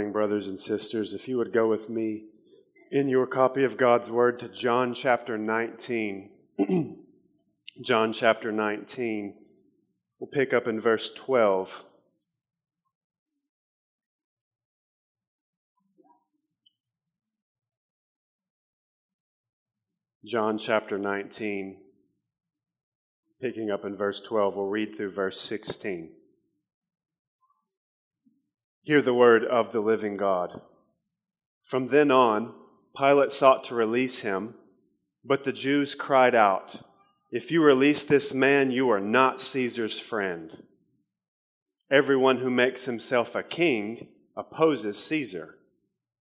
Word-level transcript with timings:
morning, 0.00 0.12
brothers 0.14 0.48
and 0.48 0.58
sisters. 0.58 1.12
If 1.12 1.28
you 1.28 1.36
would 1.36 1.52
go 1.52 1.68
with 1.68 1.90
me 1.90 2.24
in 2.90 3.10
your 3.10 3.26
copy 3.26 3.64
of 3.64 3.76
God's 3.76 4.10
Word 4.10 4.38
to 4.38 4.48
John 4.48 4.94
chapter 4.94 5.36
19. 5.36 6.30
John 7.82 8.10
chapter 8.14 8.50
19. 8.50 9.34
We'll 10.18 10.30
pick 10.30 10.54
up 10.54 10.66
in 10.66 10.80
verse 10.80 11.12
12. 11.12 11.84
John 20.24 20.56
chapter 20.56 20.96
19, 20.96 21.76
picking 23.38 23.70
up 23.70 23.84
in 23.84 23.96
verse 23.96 24.22
12, 24.22 24.56
we'll 24.56 24.66
read 24.66 24.96
through 24.96 25.12
verse 25.12 25.38
16. 25.42 26.12
Hear 28.90 29.02
the 29.02 29.14
word 29.14 29.44
of 29.44 29.70
the 29.70 29.78
living 29.78 30.16
God. 30.16 30.62
From 31.62 31.86
then 31.86 32.10
on, 32.10 32.52
Pilate 32.98 33.30
sought 33.30 33.62
to 33.66 33.76
release 33.76 34.22
him, 34.22 34.56
but 35.24 35.44
the 35.44 35.52
Jews 35.52 35.94
cried 35.94 36.34
out, 36.34 36.82
If 37.30 37.52
you 37.52 37.62
release 37.62 38.04
this 38.04 38.34
man, 38.34 38.72
you 38.72 38.90
are 38.90 38.98
not 38.98 39.40
Caesar's 39.40 40.00
friend. 40.00 40.64
Everyone 41.88 42.38
who 42.38 42.50
makes 42.50 42.86
himself 42.86 43.36
a 43.36 43.44
king 43.44 44.08
opposes 44.36 44.98
Caesar. 45.04 45.54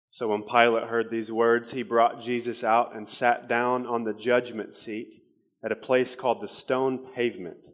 So 0.09 0.28
when 0.28 0.42
Pilate 0.42 0.88
heard 0.88 1.11
these 1.11 1.30
words, 1.30 1.73
he 1.73 1.83
brought 1.83 2.23
Jesus 2.23 2.64
out 2.64 2.97
and 2.97 3.06
sat 3.06 3.50
down 3.50 3.86
on 3.86 4.05
the 4.05 4.14
judgment 4.14 4.73
seat 4.73 5.16
at 5.62 5.73
a 5.73 5.77
place 5.77 6.16
called 6.16 6.41
the 6.41 6.48
stone 6.48 7.06
pavement, 7.14 7.69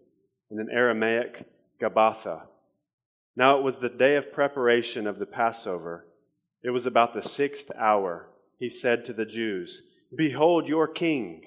in 0.51 0.59
an 0.59 0.71
Aramaic 0.73 1.47
Gabbatha. 1.81 2.49
Now 3.35 3.59
it 3.59 3.63
was 3.63 3.79
the 3.79 3.89
day 3.89 4.17
of 4.17 4.33
preparation 4.33 5.07
of 5.07 5.19
the 5.19 5.27
Passover. 5.27 6.07
It 6.63 6.71
was 6.71 6.87
about 6.87 7.13
the 7.13 7.23
sixth 7.23 7.71
hour. 7.77 8.29
He 8.59 8.69
said 8.69 9.05
to 9.07 9.13
the 9.13 9.25
Jews, 9.25 9.83
Behold 10.15 10.69
your 10.69 10.87
king. 10.87 11.47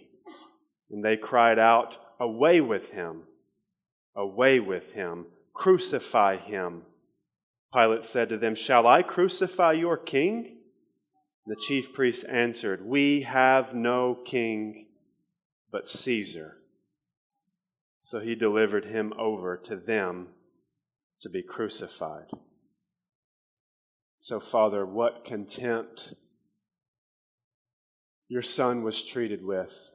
And 0.89 1.03
they 1.03 1.17
cried 1.17 1.59
out, 1.59 1.97
Away 2.19 2.61
with 2.61 2.91
him! 2.91 3.23
Away 4.15 4.59
with 4.59 4.93
him! 4.93 5.27
Crucify 5.53 6.37
him! 6.37 6.83
Pilate 7.73 8.03
said 8.03 8.29
to 8.29 8.37
them, 8.37 8.55
Shall 8.55 8.87
I 8.87 9.03
crucify 9.03 9.73
your 9.73 9.97
king? 9.97 10.57
The 11.45 11.55
chief 11.55 11.93
priests 11.93 12.23
answered, 12.23 12.85
We 12.85 13.21
have 13.21 13.75
no 13.75 14.15
king 14.15 14.87
but 15.71 15.87
Caesar. 15.87 16.57
So 18.01 18.19
he 18.19 18.33
delivered 18.33 18.85
him 18.85 19.13
over 19.17 19.57
to 19.57 19.75
them 19.75 20.29
to 21.19 21.29
be 21.29 21.41
crucified. 21.41 22.27
So, 24.17 24.39
Father, 24.39 24.85
what 24.85 25.25
contempt 25.25 26.13
your 28.27 28.41
Son 28.41 28.83
was 28.83 29.03
treated 29.03 29.43
with. 29.45 29.91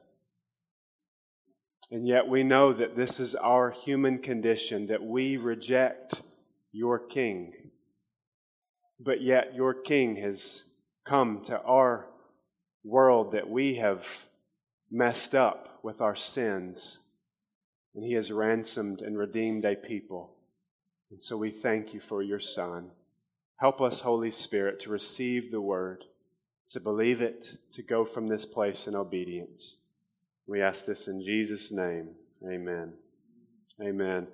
And 1.91 2.07
yet 2.07 2.27
we 2.27 2.43
know 2.43 2.71
that 2.71 2.95
this 2.95 3.19
is 3.19 3.35
our 3.35 3.71
human 3.71 4.19
condition, 4.19 4.87
that 4.87 5.03
we 5.03 5.35
reject 5.35 6.21
your 6.71 6.97
King. 6.97 7.51
But 8.99 9.21
yet 9.21 9.53
your 9.53 9.73
King 9.73 10.15
has 10.17 10.63
come 11.03 11.41
to 11.43 11.61
our 11.63 12.07
world 12.83 13.33
that 13.33 13.49
we 13.49 13.75
have 13.75 14.25
messed 14.89 15.35
up 15.35 15.79
with 15.83 15.99
our 15.99 16.15
sins, 16.15 16.99
and 17.93 18.05
he 18.05 18.13
has 18.13 18.31
ransomed 18.31 19.01
and 19.01 19.17
redeemed 19.17 19.65
a 19.65 19.75
people. 19.75 20.37
And 21.11 21.21
so 21.21 21.35
we 21.35 21.51
thank 21.51 21.93
you 21.93 21.99
for 21.99 22.23
your 22.23 22.39
Son. 22.39 22.91
Help 23.57 23.81
us, 23.81 23.99
Holy 23.99 24.31
Spirit, 24.31 24.79
to 24.79 24.89
receive 24.89 25.51
the 25.51 25.59
word, 25.59 26.05
to 26.69 26.79
believe 26.79 27.21
it, 27.21 27.57
to 27.73 27.83
go 27.83 28.05
from 28.05 28.29
this 28.29 28.45
place 28.45 28.87
in 28.87 28.95
obedience. 28.95 29.81
We 30.47 30.61
ask 30.61 30.85
this 30.85 31.09
in 31.09 31.21
Jesus' 31.21 31.69
name. 31.69 32.11
Amen. 32.47 32.93
Amen. 33.81 34.27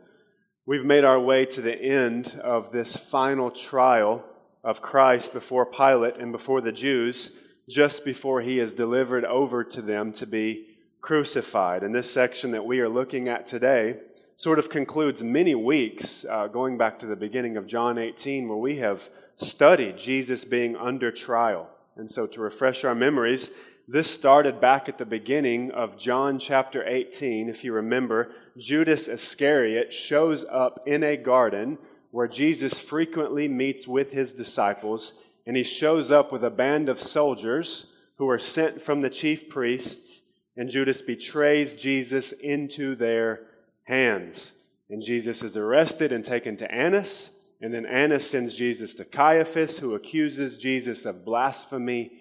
We've 0.68 0.86
made 0.86 1.04
our 1.04 1.20
way 1.20 1.46
to 1.48 1.62
the 1.62 1.76
end 1.82 2.40
of 2.44 2.72
this 2.72 2.96
final 2.96 3.50
trial 3.50 4.24
of 4.64 4.82
Christ 4.82 5.34
before 5.34 5.66
Pilate 5.66 6.18
and 6.18 6.32
before 6.32 6.62
the 6.62 6.72
Jews, 6.72 7.44
just 7.68 8.06
before 8.06 8.42
he 8.42 8.60
is 8.60 8.76
delivered 8.76 9.26
over 9.26 9.64
to 9.64 9.82
them 9.82 10.12
to 10.14 10.28
be 10.28 10.68
crucified. 11.02 11.84
And 11.84 11.96
this 11.96 12.12
section 12.12 12.52
that 12.52 12.66
we 12.66 12.82
are 12.82 12.90
looking 12.90 13.30
at 13.30 13.48
today 13.48 13.98
sort 14.38 14.60
of 14.60 14.70
concludes 14.70 15.24
many 15.24 15.56
weeks, 15.56 16.24
uh, 16.24 16.46
going 16.46 16.78
back 16.78 17.00
to 17.00 17.08
the 17.08 17.16
beginning 17.16 17.58
of 17.58 17.66
John 17.66 17.98
18, 17.98 18.48
where 18.48 18.58
we 18.58 18.78
have 18.78 19.10
studied 19.36 19.98
Jesus 19.98 20.46
being 20.46 20.76
under 20.76 21.12
trial. 21.12 21.72
And 21.96 22.10
so, 22.10 22.28
to 22.28 22.42
refresh 22.42 22.84
our 22.84 22.94
memories, 22.94 23.56
this 23.88 24.12
started 24.12 24.62
back 24.62 24.88
at 24.88 25.00
the 25.00 25.08
beginning 25.08 25.72
of 25.72 25.98
John 25.98 26.38
chapter 26.38 26.88
18. 26.88 27.50
If 27.50 27.64
you 27.64 27.74
remember, 27.74 28.30
Judas 28.56 29.08
Iscariot 29.08 29.92
shows 29.92 30.46
up 30.46 30.82
in 30.86 31.04
a 31.04 31.18
garden 31.18 31.80
where 32.12 32.28
Jesus 32.28 32.78
frequently 32.78 33.48
meets 33.48 33.88
with 33.88 34.12
his 34.12 34.36
disciples, 34.36 35.20
and 35.48 35.58
he 35.58 35.64
shows 35.64 36.12
up 36.12 36.32
with 36.32 36.44
a 36.44 36.52
band 36.52 36.90
of 36.90 37.02
soldiers 37.02 37.96
who 38.18 38.30
are 38.30 38.38
sent 38.38 38.82
from 38.82 39.02
the 39.02 39.10
chief 39.10 39.50
priests, 39.50 40.22
and 40.56 40.70
Judas 40.70 41.02
betrays 41.02 41.76
Jesus 41.76 42.34
into 42.34 42.96
their 42.96 43.42
hands. 43.88 44.54
And 44.90 45.02
Jesus 45.02 45.42
is 45.42 45.58
arrested 45.58 46.12
and 46.12 46.24
taken 46.24 46.56
to 46.58 46.72
Annas. 46.72 47.34
And 47.62 47.74
then 47.74 47.86
Annas 47.86 48.30
sends 48.30 48.54
Jesus 48.54 48.94
to 48.96 49.06
Caiaphas, 49.06 49.80
who 49.80 49.96
accuses 49.96 50.58
Jesus 50.58 51.06
of 51.06 51.26
blasphemy, 51.26 52.12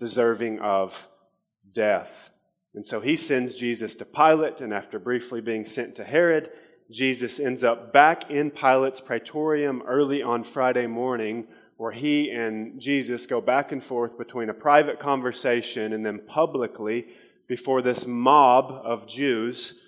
deserving 0.00 0.60
of 0.60 1.06
death. 1.72 2.30
And 2.74 2.86
so 2.86 3.00
he 3.00 3.16
sends 3.16 3.54
Jesus 3.54 3.94
to 3.96 4.04
Pilate, 4.04 4.60
and 4.60 4.72
after 4.72 4.98
briefly 4.98 5.40
being 5.40 5.66
sent 5.66 5.94
to 5.96 6.04
Herod, 6.04 6.50
Jesus 6.90 7.40
ends 7.40 7.64
up 7.64 7.92
back 7.92 8.30
in 8.30 8.50
Pilate's 8.50 9.00
praetorium 9.00 9.82
early 9.86 10.22
on 10.22 10.44
Friday 10.44 10.86
morning, 10.86 11.46
where 11.76 11.92
he 11.92 12.30
and 12.30 12.80
Jesus 12.80 13.26
go 13.26 13.40
back 13.40 13.72
and 13.72 13.82
forth 13.82 14.16
between 14.16 14.48
a 14.48 14.54
private 14.54 14.98
conversation 14.98 15.92
and 15.92 16.06
then 16.06 16.20
publicly 16.26 17.06
before 17.48 17.82
this 17.82 18.06
mob 18.06 18.70
of 18.70 19.06
Jews 19.06 19.85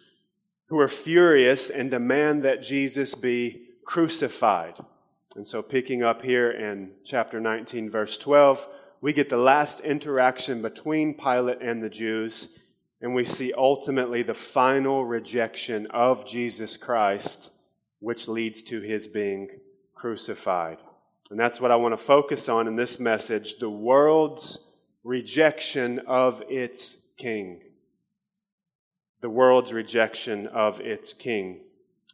who 0.69 0.79
are 0.79 0.89
furious 0.89 1.71
and 1.71 1.91
demand 1.91 2.43
that 2.43 2.63
Jesus 2.63 3.15
be 3.15 3.63
crucified. 3.85 4.75
And 5.35 5.47
so, 5.47 5.63
picking 5.63 6.03
up 6.03 6.23
here 6.23 6.51
in 6.51 6.93
chapter 7.05 7.41
19, 7.41 7.91
verse 7.91 8.19
12, 8.19 8.69
we 9.01 9.13
get 9.13 9.29
the 9.29 9.37
last 9.37 9.81
interaction 9.81 10.63
between 10.63 11.15
Pilate 11.15 11.63
and 11.63 11.83
the 11.83 11.89
Jews, 11.89 12.59
and 13.01 13.15
we 13.15 13.25
see 13.25 13.53
ultimately 13.57 14.23
the 14.23 14.35
final 14.35 15.05
rejection 15.05 15.87
of 15.89 16.27
Jesus 16.27 16.77
Christ, 16.77 17.51
which 18.01 18.29
leads 18.29 18.63
to 18.65 18.81
his 18.81 19.07
being 19.07 19.49
crucified. 19.95 20.79
And 21.31 21.39
that's 21.39 21.61
what 21.61 21.71
I 21.71 21.77
want 21.77 21.93
to 21.93 22.03
focus 22.03 22.49
on 22.49 22.67
in 22.67 22.77
this 22.77 22.99
message 22.99 23.59
the 23.59 23.71
world's 23.71 24.77
rejection 25.05 26.01
of 26.01 26.43
its 26.49 27.07
king 27.17 27.61
the 29.21 29.31
world's 29.31 29.73
rejection 29.73 30.47
of 30.47 30.81
its 30.81 31.13
king. 31.13 31.61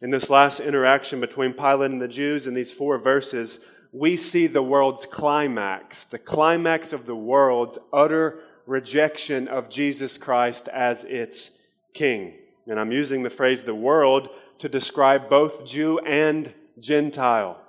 In 0.01 0.11
this 0.11 0.31
last 0.31 0.61
interaction 0.61 1.21
between 1.21 1.53
Pilate 1.53 1.91
and 1.91 2.03
the 2.03 2.09
Jews 2.09 2.47
in 2.47 2.55
these 2.55 2.73
four 2.73 2.99
verses, 2.99 3.65
we 3.93 4.17
see 4.17 4.47
the 4.47 4.63
world's 4.63 5.07
climax, 5.07 6.05
the 6.05 6.19
climax 6.19 6.93
of 6.93 7.07
the 7.07 7.17
world's 7.17 7.79
utter 7.93 8.41
rejection 8.67 9.47
of 9.47 9.71
Jesus 9.71 10.19
Christ 10.19 10.69
as 10.69 11.05
its 11.05 11.59
king. 11.93 12.35
And 12.67 12.81
I'm 12.81 12.93
using 12.93 13.23
the 13.23 13.31
phrase 13.31 13.65
the 13.65 13.75
world 13.75 14.31
to 14.59 14.69
describe 14.69 15.29
both 15.29 15.67
Jew 15.67 15.99
and 16.01 16.53
Gentile, 16.81 17.61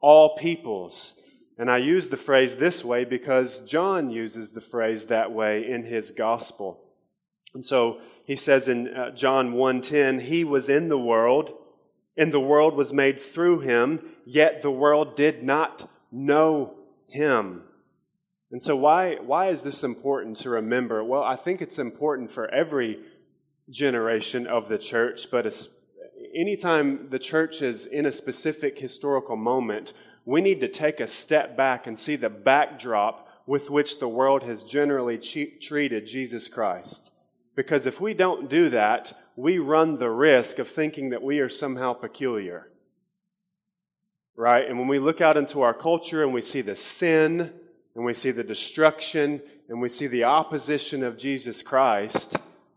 all 0.00 0.36
peoples. 0.36 1.24
And 1.58 1.70
I 1.70 1.78
use 1.78 2.08
the 2.08 2.16
phrase 2.16 2.56
this 2.56 2.84
way 2.84 3.04
because 3.04 3.66
John 3.66 4.10
uses 4.10 4.52
the 4.52 4.60
phrase 4.60 5.06
that 5.06 5.32
way 5.32 5.68
in 5.68 5.84
his 5.84 6.10
gospel. 6.10 6.87
And 7.54 7.64
so 7.64 8.00
he 8.24 8.36
says 8.36 8.68
in 8.68 8.88
uh, 8.88 9.10
John 9.10 9.54
1:10, 9.54 10.22
he 10.22 10.44
was 10.44 10.68
in 10.68 10.88
the 10.88 10.98
world 10.98 11.54
and 12.16 12.32
the 12.32 12.40
world 12.40 12.74
was 12.74 12.92
made 12.92 13.20
through 13.20 13.60
him, 13.60 14.00
yet 14.24 14.60
the 14.60 14.70
world 14.70 15.16
did 15.16 15.42
not 15.42 15.88
know 16.10 16.74
him. 17.08 17.62
And 18.50 18.60
so 18.60 18.76
why 18.76 19.16
why 19.16 19.48
is 19.48 19.62
this 19.62 19.84
important 19.84 20.36
to 20.38 20.50
remember? 20.50 21.02
Well, 21.04 21.22
I 21.22 21.36
think 21.36 21.62
it's 21.62 21.78
important 21.78 22.30
for 22.30 22.48
every 22.52 23.00
generation 23.70 24.46
of 24.46 24.68
the 24.68 24.78
church, 24.78 25.30
but 25.30 25.46
anytime 26.34 27.10
the 27.10 27.18
church 27.18 27.62
is 27.62 27.86
in 27.86 28.06
a 28.06 28.12
specific 28.12 28.78
historical 28.78 29.36
moment, 29.36 29.92
we 30.24 30.40
need 30.40 30.60
to 30.60 30.68
take 30.68 31.00
a 31.00 31.06
step 31.06 31.56
back 31.56 31.86
and 31.86 31.98
see 31.98 32.16
the 32.16 32.30
backdrop 32.30 33.28
with 33.46 33.70
which 33.70 33.98
the 33.98 34.08
world 34.08 34.42
has 34.42 34.62
generally 34.62 35.18
treated 35.18 36.06
Jesus 36.06 36.48
Christ. 36.48 37.12
Because 37.58 37.86
if 37.86 38.00
we 38.00 38.14
don't 38.14 38.48
do 38.48 38.68
that, 38.68 39.12
we 39.34 39.58
run 39.58 39.98
the 39.98 40.10
risk 40.10 40.60
of 40.60 40.68
thinking 40.68 41.10
that 41.10 41.24
we 41.24 41.40
are 41.40 41.48
somehow 41.48 41.92
peculiar. 41.92 42.70
right? 44.36 44.64
And 44.64 44.78
when 44.78 44.86
we 44.86 45.00
look 45.00 45.20
out 45.20 45.36
into 45.36 45.62
our 45.62 45.74
culture 45.74 46.22
and 46.22 46.32
we 46.32 46.40
see 46.40 46.60
the 46.60 46.76
sin 46.76 47.52
and 47.96 48.04
we 48.04 48.14
see 48.14 48.30
the 48.30 48.44
destruction 48.44 49.42
and 49.68 49.80
we 49.80 49.88
see 49.88 50.06
the 50.06 50.22
opposition 50.22 51.02
of 51.02 51.18
Jesus 51.18 51.60
Christ, 51.64 52.36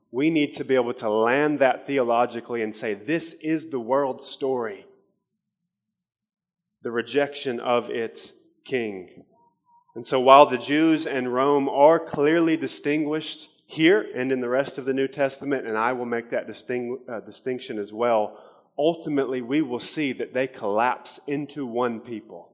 we 0.10 0.32
need 0.32 0.52
to 0.54 0.64
be 0.64 0.74
able 0.74 0.96
to 0.96 1.12
land 1.12 1.60
that 1.60 1.86
theologically 1.86 2.64
and 2.64 2.76
say, 2.76 2.96
this 2.96 3.36
is 3.36 3.70
the 3.70 3.80
world's 3.80 4.26
story. 4.26 4.88
The 6.82 6.90
rejection 6.90 7.60
of 7.60 7.92
its 7.92 8.34
king. 8.66 9.26
And 9.94 10.04
so 10.04 10.20
while 10.20 10.48
the 10.48 10.58
Jews 10.58 11.06
and 11.06 11.32
Rome 11.32 11.70
are 11.70 12.00
clearly 12.00 12.58
distinguished 12.58 13.51
here 13.72 14.06
and 14.14 14.34
in 14.34 14.42
the 14.42 14.50
rest 14.50 14.78
of 14.78 14.84
the 14.84 14.94
New 14.94 15.08
Testament, 15.08 15.66
and 15.66 15.78
I 15.78 15.94
will 15.94 16.06
make 16.06 16.30
that 16.32 16.46
distinct, 16.46 17.10
uh, 17.10 17.22
distinction 17.22 17.80
as 17.80 17.94
well, 17.94 18.38
ultimately 18.78 19.42
we 19.42 19.62
will 19.62 19.80
see 19.80 20.12
that 20.12 20.34
they 20.34 20.46
collapse 20.46 21.22
into 21.26 21.66
one 21.66 22.02
people. 22.02 22.52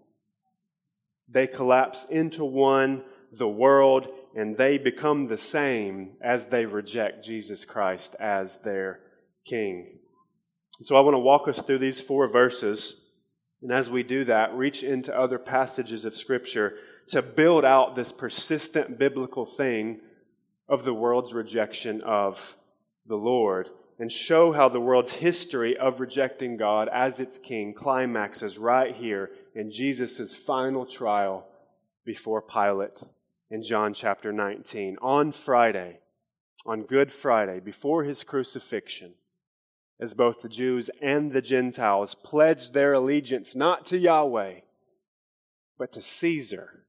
They 1.27 1.47
collapse 1.47 2.05
into 2.05 2.45
one, 2.45 3.03
the 3.31 3.47
world, 3.47 4.07
and 4.35 4.57
they 4.57 4.77
become 4.77 5.27
the 5.27 5.37
same 5.37 6.11
as 6.21 6.49
they 6.49 6.65
reject 6.65 7.25
Jesus 7.25 7.65
Christ 7.65 8.15
as 8.19 8.59
their 8.59 8.99
King. 9.43 9.97
So 10.83 10.95
I 10.95 11.01
want 11.01 11.15
to 11.15 11.19
walk 11.19 11.47
us 11.47 11.63
through 11.63 11.79
these 11.79 11.99
four 11.99 12.27
verses, 12.27 13.11
and 13.63 13.71
as 13.71 13.89
we 13.89 14.03
do 14.03 14.23
that, 14.25 14.53
reach 14.53 14.83
into 14.83 15.17
other 15.17 15.39
passages 15.39 16.05
of 16.05 16.15
Scripture 16.15 16.75
to 17.07 17.23
build 17.23 17.65
out 17.65 17.95
this 17.95 18.11
persistent 18.11 18.99
biblical 18.99 19.47
thing 19.47 20.01
of 20.69 20.83
the 20.83 20.93
world's 20.93 21.33
rejection 21.33 22.01
of 22.01 22.55
the 23.05 23.17
Lord 23.17 23.69
and 23.99 24.11
show 24.11 24.51
how 24.51 24.69
the 24.69 24.79
world's 24.79 25.15
history 25.15 25.75
of 25.75 25.99
rejecting 25.99 26.57
God 26.57 26.87
as 26.89 27.19
its 27.19 27.37
king 27.37 27.73
climaxes 27.73 28.57
right 28.57 28.95
here 28.95 29.31
in 29.55 29.71
Jesus' 29.71 30.35
final 30.35 30.85
trial 30.85 31.47
before 32.05 32.41
Pilate 32.41 33.01
in 33.49 33.63
John 33.63 33.93
chapter 33.93 34.31
19. 34.31 34.97
On 35.01 35.31
Friday, 35.31 35.99
on 36.65 36.83
Good 36.83 37.11
Friday, 37.11 37.59
before 37.59 38.03
his 38.03 38.23
crucifixion, 38.23 39.13
as 39.99 40.13
both 40.13 40.41
the 40.41 40.49
Jews 40.49 40.91
and 41.01 41.31
the 41.31 41.41
Gentiles 41.41 42.13
pledged 42.13 42.73
their 42.73 42.93
allegiance 42.93 43.55
not 43.55 43.85
to 43.87 43.97
Yahweh, 43.97 44.59
but 45.79 45.91
to 45.93 46.01
Caesar, 46.01 46.83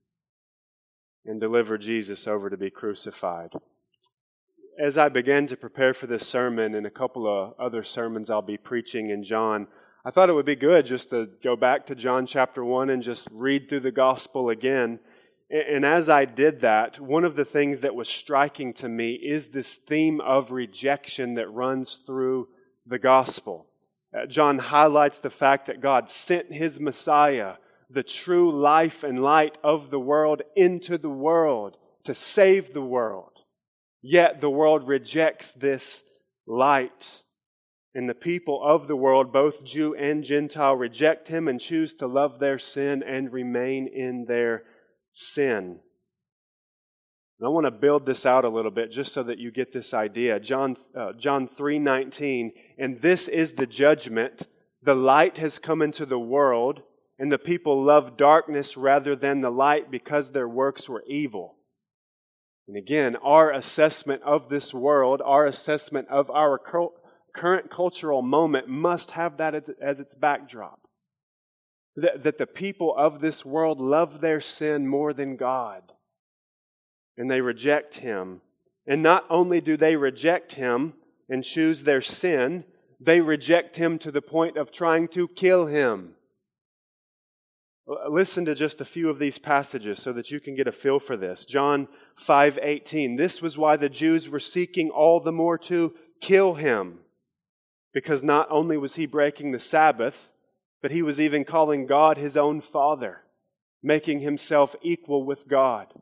and 1.28 1.40
deliver 1.40 1.78
Jesus 1.78 2.26
over 2.26 2.50
to 2.50 2.56
be 2.56 2.70
crucified. 2.70 3.52
As 4.78 4.96
I 4.96 5.08
began 5.08 5.46
to 5.46 5.56
prepare 5.56 5.92
for 5.92 6.06
this 6.06 6.26
sermon 6.26 6.74
and 6.74 6.86
a 6.86 6.90
couple 6.90 7.26
of 7.26 7.54
other 7.58 7.82
sermons 7.82 8.30
I'll 8.30 8.42
be 8.42 8.56
preaching 8.56 9.10
in 9.10 9.22
John, 9.22 9.66
I 10.04 10.10
thought 10.10 10.30
it 10.30 10.34
would 10.34 10.46
be 10.46 10.56
good 10.56 10.86
just 10.86 11.10
to 11.10 11.28
go 11.42 11.54
back 11.54 11.86
to 11.86 11.94
John 11.94 12.26
chapter 12.26 12.64
1 12.64 12.90
and 12.90 13.02
just 13.02 13.28
read 13.32 13.68
through 13.68 13.80
the 13.80 13.92
gospel 13.92 14.48
again 14.48 15.00
and 15.50 15.84
as 15.86 16.10
I 16.10 16.26
did 16.26 16.60
that, 16.60 17.00
one 17.00 17.24
of 17.24 17.34
the 17.34 17.44
things 17.44 17.80
that 17.80 17.94
was 17.94 18.08
striking 18.08 18.74
to 18.74 18.88
me 18.88 19.14
is 19.14 19.48
this 19.48 19.76
theme 19.76 20.20
of 20.20 20.52
rejection 20.52 21.34
that 21.34 21.48
runs 21.48 21.96
through 21.96 22.48
the 22.86 22.98
gospel. 22.98 23.66
Uh, 24.14 24.26
John 24.26 24.58
highlights 24.58 25.20
the 25.20 25.30
fact 25.30 25.66
that 25.66 25.80
God 25.80 26.10
sent 26.10 26.52
his 26.52 26.78
Messiah, 26.78 27.54
the 27.90 28.02
true 28.02 28.50
life 28.50 29.02
and 29.02 29.22
light 29.22 29.58
of 29.64 29.90
the 29.90 30.00
world, 30.00 30.42
into 30.56 30.98
the 30.98 31.10
world 31.10 31.76
to 32.04 32.14
save 32.14 32.72
the 32.72 32.82
world. 32.82 33.32
Yet 34.02 34.40
the 34.40 34.50
world 34.50 34.86
rejects 34.86 35.50
this 35.50 36.02
light. 36.46 37.22
And 37.94 38.08
the 38.08 38.14
people 38.14 38.62
of 38.62 38.86
the 38.86 38.96
world, 38.96 39.32
both 39.32 39.64
Jew 39.64 39.94
and 39.94 40.22
Gentile, 40.22 40.74
reject 40.74 41.28
him 41.28 41.48
and 41.48 41.60
choose 41.60 41.94
to 41.96 42.06
love 42.06 42.38
their 42.38 42.58
sin 42.58 43.02
and 43.02 43.32
remain 43.32 43.88
in 43.88 44.26
their 44.26 44.62
sin. 45.10 45.80
And 47.38 47.46
I 47.46 47.50
want 47.50 47.66
to 47.66 47.70
build 47.70 48.04
this 48.04 48.26
out 48.26 48.44
a 48.44 48.48
little 48.48 48.70
bit 48.70 48.90
just 48.90 49.12
so 49.12 49.22
that 49.22 49.38
you 49.38 49.50
get 49.50 49.72
this 49.72 49.94
idea. 49.94 50.40
John, 50.40 50.76
uh, 50.96 51.12
John 51.12 51.48
3.19, 51.48 52.50
and 52.78 53.00
this 53.00 53.28
is 53.28 53.52
the 53.52 53.66
judgment. 53.66 54.48
The 54.82 54.94
light 54.94 55.38
has 55.38 55.58
come 55.58 55.80
into 55.80 56.04
the 56.04 56.18
world, 56.18 56.82
and 57.18 57.32
the 57.32 57.38
people 57.38 57.82
loved 57.82 58.16
darkness 58.16 58.76
rather 58.76 59.16
than 59.16 59.40
the 59.40 59.50
light 59.50 59.90
because 59.90 60.32
their 60.32 60.48
works 60.48 60.88
were 60.88 61.04
evil. 61.06 61.56
And 62.68 62.76
again, 62.76 63.16
our 63.16 63.50
assessment 63.50 64.22
of 64.22 64.48
this 64.48 64.74
world, 64.74 65.22
our 65.24 65.46
assessment 65.46 66.08
of 66.08 66.30
our 66.30 66.60
current 67.34 67.70
cultural 67.70 68.22
moment 68.22 68.68
must 68.68 69.12
have 69.12 69.38
that 69.38 69.54
as, 69.54 70.00
its 70.00 70.14
backdrop 70.14 70.88
that, 71.98 72.22
that 72.22 72.38
the 72.38 72.46
people 72.46 72.94
of 72.96 73.20
this 73.20 73.44
world 73.44 73.80
love 73.80 74.20
their 74.20 74.40
sin 74.40 74.86
more 74.86 75.12
than 75.12 75.36
God. 75.36 75.82
And 77.16 77.30
they 77.30 77.40
reject 77.40 77.96
Him. 77.96 78.40
And 78.86 79.02
not 79.02 79.24
only 79.28 79.60
do 79.60 79.76
they 79.76 79.96
reject 79.96 80.54
Him 80.54 80.94
and 81.28 81.42
choose 81.42 81.82
their 81.82 82.00
sin, 82.00 82.64
they 83.00 83.20
reject 83.20 83.76
Him 83.76 83.98
to 83.98 84.12
the 84.12 84.22
point 84.22 84.56
of 84.56 84.70
trying 84.70 85.08
to 85.08 85.26
kill 85.26 85.66
Him. 85.66 86.14
Listen 88.08 88.44
to 88.44 88.54
just 88.54 88.82
a 88.82 88.84
few 88.84 89.08
of 89.08 89.18
these 89.18 89.38
passages 89.38 89.98
so 89.98 90.12
that 90.12 90.30
you 90.30 90.40
can 90.40 90.54
get 90.54 90.68
a 90.68 90.72
feel 90.72 90.98
for 90.98 91.16
this. 91.16 91.46
John 91.46 91.88
5:18. 92.16 93.16
This 93.16 93.40
was 93.40 93.56
why 93.56 93.76
the 93.76 93.88
Jews 93.88 94.28
were 94.28 94.40
seeking 94.40 94.90
all 94.90 95.20
the 95.20 95.32
more 95.32 95.56
to 95.58 95.94
kill 96.20 96.54
him. 96.54 97.00
Because 97.94 98.22
not 98.22 98.46
only 98.50 98.76
was 98.76 98.96
he 98.96 99.06
breaking 99.06 99.52
the 99.52 99.58
Sabbath, 99.58 100.30
but 100.82 100.90
he 100.90 101.00
was 101.00 101.18
even 101.18 101.44
calling 101.44 101.86
God 101.86 102.18
his 102.18 102.36
own 102.36 102.60
Father, 102.60 103.22
making 103.82 104.20
himself 104.20 104.76
equal 104.82 105.24
with 105.24 105.48
God. 105.48 105.94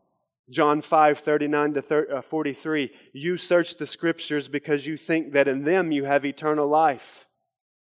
John 0.51 0.81
5, 0.81 1.19
39 1.19 1.75
to 1.75 2.17
uh, 2.17 2.21
43. 2.21 2.93
You 3.13 3.37
search 3.37 3.77
the 3.77 3.87
scriptures 3.87 4.49
because 4.49 4.87
you 4.87 4.97
think 4.97 5.33
that 5.33 5.49
in 5.49 5.65
them 5.65 5.93
you 5.93 6.05
have 6.05 6.25
eternal 6.25 6.69
life. 6.69 7.27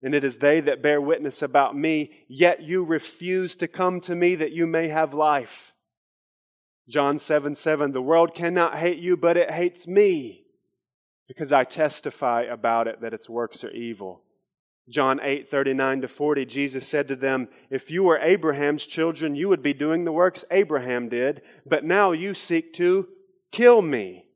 And 0.06 0.14
it 0.14 0.22
is 0.22 0.38
they 0.38 0.60
that 0.60 0.82
bear 0.82 1.00
witness 1.00 1.42
about 1.42 1.76
me, 1.76 2.12
yet 2.28 2.62
you 2.62 2.84
refuse 2.84 3.56
to 3.56 3.66
come 3.66 3.98
to 4.02 4.14
me 4.14 4.36
that 4.36 4.52
you 4.52 4.64
may 4.64 4.86
have 4.86 5.12
life. 5.12 5.74
John 6.88 7.18
7, 7.18 7.56
7. 7.56 7.90
The 7.90 8.00
world 8.00 8.32
cannot 8.32 8.78
hate 8.78 9.00
you, 9.00 9.16
but 9.16 9.36
it 9.36 9.50
hates 9.50 9.88
me 9.88 10.44
because 11.26 11.50
I 11.50 11.64
testify 11.64 12.42
about 12.42 12.86
it 12.86 13.00
that 13.00 13.14
its 13.14 13.28
works 13.28 13.64
are 13.64 13.72
evil. 13.72 14.22
John 14.88 15.18
8, 15.20 15.50
39 15.50 16.02
to 16.02 16.06
40, 16.06 16.46
Jesus 16.46 16.86
said 16.86 17.08
to 17.08 17.16
them, 17.16 17.48
If 17.68 17.90
you 17.90 18.04
were 18.04 18.18
Abraham's 18.18 18.86
children, 18.86 19.34
you 19.34 19.48
would 19.48 19.60
be 19.60 19.74
doing 19.74 20.04
the 20.04 20.12
works 20.12 20.44
Abraham 20.52 21.08
did, 21.08 21.42
but 21.68 21.82
now 21.82 22.12
you 22.12 22.32
seek 22.32 22.72
to 22.74 23.08
kill 23.50 23.82
me, 23.82 24.26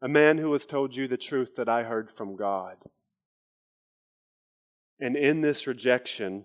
a 0.00 0.08
man 0.08 0.38
who 0.38 0.50
has 0.52 0.64
told 0.64 0.96
you 0.96 1.06
the 1.06 1.18
truth 1.18 1.56
that 1.56 1.68
I 1.68 1.82
heard 1.82 2.10
from 2.10 2.36
God. 2.36 2.78
And 5.02 5.16
in 5.16 5.40
this 5.40 5.66
rejection, 5.66 6.44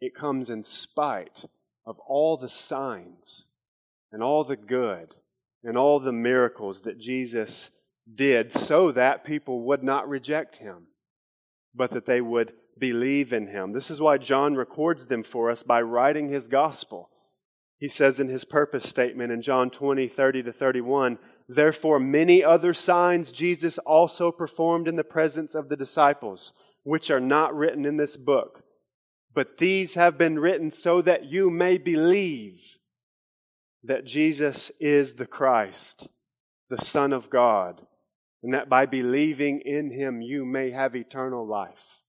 it 0.00 0.14
comes 0.14 0.48
in 0.48 0.62
spite 0.62 1.44
of 1.86 1.98
all 2.00 2.36
the 2.36 2.48
signs 2.48 3.48
and 4.10 4.22
all 4.22 4.44
the 4.44 4.56
good 4.56 5.14
and 5.62 5.76
all 5.76 6.00
the 6.00 6.12
miracles 6.12 6.80
that 6.82 6.98
Jesus 6.98 7.70
did 8.12 8.52
so 8.52 8.90
that 8.92 9.24
people 9.24 9.60
would 9.62 9.82
not 9.82 10.08
reject 10.08 10.56
him 10.56 10.86
but 11.74 11.90
that 11.90 12.06
they 12.06 12.20
would 12.20 12.52
believe 12.78 13.32
in 13.32 13.48
him. 13.48 13.72
This 13.72 13.90
is 13.90 14.00
why 14.00 14.18
John 14.18 14.54
records 14.54 15.06
them 15.06 15.22
for 15.22 15.50
us 15.50 15.62
by 15.62 15.82
writing 15.82 16.28
his 16.28 16.48
gospel. 16.48 17.10
He 17.78 17.88
says 17.88 18.20
in 18.20 18.28
his 18.28 18.44
purpose 18.44 18.88
statement 18.88 19.32
in 19.32 19.42
John 19.42 19.70
20, 19.70 20.06
30 20.08 20.44
to 20.44 20.52
31, 20.52 21.18
Therefore, 21.48 21.98
many 21.98 22.42
other 22.42 22.72
signs 22.72 23.32
Jesus 23.32 23.76
also 23.78 24.32
performed 24.32 24.88
in 24.88 24.96
the 24.96 25.04
presence 25.04 25.54
of 25.54 25.68
the 25.68 25.76
disciples, 25.76 26.54
which 26.84 27.10
are 27.10 27.20
not 27.20 27.54
written 27.54 27.84
in 27.84 27.96
this 27.96 28.16
book. 28.16 28.62
But 29.34 29.58
these 29.58 29.94
have 29.94 30.16
been 30.16 30.38
written 30.38 30.70
so 30.70 31.02
that 31.02 31.24
you 31.24 31.50
may 31.50 31.76
believe 31.76 32.78
that 33.82 34.06
Jesus 34.06 34.70
is 34.78 35.14
the 35.14 35.26
Christ, 35.26 36.08
the 36.70 36.78
Son 36.78 37.12
of 37.12 37.28
God 37.28 37.84
and 38.44 38.52
that 38.52 38.68
by 38.68 38.84
believing 38.84 39.60
in 39.60 39.90
him 39.90 40.20
you 40.20 40.44
may 40.44 40.70
have 40.70 40.94
eternal 40.94 41.46
life. 41.46 42.02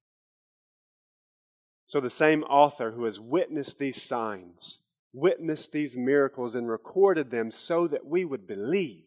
So, 1.86 2.01
the 2.01 2.10
same 2.10 2.44
author 2.44 2.91
who 2.91 3.05
has 3.05 3.22
witnessed 3.22 3.79
these 3.79 4.01
signs, 4.01 4.82
witnessed 5.13 5.72
these 5.72 5.96
miracles, 5.96 6.53
and 6.53 6.67
recorded 6.67 7.32
them 7.32 7.51
so 7.51 7.88
that 7.88 8.05
we 8.05 8.25
would 8.25 8.46
believe, 8.46 9.05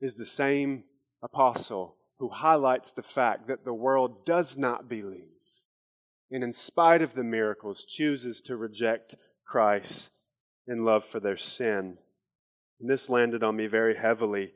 is 0.00 0.14
the 0.14 0.24
same 0.24 0.84
apostle 1.22 1.96
who 2.22 2.28
highlights 2.28 2.92
the 2.92 3.02
fact 3.02 3.48
that 3.48 3.64
the 3.64 3.74
world 3.74 4.24
does 4.24 4.56
not 4.56 4.88
believe, 4.88 5.26
and 6.30 6.44
in 6.44 6.52
spite 6.52 7.02
of 7.02 7.14
the 7.14 7.24
miracles, 7.24 7.84
chooses 7.84 8.40
to 8.40 8.56
reject 8.56 9.16
Christ 9.44 10.12
in 10.68 10.84
love 10.84 11.04
for 11.04 11.18
their 11.18 11.36
sin. 11.36 11.98
And 12.78 12.88
this 12.88 13.10
landed 13.10 13.42
on 13.42 13.56
me 13.56 13.66
very 13.66 13.96
heavily 13.96 14.52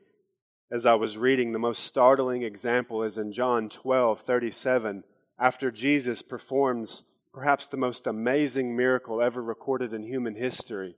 as 0.71 0.85
I 0.85 0.93
was 0.93 1.17
reading, 1.17 1.51
the 1.51 1.59
most 1.59 1.83
startling 1.83 2.41
example 2.41 3.03
is 3.03 3.17
in 3.17 3.33
John 3.33 3.67
12 3.67 4.21
37, 4.21 5.03
after 5.37 5.69
Jesus 5.69 6.21
performs 6.21 7.03
perhaps 7.33 7.67
the 7.67 7.75
most 7.75 8.07
amazing 8.07 8.77
miracle 8.77 9.21
ever 9.21 9.43
recorded 9.43 9.91
in 9.91 10.03
human 10.03 10.35
history 10.35 10.95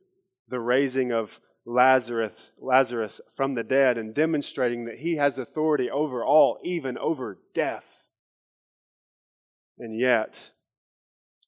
the 0.47 0.59
raising 0.59 1.11
of 1.11 1.41
Lazarus, 1.65 2.51
Lazarus 2.59 3.21
from 3.29 3.53
the 3.53 3.63
dead 3.63 3.97
and 3.97 4.13
demonstrating 4.13 4.85
that 4.85 4.99
he 4.99 5.15
has 5.15 5.37
authority 5.37 5.89
over 5.89 6.23
all, 6.23 6.57
even 6.63 6.97
over 6.97 7.37
death. 7.53 8.07
And 9.77 9.97
yet, 9.97 10.51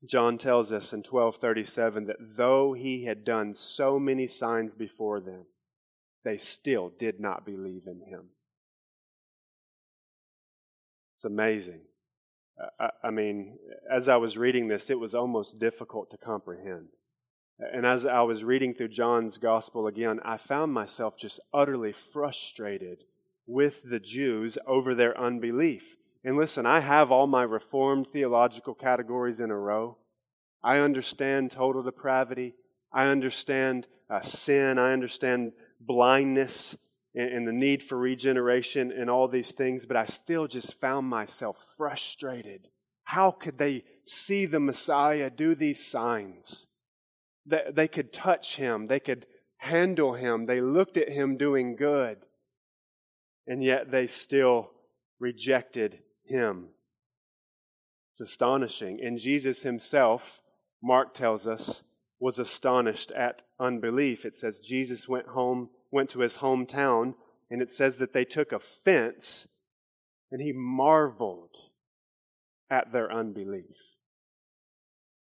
John 0.05 0.37
tells 0.37 0.71
us 0.71 0.93
in 0.93 0.99
1237 0.99 2.05
that 2.05 2.17
though 2.19 2.73
he 2.73 3.05
had 3.05 3.23
done 3.23 3.53
so 3.53 3.99
many 3.99 4.27
signs 4.27 4.75
before 4.75 5.19
them, 5.19 5.45
they 6.23 6.37
still 6.37 6.89
did 6.89 7.19
not 7.19 7.45
believe 7.45 7.87
in 7.87 8.01
him. 8.07 8.29
It's 11.15 11.25
amazing. 11.25 11.81
I, 12.79 12.89
I 13.03 13.11
mean, 13.11 13.57
as 13.91 14.09
I 14.09 14.17
was 14.17 14.37
reading 14.37 14.67
this, 14.67 14.89
it 14.89 14.99
was 14.99 15.15
almost 15.15 15.59
difficult 15.59 16.09
to 16.11 16.17
comprehend. 16.17 16.89
And 17.61 17.85
as 17.85 18.05
I 18.05 18.21
was 18.21 18.43
reading 18.43 18.73
through 18.73 18.87
John's 18.87 19.37
gospel 19.37 19.85
again, 19.85 20.19
I 20.25 20.37
found 20.37 20.73
myself 20.73 21.15
just 21.15 21.39
utterly 21.53 21.91
frustrated 21.91 23.03
with 23.45 23.83
the 23.89 23.99
Jews 23.99 24.57
over 24.65 24.95
their 24.95 25.19
unbelief. 25.19 25.95
And 26.23 26.37
listen, 26.37 26.65
I 26.65 26.79
have 26.79 27.11
all 27.11 27.27
my 27.27 27.43
reformed 27.43 28.07
theological 28.07 28.73
categories 28.73 29.39
in 29.39 29.51
a 29.51 29.57
row. 29.57 29.97
I 30.63 30.77
understand 30.77 31.51
total 31.51 31.83
depravity. 31.83 32.55
I 32.91 33.05
understand 33.07 33.87
uh, 34.09 34.21
sin. 34.21 34.79
I 34.79 34.93
understand 34.93 35.53
blindness 35.79 36.77
and, 37.13 37.29
and 37.29 37.47
the 37.47 37.53
need 37.53 37.83
for 37.83 37.97
regeneration 37.97 38.91
and 38.91 39.09
all 39.09 39.27
these 39.27 39.53
things, 39.53 39.85
but 39.85 39.97
I 39.97 40.05
still 40.05 40.47
just 40.47 40.79
found 40.79 41.07
myself 41.07 41.73
frustrated. 41.77 42.69
How 43.03 43.31
could 43.31 43.57
they 43.57 43.83
see 44.03 44.45
the 44.45 44.59
Messiah 44.59 45.29
do 45.29 45.53
these 45.53 45.85
signs? 45.85 46.67
That 47.51 47.75
they 47.75 47.87
could 47.87 48.11
touch 48.11 48.55
him, 48.55 48.87
they 48.87 48.99
could 48.99 49.27
handle 49.57 50.15
him, 50.15 50.47
they 50.47 50.59
looked 50.59 50.97
at 50.97 51.09
him 51.09 51.37
doing 51.37 51.75
good, 51.75 52.17
and 53.45 53.63
yet 53.63 53.91
they 53.91 54.07
still 54.07 54.71
rejected 55.19 55.99
him. 56.23 56.69
It's 58.09 58.21
astonishing. 58.21 58.99
And 59.03 59.19
Jesus 59.19 59.63
himself, 59.63 60.41
Mark 60.81 61.13
tells 61.13 61.45
us, 61.45 61.83
was 62.19 62.39
astonished 62.39 63.11
at 63.11 63.43
unbelief. 63.59 64.25
It 64.25 64.35
says 64.35 64.59
Jesus 64.59 65.07
went 65.07 65.27
home, 65.27 65.69
went 65.91 66.09
to 66.11 66.21
his 66.21 66.37
hometown, 66.37 67.13
and 67.49 67.61
it 67.61 67.69
says 67.69 67.97
that 67.97 68.13
they 68.13 68.25
took 68.25 68.51
offense, 68.51 69.47
and 70.31 70.41
he 70.41 70.51
marveled 70.53 71.55
at 72.69 72.91
their 72.91 73.11
unbelief. 73.11 73.97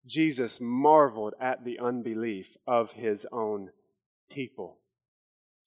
Jesus 0.06 0.60
marveled 0.60 1.34
at 1.40 1.64
the 1.64 1.78
unbelief 1.78 2.56
of 2.66 2.92
his 2.92 3.26
own 3.32 3.70
people. 4.30 4.78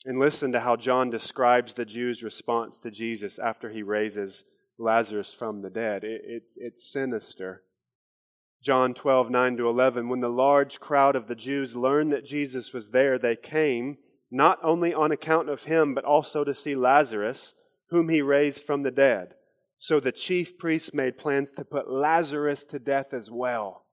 And 0.06 0.18
listen 0.18 0.54
to 0.54 0.62
how 0.62 0.78
John 0.78 1.10
describes 1.10 1.74
the 1.74 1.86
Jews' 1.86 2.24
response 2.24 2.80
to 2.80 2.92
Jesus 2.92 3.38
after 3.38 3.70
he 3.70 3.84
raises 3.84 4.46
Lazarus 4.78 5.34
from 5.34 5.62
the 5.62 5.70
dead. 5.70 6.04
It, 6.06 6.22
it's, 6.24 6.58
it's 6.58 6.90
sinister. 6.90 7.64
John 8.64 8.94
12, 8.94 9.30
9 9.30 9.58
to 9.58 9.68
11. 9.68 10.08
When 10.08 10.22
the 10.22 10.30
large 10.30 10.80
crowd 10.80 11.16
of 11.16 11.28
the 11.28 11.36
Jews 11.36 11.76
learned 11.76 12.12
that 12.14 12.26
Jesus 12.26 12.74
was 12.74 12.92
there, 12.92 13.20
they 13.20 13.36
came, 13.36 13.98
not 14.32 14.58
only 14.64 14.94
on 14.94 15.12
account 15.12 15.50
of 15.50 15.66
him, 15.66 15.94
but 15.94 16.06
also 16.06 16.46
to 16.46 16.54
see 16.54 16.76
Lazarus, 16.76 17.56
whom 17.90 18.08
he 18.08 18.22
raised 18.22 18.64
from 18.64 18.84
the 18.84 18.92
dead. 18.92 19.34
So 19.78 20.00
the 20.00 20.12
chief 20.12 20.58
priests 20.58 20.94
made 20.94 21.18
plans 21.18 21.52
to 21.54 21.66
put 21.66 21.92
Lazarus 21.92 22.66
to 22.68 22.80
death 22.80 23.14
as 23.14 23.30
well. 23.32 23.86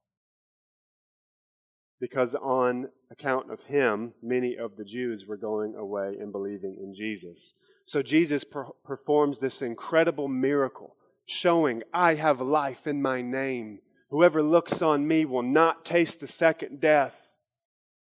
Because 2.00 2.34
on 2.34 2.88
account 3.10 3.50
of 3.50 3.64
him, 3.64 4.12
many 4.22 4.56
of 4.56 4.76
the 4.76 4.84
Jews 4.84 5.26
were 5.26 5.36
going 5.36 5.74
away 5.74 6.16
and 6.20 6.30
believing 6.30 6.76
in 6.80 6.94
Jesus. 6.94 7.54
So 7.84 8.02
Jesus 8.02 8.44
per- 8.44 8.72
performs 8.84 9.38
this 9.38 9.62
incredible 9.62 10.28
miracle, 10.28 10.96
showing, 11.24 11.82
I 11.94 12.14
have 12.14 12.40
life 12.40 12.86
in 12.86 13.00
my 13.00 13.22
name. 13.22 13.78
Whoever 14.10 14.42
looks 14.42 14.82
on 14.82 15.08
me 15.08 15.24
will 15.24 15.42
not 15.42 15.84
taste 15.84 16.20
the 16.20 16.26
second 16.26 16.80
death. 16.80 17.36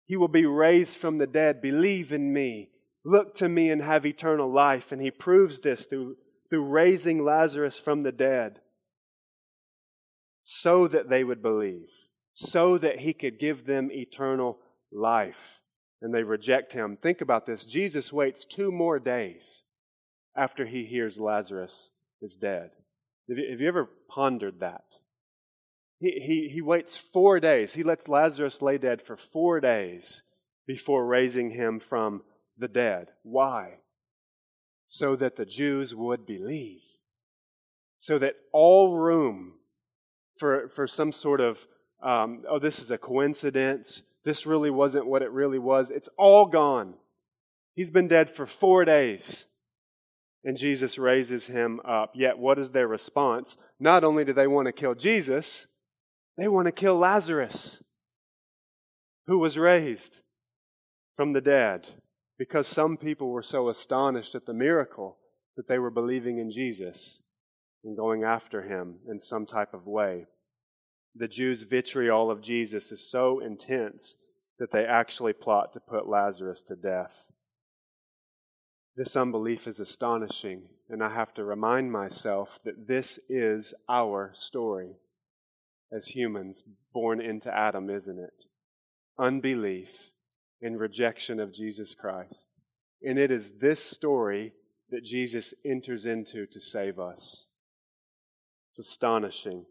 He 0.07 0.17
will 0.17 0.29
be 0.29 0.47
raised 0.47 0.99
from 0.99 1.19
the 1.19 1.27
dead. 1.27 1.61
Believe 1.61 2.13
in 2.13 2.33
me. 2.33 2.71
Look 3.05 3.35
to 3.37 3.49
me 3.49 3.71
and 3.71 3.83
have 3.83 4.07
eternal 4.07 4.53
life. 4.53 4.93
And 4.93 5.03
he 5.03 5.11
proves 5.11 5.61
this 5.61 5.87
through, 5.87 6.17
through 6.49 6.65
raising 6.65 7.25
Lazarus 7.25 7.79
from 7.79 8.03
the 8.03 8.13
dead 8.13 8.61
so 10.43 10.89
that 10.89 11.09
they 11.09 11.25
would 11.25 11.41
believe, 11.41 11.89
so 12.33 12.79
that 12.79 13.01
he 13.01 13.13
could 13.13 13.39
give 13.39 13.67
them 13.67 13.91
eternal 13.91 14.59
life 14.91 15.61
and 16.01 16.13
they 16.13 16.23
reject 16.23 16.73
him. 16.73 16.97
Think 16.97 17.21
about 17.21 17.47
this. 17.47 17.65
Jesus 17.65 18.13
waits 18.13 18.45
two 18.45 18.73
more 18.73 18.99
days 18.99 19.63
after 20.37 20.67
he 20.67 20.85
hears 20.85 21.21
Lazarus 21.21 21.93
is 22.21 22.37
dead. 22.37 22.71
Have 23.29 23.39
you, 23.39 23.69
ever 23.69 23.89
pondered 24.09 24.61
that? 24.61 24.85
He, 26.01 26.11
he, 26.21 26.49
he 26.49 26.61
waits 26.61 26.97
four 26.97 27.39
days. 27.39 27.75
He 27.75 27.85
lets 27.85 28.09
Lazarus 28.09 28.61
lay 28.61 28.79
dead 28.79 29.01
for 29.01 29.17
four 29.17 29.61
days 29.61 30.25
before 30.67 31.07
raising 31.07 31.51
him 31.51 31.79
from 31.79 32.23
the 32.59 32.69
dead. 32.69 33.09
Why? 33.23 33.79
So 34.87 35.15
that 35.17 35.37
the 35.37 35.47
Jews 35.47 35.95
would 35.95 36.27
believe. 36.27 36.83
So 37.99 38.19
that 38.19 38.35
all 38.53 38.99
room 38.99 39.55
for, 40.37 40.69
for 40.69 40.89
some 40.89 41.13
sort 41.13 41.41
of, 41.41 41.69
um, 42.03 42.43
oh, 42.49 42.59
this 42.59 42.81
is 42.81 42.91
a 42.91 42.99
coincidence 42.99 44.03
this 44.25 44.47
really 44.47 44.71
wasn't 44.71 45.07
what 45.07 45.23
it 45.23 45.31
really 45.31 45.59
was. 45.59 45.91
It's 45.91 46.09
all 46.17 46.47
gone. 46.47 46.95
He's 47.75 47.91
been 47.91 48.09
dead 48.09 48.31
for 48.31 48.47
four 48.47 48.85
days. 48.85 49.47
And 50.45 50.57
Jesus 50.57 50.99
raises 50.99 51.47
him 51.47 51.81
up. 51.85 52.13
Yet, 52.15 52.39
what 52.39 52.59
is 52.59 52.73
their 52.73 52.89
response? 52.89 53.57
Not 53.79 54.05
only 54.05 54.25
do 54.25 54.33
they 54.33 54.47
want 54.47 54.67
to 54.67 54.73
kill 54.73 54.95
Jesus, 54.95 55.67
they 56.37 56.49
want 56.49 56.67
to 56.67 56.73
kill 56.73 56.97
Lazarus, 56.97 57.83
who 59.27 59.39
was 59.39 59.59
raised 59.59 60.23
from 61.17 61.33
the 61.33 61.41
dead, 61.41 61.89
because 62.39 62.67
some 62.67 62.97
people 62.97 63.31
were 63.31 63.43
so 63.43 63.69
astonished 63.69 64.35
at 64.35 64.47
the 64.47 64.55
miracle 64.55 65.19
that 65.57 65.69
they 65.69 65.79
were 65.79 65.91
believing 65.91 66.39
in 66.39 66.51
Jesus 66.51 67.21
and 67.85 67.97
going 67.97 68.25
after 68.25 68.63
him 68.63 68.97
in 69.09 69.21
some 69.21 69.47
type 69.47 69.75
of 69.75 69.87
way 69.87 70.27
the 71.15 71.29
Jews' 71.29 71.65
vitriol 71.65 72.31
of 72.31 72.41
Jesus 72.41 72.91
is 72.91 73.09
so 73.09 73.39
intense 73.41 74.17
that 74.59 74.71
they 74.71 74.85
actually 74.85 75.33
plot 75.33 75.73
to 75.73 75.81
put 75.81 76.09
Lazarus 76.09 76.63
to 76.65 76.77
death. 76.77 77.29
This 78.97 79.17
unbelief 79.17 79.67
is 79.67 79.81
astonishing, 79.81 80.69
and 80.89 81.03
I 81.03 81.11
have 81.11 81.33
to 81.35 81.45
remind 81.45 81.91
myself 81.91 82.59
that 82.65 82.87
this 82.87 83.19
is 83.29 83.75
our 83.89 84.31
story 84.35 84.97
as 85.91 86.09
humans 86.09 86.65
born 86.93 87.21
into 87.21 87.55
Adam, 87.55 87.91
isn't 87.91 88.19
it? 88.19 88.45
Unbelief 89.19 90.13
and 90.61 90.79
rejection 90.79 91.41
of 91.41 91.53
Jesus 91.53 91.95
Christ. 91.95 92.49
And 93.03 93.19
it 93.19 93.31
is 93.31 93.59
this 93.61 93.83
story 93.83 94.53
that 94.91 95.05
Jesus 95.05 95.55
enters 95.65 96.07
into 96.07 96.47
to 96.47 96.61
save 96.61 96.99
us. 96.99 97.49
It's 98.69 98.79
astonishing. 98.79 99.67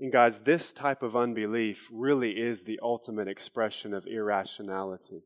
And 0.00 0.10
guys, 0.10 0.40
this 0.40 0.72
type 0.72 1.02
of 1.02 1.14
unbelief 1.14 1.86
really 1.92 2.30
is 2.30 2.64
the 2.64 2.80
ultimate 2.82 3.28
expression 3.28 3.92
of 3.92 4.06
irrationality. 4.06 5.24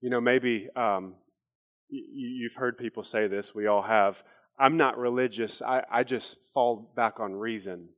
You 0.00 0.10
know, 0.10 0.20
maybe 0.20 0.68
um, 0.76 1.16
you've 1.88 2.54
heard 2.54 2.78
people 2.78 3.02
say 3.02 3.26
this, 3.26 3.52
we 3.52 3.66
all 3.66 3.82
have. 3.82 4.22
I'm 4.56 4.76
not 4.76 4.96
religious, 4.96 5.60
I, 5.60 5.82
I 5.90 6.04
just 6.04 6.36
fall 6.54 6.92
back 6.94 7.18
on 7.18 7.34
reason. 7.34 7.88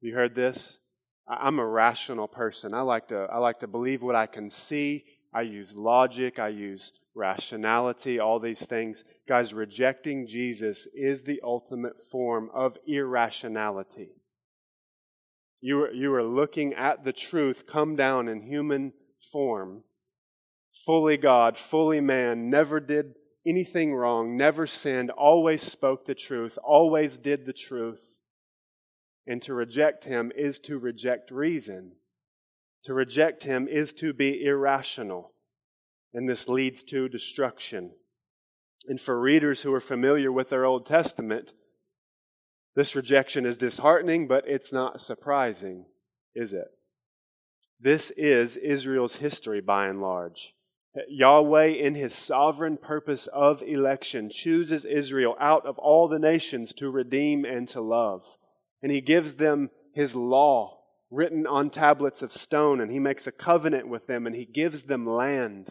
You 0.00 0.14
heard 0.14 0.36
this? 0.36 0.78
I'm 1.28 1.58
a 1.58 1.66
rational 1.66 2.28
person. 2.28 2.72
I 2.72 2.80
like 2.82 3.08
to 3.08 3.26
I 3.30 3.38
like 3.38 3.60
to 3.60 3.68
believe 3.68 4.02
what 4.02 4.16
I 4.16 4.26
can 4.26 4.48
see. 4.48 5.04
I 5.32 5.42
use 5.42 5.76
logic, 5.76 6.38
I 6.38 6.48
use 6.48 6.92
rationality, 7.14 8.18
all 8.18 8.40
these 8.40 8.66
things. 8.66 9.04
Guys, 9.28 9.54
rejecting 9.54 10.26
Jesus 10.26 10.88
is 10.94 11.22
the 11.22 11.40
ultimate 11.44 12.00
form 12.00 12.50
of 12.52 12.76
irrationality. 12.86 14.10
You 15.60 15.84
are, 15.84 15.92
you 15.92 16.22
looking 16.22 16.74
at 16.74 17.04
the 17.04 17.12
truth 17.12 17.66
come 17.66 17.96
down 17.96 18.28
in 18.28 18.42
human 18.42 18.92
form, 19.32 19.84
fully 20.72 21.16
God, 21.16 21.58
fully 21.58 22.00
man, 22.00 22.48
never 22.48 22.80
did 22.80 23.14
anything 23.46 23.94
wrong, 23.94 24.36
never 24.36 24.66
sinned, 24.66 25.10
always 25.10 25.62
spoke 25.62 26.04
the 26.04 26.14
truth, 26.14 26.58
always 26.62 27.18
did 27.18 27.46
the 27.46 27.52
truth. 27.52 28.16
And 29.26 29.40
to 29.42 29.54
reject 29.54 30.04
him 30.04 30.32
is 30.36 30.58
to 30.60 30.78
reject 30.78 31.30
reason. 31.30 31.92
To 32.84 32.94
reject 32.94 33.44
him 33.44 33.68
is 33.68 33.92
to 33.94 34.12
be 34.12 34.44
irrational. 34.44 35.32
And 36.14 36.28
this 36.28 36.48
leads 36.48 36.82
to 36.84 37.08
destruction. 37.08 37.92
And 38.88 39.00
for 39.00 39.20
readers 39.20 39.62
who 39.62 39.72
are 39.74 39.80
familiar 39.80 40.32
with 40.32 40.48
their 40.48 40.64
Old 40.64 40.86
Testament, 40.86 41.52
This 42.74 42.94
rejection 42.94 43.44
is 43.44 43.58
disheartening, 43.58 44.28
but 44.28 44.44
it's 44.46 44.72
not 44.72 45.00
surprising, 45.00 45.86
is 46.34 46.52
it? 46.52 46.68
This 47.80 48.10
is 48.12 48.56
Israel's 48.56 49.16
history 49.16 49.60
by 49.60 49.86
and 49.86 50.00
large. 50.00 50.54
Yahweh, 51.08 51.66
in 51.66 51.94
his 51.94 52.14
sovereign 52.14 52.76
purpose 52.76 53.26
of 53.28 53.62
election, 53.62 54.28
chooses 54.28 54.84
Israel 54.84 55.36
out 55.40 55.64
of 55.64 55.78
all 55.78 56.08
the 56.08 56.18
nations 56.18 56.74
to 56.74 56.90
redeem 56.90 57.44
and 57.44 57.68
to 57.68 57.80
love. 57.80 58.36
And 58.82 58.90
he 58.90 59.00
gives 59.00 59.36
them 59.36 59.70
his 59.92 60.16
law 60.16 60.80
written 61.10 61.46
on 61.46 61.70
tablets 61.70 62.22
of 62.22 62.32
stone, 62.32 62.80
and 62.80 62.90
he 62.90 62.98
makes 62.98 63.26
a 63.26 63.32
covenant 63.32 63.88
with 63.88 64.06
them, 64.06 64.26
and 64.26 64.34
he 64.34 64.44
gives 64.44 64.84
them 64.84 65.06
land 65.06 65.70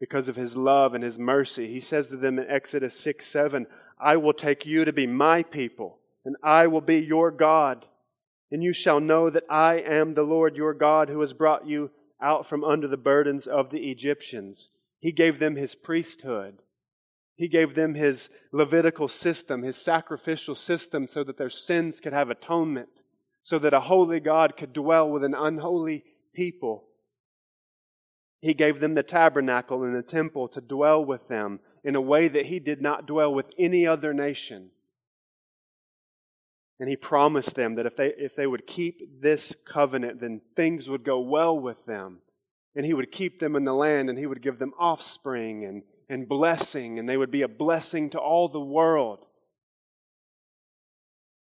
because 0.00 0.28
of 0.28 0.36
his 0.36 0.56
love 0.56 0.94
and 0.94 1.02
his 1.02 1.18
mercy. 1.18 1.68
He 1.68 1.80
says 1.80 2.08
to 2.08 2.16
them 2.16 2.38
in 2.38 2.48
Exodus 2.48 2.98
6 2.98 3.26
7, 3.26 3.66
I 3.98 4.16
will 4.16 4.32
take 4.32 4.66
you 4.66 4.84
to 4.84 4.92
be 4.92 5.06
my 5.06 5.42
people, 5.42 5.98
and 6.24 6.36
I 6.42 6.66
will 6.66 6.80
be 6.80 6.98
your 6.98 7.30
God. 7.30 7.86
And 8.50 8.62
you 8.62 8.72
shall 8.72 9.00
know 9.00 9.30
that 9.30 9.44
I 9.48 9.74
am 9.74 10.14
the 10.14 10.22
Lord 10.22 10.56
your 10.56 10.74
God 10.74 11.08
who 11.08 11.20
has 11.20 11.32
brought 11.32 11.66
you 11.66 11.90
out 12.20 12.46
from 12.46 12.64
under 12.64 12.88
the 12.88 12.96
burdens 12.96 13.46
of 13.46 13.70
the 13.70 13.90
Egyptians. 13.90 14.70
He 15.00 15.12
gave 15.12 15.38
them 15.38 15.56
his 15.56 15.74
priesthood. 15.74 16.62
He 17.36 17.48
gave 17.48 17.74
them 17.74 17.94
his 17.94 18.30
Levitical 18.52 19.08
system, 19.08 19.62
his 19.62 19.76
sacrificial 19.76 20.54
system, 20.54 21.08
so 21.08 21.24
that 21.24 21.36
their 21.36 21.50
sins 21.50 22.00
could 22.00 22.12
have 22.12 22.30
atonement, 22.30 23.02
so 23.42 23.58
that 23.58 23.74
a 23.74 23.80
holy 23.80 24.20
God 24.20 24.56
could 24.56 24.72
dwell 24.72 25.10
with 25.10 25.24
an 25.24 25.34
unholy 25.34 26.04
people. 26.32 26.84
He 28.40 28.54
gave 28.54 28.80
them 28.80 28.94
the 28.94 29.02
tabernacle 29.02 29.82
and 29.82 29.96
the 29.96 30.02
temple 30.02 30.48
to 30.48 30.60
dwell 30.60 31.04
with 31.04 31.28
them 31.28 31.60
in 31.82 31.96
a 31.96 32.00
way 32.00 32.28
that 32.28 32.46
he 32.46 32.60
did 32.60 32.80
not 32.80 33.06
dwell 33.06 33.32
with 33.34 33.46
any 33.58 33.86
other 33.86 34.14
nation. 34.14 34.70
And 36.80 36.88
he 36.88 36.96
promised 36.96 37.54
them 37.54 37.76
that 37.76 37.86
if 37.86 37.96
they, 37.96 38.12
if 38.18 38.34
they 38.34 38.46
would 38.46 38.66
keep 38.66 39.20
this 39.20 39.54
covenant, 39.64 40.20
then 40.20 40.40
things 40.56 40.90
would 40.90 41.04
go 41.04 41.20
well 41.20 41.58
with 41.58 41.86
them. 41.86 42.18
And 42.74 42.84
he 42.84 42.94
would 42.94 43.12
keep 43.12 43.38
them 43.38 43.54
in 43.54 43.64
the 43.64 43.72
land 43.72 44.10
and 44.10 44.18
he 44.18 44.26
would 44.26 44.42
give 44.42 44.58
them 44.58 44.72
offspring 44.78 45.64
and, 45.64 45.82
and 46.08 46.28
blessing, 46.28 46.98
and 46.98 47.08
they 47.08 47.16
would 47.16 47.30
be 47.30 47.42
a 47.42 47.48
blessing 47.48 48.10
to 48.10 48.18
all 48.18 48.48
the 48.48 48.60
world. 48.60 49.26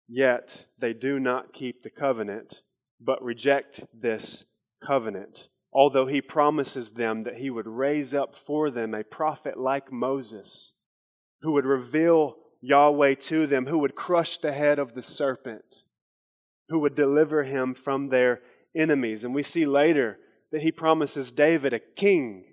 Yet 0.08 0.68
they 0.80 0.94
do 0.94 1.20
not 1.20 1.52
keep 1.52 1.84
the 1.84 1.90
covenant, 1.90 2.62
but 3.02 3.22
reject 3.22 3.84
this 3.94 4.46
covenant. 4.82 5.50
Although 5.74 6.08
he 6.08 6.22
promises 6.22 6.92
them 6.92 7.24
that 7.24 7.38
he 7.38 7.50
would 7.50 7.68
raise 7.68 8.14
up 8.14 8.36
for 8.36 8.72
them 8.72 8.94
a 8.94 9.04
prophet 9.04 9.60
like 9.60 9.92
Moses, 9.92 10.74
who 11.42 11.52
would 11.52 11.66
reveal 11.66 12.38
Yahweh 12.62 13.16
to 13.16 13.48
them, 13.48 13.68
who 13.68 13.78
would 13.80 13.96
crush 13.96 14.38
the 14.38 14.52
head 14.52 14.80
of 14.80 14.94
the 14.94 15.02
serpent, 15.02 15.86
who 16.70 16.80
would 16.80 16.96
deliver 16.96 17.44
him 17.44 17.74
from 17.74 18.10
their 18.10 18.42
enemies. 18.76 19.24
And 19.24 19.34
we 19.34 19.44
see 19.44 19.66
later 19.66 20.20
that 20.52 20.62
he 20.62 20.72
promises 20.72 21.32
David 21.32 21.74
a 21.74 21.80
king 21.80 22.46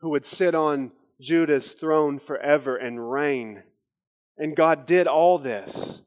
who 0.00 0.10
would 0.10 0.24
sit 0.24 0.54
on 0.54 0.92
Judah's 1.20 1.72
throne 1.72 2.18
forever 2.18 2.76
and 2.76 3.10
reign. 3.10 3.64
And 4.36 4.54
God 4.54 4.86
did 4.86 5.06
all 5.06 5.38
this. 5.38 6.02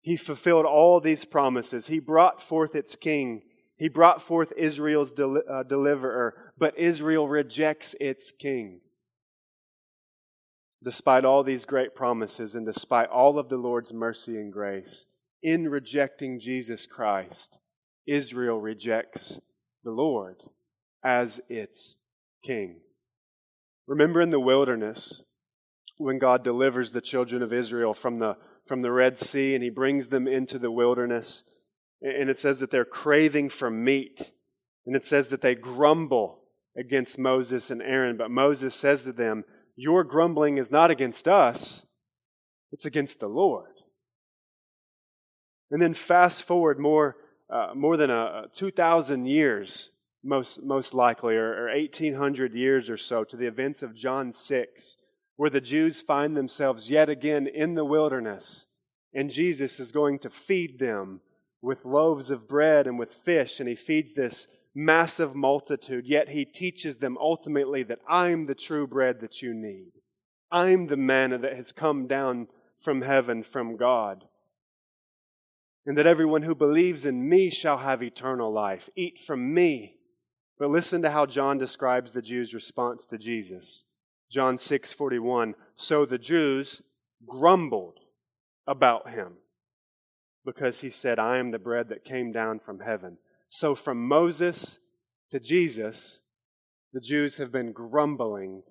He 0.00 0.16
fulfilled 0.16 0.66
all 0.66 1.00
these 1.00 1.24
promises. 1.24 1.88
He 1.88 1.98
brought 1.98 2.40
forth 2.40 2.74
its 2.74 2.94
king. 2.94 3.42
He 3.76 3.88
brought 3.88 4.22
forth 4.22 4.52
Israel's 4.56 5.12
del- 5.12 5.42
uh, 5.50 5.64
deliverer, 5.64 6.52
but 6.56 6.78
Israel 6.78 7.26
rejects 7.26 7.96
its 7.98 8.30
king 8.30 8.80
despite 10.84 11.24
all 11.24 11.42
these 11.42 11.64
great 11.64 11.94
promises 11.94 12.54
and 12.54 12.66
despite 12.66 13.08
all 13.08 13.38
of 13.38 13.48
the 13.48 13.56
Lord's 13.56 13.92
mercy 13.92 14.36
and 14.36 14.52
grace, 14.52 15.06
in 15.42 15.68
rejecting 15.68 16.38
Jesus 16.38 16.86
Christ, 16.86 17.58
Israel 18.06 18.60
rejects 18.60 19.40
the 19.82 19.90
Lord 19.90 20.42
as 21.02 21.40
its 21.48 21.96
king. 22.42 22.80
Remember 23.86 24.20
in 24.20 24.30
the 24.30 24.40
wilderness 24.40 25.22
when 25.98 26.18
God 26.18 26.42
delivers 26.42 26.92
the 26.92 27.00
children 27.00 27.42
of 27.42 27.52
Israel 27.52 27.94
from 27.94 28.18
the, 28.18 28.36
from 28.66 28.82
the 28.82 28.92
Red 28.92 29.18
Sea 29.18 29.54
and 29.54 29.62
he 29.62 29.70
brings 29.70 30.08
them 30.08 30.26
into 30.26 30.58
the 30.58 30.70
wilderness, 30.70 31.44
and 32.02 32.28
it 32.28 32.38
says 32.38 32.60
that 32.60 32.70
they're 32.70 32.84
craving 32.84 33.48
for 33.48 33.70
meat, 33.70 34.32
and 34.86 34.94
it 34.94 35.04
says 35.04 35.28
that 35.30 35.40
they 35.40 35.54
grumble 35.54 36.40
against 36.76 37.18
Moses 37.18 37.70
and 37.70 37.80
Aaron, 37.80 38.16
but 38.16 38.30
Moses 38.30 38.74
says 38.74 39.04
to 39.04 39.12
them, 39.12 39.44
your 39.76 40.04
grumbling 40.04 40.58
is 40.58 40.70
not 40.70 40.90
against 40.90 41.26
us, 41.26 41.86
it's 42.72 42.84
against 42.84 43.20
the 43.20 43.28
Lord. 43.28 43.70
And 45.70 45.80
then 45.80 45.94
fast 45.94 46.42
forward 46.42 46.78
more, 46.78 47.16
uh, 47.50 47.72
more 47.74 47.96
than 47.96 48.10
a, 48.10 48.44
2,000 48.52 49.26
years, 49.26 49.90
most, 50.22 50.62
most 50.62 50.94
likely, 50.94 51.36
or, 51.36 51.66
or 51.66 51.68
1,800 51.68 52.54
years 52.54 52.88
or 52.88 52.96
so, 52.96 53.24
to 53.24 53.36
the 53.36 53.46
events 53.46 53.82
of 53.82 53.94
John 53.94 54.32
6, 54.32 54.96
where 55.36 55.50
the 55.50 55.60
Jews 55.60 56.00
find 56.00 56.36
themselves 56.36 56.90
yet 56.90 57.08
again 57.08 57.46
in 57.46 57.74
the 57.74 57.84
wilderness, 57.84 58.66
and 59.12 59.30
Jesus 59.30 59.80
is 59.80 59.92
going 59.92 60.18
to 60.20 60.30
feed 60.30 60.78
them 60.78 61.20
with 61.60 61.84
loaves 61.84 62.30
of 62.30 62.48
bread 62.48 62.86
and 62.86 62.98
with 62.98 63.12
fish, 63.12 63.58
and 63.58 63.68
he 63.68 63.74
feeds 63.74 64.14
this 64.14 64.46
massive 64.74 65.34
multitude, 65.34 66.06
yet 66.06 66.30
he 66.30 66.44
teaches 66.44 66.98
them 66.98 67.16
ultimately 67.20 67.82
that 67.84 68.00
I'm 68.08 68.46
the 68.46 68.54
true 68.54 68.86
bread 68.86 69.20
that 69.20 69.42
you 69.42 69.54
need. 69.54 69.92
I'm 70.50 70.86
the 70.86 70.96
manna 70.96 71.38
that 71.38 71.56
has 71.56 71.72
come 71.72 72.06
down 72.06 72.48
from 72.76 73.02
heaven 73.02 73.42
from 73.42 73.76
God. 73.76 74.24
And 75.86 75.98
that 75.98 76.06
everyone 76.06 76.42
who 76.42 76.54
believes 76.54 77.04
in 77.04 77.28
me 77.28 77.50
shall 77.50 77.78
have 77.78 78.02
eternal 78.02 78.52
life. 78.52 78.88
Eat 78.96 79.18
from 79.18 79.52
me. 79.52 79.96
But 80.58 80.70
listen 80.70 81.02
to 81.02 81.10
how 81.10 81.26
John 81.26 81.58
describes 81.58 82.12
the 82.12 82.22
Jews' 82.22 82.54
response 82.54 83.06
to 83.06 83.18
Jesus. 83.18 83.84
John 84.30 84.56
6:41 84.56 85.54
So 85.74 86.06
the 86.06 86.18
Jews 86.18 86.82
grumbled 87.26 88.00
about 88.66 89.10
him 89.10 89.34
because 90.44 90.80
he 90.80 90.90
said, 90.90 91.18
I 91.18 91.38
am 91.38 91.50
the 91.50 91.58
bread 91.58 91.88
that 91.88 92.04
came 92.04 92.32
down 92.32 92.60
from 92.60 92.80
heaven. 92.80 93.18
So 93.54 93.76
from 93.76 94.08
Moses 94.08 94.80
to 95.30 95.38
Jesus, 95.38 96.22
the 96.92 97.00
Jews 97.00 97.36
have 97.36 97.52
been 97.52 97.70
grumbling 97.70 98.64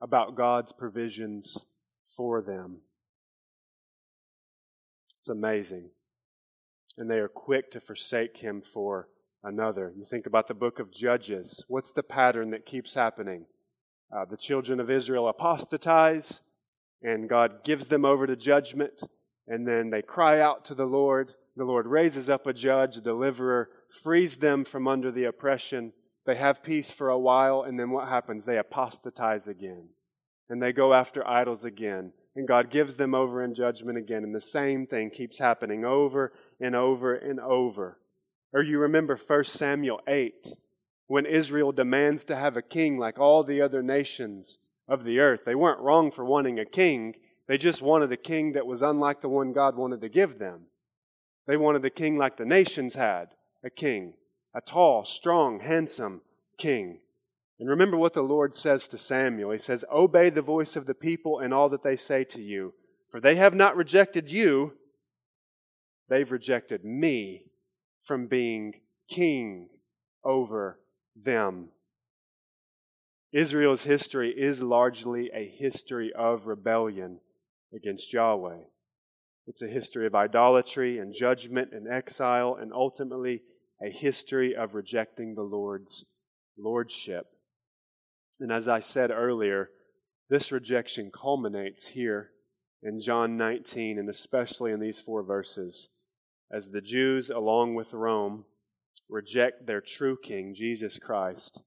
about 0.00 0.36
God's 0.36 0.70
provisions 0.70 1.66
for 2.04 2.40
them. 2.40 2.82
It's 5.18 5.28
amazing. 5.28 5.90
And 6.96 7.10
they 7.10 7.18
are 7.18 7.26
quick 7.26 7.72
to 7.72 7.80
forsake 7.80 8.36
him 8.36 8.62
for 8.62 9.08
another. 9.42 9.92
You 9.96 10.04
think 10.04 10.26
about 10.26 10.46
the 10.46 10.54
book 10.54 10.78
of 10.78 10.92
Judges. 10.92 11.64
What's 11.66 11.92
the 11.92 12.04
pattern 12.04 12.50
that 12.50 12.64
keeps 12.64 12.94
happening? 12.94 13.46
Uh, 14.16 14.26
the 14.26 14.36
children 14.36 14.78
of 14.78 14.92
Israel 14.92 15.28
apostatize, 15.28 16.40
and 17.02 17.28
God 17.28 17.64
gives 17.64 17.88
them 17.88 18.04
over 18.04 18.28
to 18.28 18.36
judgment, 18.36 19.02
and 19.48 19.66
then 19.66 19.90
they 19.90 20.02
cry 20.02 20.40
out 20.40 20.64
to 20.66 20.76
the 20.76 20.86
Lord. 20.86 21.34
The 21.60 21.66
Lord 21.66 21.86
raises 21.86 22.30
up 22.30 22.46
a 22.46 22.54
judge, 22.54 22.96
a 22.96 23.02
deliverer, 23.02 23.68
frees 23.86 24.38
them 24.38 24.64
from 24.64 24.88
under 24.88 25.12
the 25.12 25.24
oppression. 25.24 25.92
They 26.24 26.36
have 26.36 26.62
peace 26.62 26.90
for 26.90 27.10
a 27.10 27.18
while, 27.18 27.64
and 27.64 27.78
then 27.78 27.90
what 27.90 28.08
happens? 28.08 28.46
They 28.46 28.56
apostatize 28.56 29.46
again. 29.46 29.90
And 30.48 30.62
they 30.62 30.72
go 30.72 30.94
after 30.94 31.22
idols 31.28 31.66
again. 31.66 32.14
And 32.34 32.48
God 32.48 32.70
gives 32.70 32.96
them 32.96 33.14
over 33.14 33.44
in 33.44 33.54
judgment 33.54 33.98
again. 33.98 34.24
And 34.24 34.34
the 34.34 34.40
same 34.40 34.86
thing 34.86 35.10
keeps 35.10 35.38
happening 35.38 35.84
over 35.84 36.32
and 36.58 36.74
over 36.74 37.14
and 37.14 37.38
over. 37.38 37.98
Or 38.54 38.62
you 38.62 38.78
remember 38.78 39.14
1 39.14 39.44
Samuel 39.44 40.00
8, 40.08 40.54
when 41.08 41.26
Israel 41.26 41.72
demands 41.72 42.24
to 42.24 42.36
have 42.36 42.56
a 42.56 42.62
king 42.62 42.96
like 42.96 43.18
all 43.18 43.44
the 43.44 43.60
other 43.60 43.82
nations 43.82 44.60
of 44.88 45.04
the 45.04 45.18
earth. 45.18 45.40
They 45.44 45.54
weren't 45.54 45.82
wrong 45.82 46.10
for 46.10 46.24
wanting 46.24 46.58
a 46.58 46.64
king, 46.64 47.16
they 47.48 47.58
just 47.58 47.82
wanted 47.82 48.10
a 48.12 48.16
king 48.16 48.52
that 48.52 48.66
was 48.66 48.80
unlike 48.80 49.20
the 49.20 49.28
one 49.28 49.52
God 49.52 49.76
wanted 49.76 50.00
to 50.00 50.08
give 50.08 50.38
them. 50.38 50.69
They 51.46 51.56
wanted 51.56 51.84
a 51.84 51.90
king 51.90 52.16
like 52.16 52.36
the 52.36 52.44
nations 52.44 52.94
had 52.94 53.28
a 53.64 53.70
king, 53.70 54.14
a 54.54 54.60
tall, 54.60 55.04
strong, 55.04 55.60
handsome 55.60 56.22
king. 56.56 57.00
And 57.58 57.68
remember 57.68 57.96
what 57.96 58.14
the 58.14 58.22
Lord 58.22 58.54
says 58.54 58.88
to 58.88 58.98
Samuel. 58.98 59.50
He 59.50 59.58
says, 59.58 59.84
Obey 59.92 60.30
the 60.30 60.42
voice 60.42 60.76
of 60.76 60.86
the 60.86 60.94
people 60.94 61.38
and 61.38 61.52
all 61.52 61.68
that 61.68 61.82
they 61.82 61.96
say 61.96 62.24
to 62.24 62.40
you, 62.40 62.72
for 63.10 63.20
they 63.20 63.34
have 63.34 63.54
not 63.54 63.76
rejected 63.76 64.30
you, 64.30 64.72
they've 66.08 66.30
rejected 66.30 66.84
me 66.84 67.44
from 68.00 68.26
being 68.26 68.80
king 69.08 69.68
over 70.24 70.78
them. 71.14 71.68
Israel's 73.32 73.84
history 73.84 74.30
is 74.30 74.62
largely 74.62 75.30
a 75.34 75.46
history 75.46 76.12
of 76.14 76.46
rebellion 76.46 77.20
against 77.74 78.12
Yahweh. 78.12 78.58
It's 79.46 79.62
a 79.62 79.68
history 79.68 80.06
of 80.06 80.14
idolatry 80.14 80.98
and 80.98 81.14
judgment 81.14 81.70
and 81.72 81.88
exile, 81.88 82.56
and 82.60 82.72
ultimately 82.72 83.42
a 83.82 83.90
history 83.90 84.54
of 84.54 84.74
rejecting 84.74 85.34
the 85.34 85.42
Lord's 85.42 86.04
lordship. 86.58 87.26
And 88.38 88.52
as 88.52 88.68
I 88.68 88.80
said 88.80 89.10
earlier, 89.10 89.70
this 90.28 90.52
rejection 90.52 91.10
culminates 91.12 91.88
here 91.88 92.30
in 92.82 93.00
John 93.00 93.36
19, 93.36 93.98
and 93.98 94.08
especially 94.08 94.72
in 94.72 94.80
these 94.80 95.00
four 95.00 95.22
verses, 95.22 95.88
as 96.50 96.70
the 96.70 96.80
Jews, 96.80 97.30
along 97.30 97.74
with 97.74 97.92
Rome, 97.92 98.44
reject 99.08 99.66
their 99.66 99.80
true 99.80 100.16
king, 100.22 100.54
Jesus 100.54 100.98
Christ, 100.98 101.62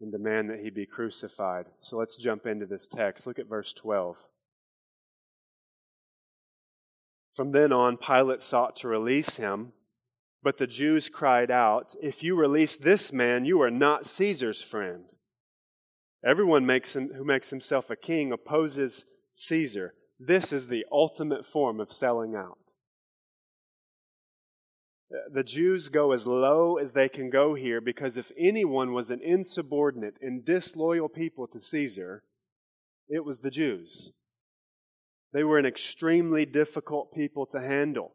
and 0.00 0.12
demand 0.12 0.50
that 0.50 0.60
he 0.60 0.70
be 0.70 0.86
crucified. 0.86 1.66
So 1.80 1.96
let's 1.96 2.16
jump 2.16 2.46
into 2.46 2.66
this 2.66 2.88
text. 2.88 3.26
Look 3.26 3.38
at 3.38 3.48
verse 3.48 3.72
12. 3.72 4.16
From 7.34 7.50
then 7.50 7.72
on, 7.72 7.96
Pilate 7.96 8.42
sought 8.42 8.76
to 8.76 8.88
release 8.88 9.36
him, 9.36 9.72
but 10.42 10.58
the 10.58 10.68
Jews 10.68 11.08
cried 11.08 11.50
out, 11.50 11.96
If 12.00 12.22
you 12.22 12.36
release 12.36 12.76
this 12.76 13.12
man, 13.12 13.44
you 13.44 13.60
are 13.60 13.72
not 13.72 14.06
Caesar's 14.06 14.62
friend. 14.62 15.04
Everyone 16.24 16.64
makes 16.64 16.94
him, 16.94 17.12
who 17.14 17.24
makes 17.24 17.50
himself 17.50 17.90
a 17.90 17.96
king 17.96 18.30
opposes 18.30 19.06
Caesar. 19.32 19.94
This 20.18 20.52
is 20.52 20.68
the 20.68 20.86
ultimate 20.92 21.44
form 21.44 21.80
of 21.80 21.92
selling 21.92 22.36
out. 22.36 22.58
The 25.30 25.44
Jews 25.44 25.88
go 25.88 26.12
as 26.12 26.26
low 26.26 26.76
as 26.76 26.92
they 26.92 27.08
can 27.08 27.30
go 27.30 27.54
here 27.54 27.80
because 27.80 28.16
if 28.16 28.32
anyone 28.38 28.92
was 28.92 29.10
an 29.10 29.20
insubordinate 29.22 30.18
and 30.22 30.44
disloyal 30.44 31.08
people 31.08 31.46
to 31.48 31.60
Caesar, 31.60 32.22
it 33.08 33.24
was 33.24 33.40
the 33.40 33.50
Jews. 33.50 34.12
They 35.34 35.42
were 35.42 35.58
an 35.58 35.66
extremely 35.66 36.46
difficult 36.46 37.12
people 37.12 37.44
to 37.46 37.60
handle. 37.60 38.12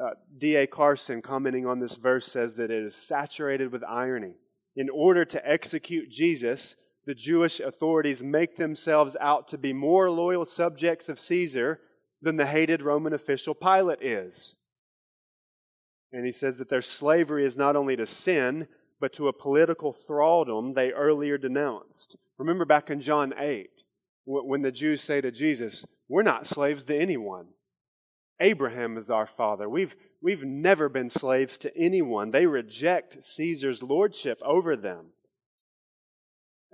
Uh, 0.00 0.10
D.A. 0.36 0.66
Carson, 0.66 1.22
commenting 1.22 1.66
on 1.66 1.80
this 1.80 1.96
verse, 1.96 2.30
says 2.30 2.56
that 2.56 2.70
it 2.70 2.84
is 2.84 2.94
saturated 2.94 3.72
with 3.72 3.82
irony. 3.82 4.34
In 4.76 4.90
order 4.90 5.24
to 5.24 5.50
execute 5.50 6.10
Jesus, 6.10 6.76
the 7.06 7.14
Jewish 7.14 7.58
authorities 7.58 8.22
make 8.22 8.56
themselves 8.56 9.16
out 9.18 9.48
to 9.48 9.58
be 9.58 9.72
more 9.72 10.10
loyal 10.10 10.44
subjects 10.44 11.08
of 11.08 11.18
Caesar 11.18 11.80
than 12.20 12.36
the 12.36 12.46
hated 12.46 12.82
Roman 12.82 13.14
official 13.14 13.54
Pilate 13.54 14.02
is. 14.02 14.54
And 16.12 16.26
he 16.26 16.32
says 16.32 16.58
that 16.58 16.68
their 16.68 16.82
slavery 16.82 17.46
is 17.46 17.56
not 17.56 17.76
only 17.76 17.96
to 17.96 18.06
sin, 18.06 18.68
but 19.00 19.12
to 19.14 19.28
a 19.28 19.32
political 19.32 19.92
thraldom 19.92 20.74
they 20.74 20.92
earlier 20.92 21.38
denounced. 21.38 22.16
Remember 22.36 22.64
back 22.64 22.90
in 22.90 23.00
John 23.00 23.32
8, 23.38 23.84
when 24.28 24.62
the 24.62 24.70
Jews 24.70 25.02
say 25.02 25.20
to 25.20 25.30
Jesus, 25.30 25.86
We're 26.08 26.22
not 26.22 26.46
slaves 26.46 26.84
to 26.84 26.96
anyone. 26.96 27.46
Abraham 28.40 28.96
is 28.96 29.10
our 29.10 29.26
father. 29.26 29.68
We've, 29.68 29.96
we've 30.22 30.44
never 30.44 30.88
been 30.88 31.08
slaves 31.08 31.58
to 31.58 31.76
anyone. 31.76 32.30
They 32.30 32.46
reject 32.46 33.24
Caesar's 33.24 33.82
lordship 33.82 34.40
over 34.44 34.76
them. 34.76 35.06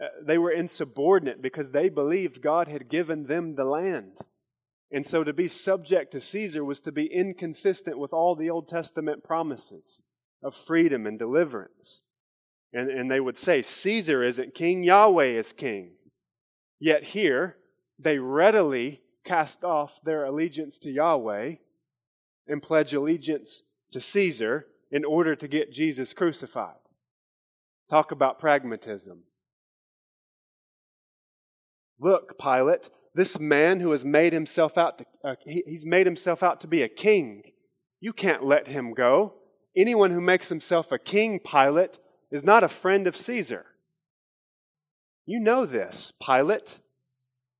Uh, 0.03 0.09
they 0.23 0.37
were 0.37 0.51
insubordinate 0.51 1.41
because 1.41 1.71
they 1.71 1.89
believed 1.89 2.43
God 2.43 2.69
had 2.69 2.89
given 2.89 3.27
them 3.27 3.55
the 3.55 3.65
land. 3.65 4.19
And 4.91 5.07
so 5.07 5.25
to 5.25 5.33
be 5.33 5.49
subject 5.49 6.13
to 6.13 6.21
Caesar 6.21 6.65
was 6.65 6.81
to 6.83 6.93
be 6.93 7.07
inconsistent 7.07 7.99
with 7.99 8.13
all 8.13 8.35
the 8.35 8.51
Old 8.51 8.69
Testament 8.69 9.25
promises 9.25 10.03
of 10.43 10.55
freedom 10.55 11.07
and 11.07 11.19
deliverance. 11.19 12.03
And, 12.73 12.91
and 12.91 13.11
they 13.11 13.21
would 13.21 13.39
say, 13.39 13.63
Caesar 13.63 14.23
isn't 14.25 14.55
king, 14.55 14.83
Yahweh 14.83 15.39
is 15.39 15.53
king. 15.53 15.93
Yet 16.79 17.05
here, 17.05 17.57
they 17.99 18.19
readily 18.19 19.01
cast 19.25 19.65
off 19.65 20.01
their 20.05 20.25
allegiance 20.25 20.79
to 20.81 20.91
Yahweh 20.91 21.55
and 22.47 22.63
pledge 22.63 22.93
allegiance 22.93 23.63
to 23.91 24.01
Caesar 24.01 24.67
in 24.91 25.05
order 25.05 25.35
to 25.35 25.49
get 25.49 25.73
Jesus 25.73 26.13
crucified. 26.13 26.77
Talk 27.89 28.13
about 28.13 28.39
pragmatism. 28.39 29.25
Look, 31.99 32.39
Pilate, 32.39 32.91
this 33.15 33.39
man 33.39 33.81
who 33.81 33.93
has 33.93 34.05
made 34.05 34.33
himself 34.33 34.77
out 34.77 34.99
to, 34.99 35.07
uh, 35.25 35.35
he, 35.47 35.63
he's 35.67 35.87
made 35.87 36.07
himself 36.07 36.43
out 36.43 36.61
to 36.63 36.67
be 36.67 36.83
a 36.83 36.89
king. 36.89 37.43
You 38.01 38.13
can't 38.13 38.45
let 38.45 38.69
him 38.69 38.93
go. 38.93 39.35
Anyone 39.77 40.11
who 40.11 40.21
makes 40.21 40.49
himself 40.49 40.93
a 40.93 40.99
king, 40.99 41.41
Pilate, 41.41 41.99
is 42.31 42.45
not 42.45 42.65
a 42.65 42.69
friend 42.69 43.07
of 43.07 43.17
Caesar. 43.17 43.67
You 45.27 45.41
know 45.41 45.65
this, 45.65 46.13
Pilate. 46.25 46.81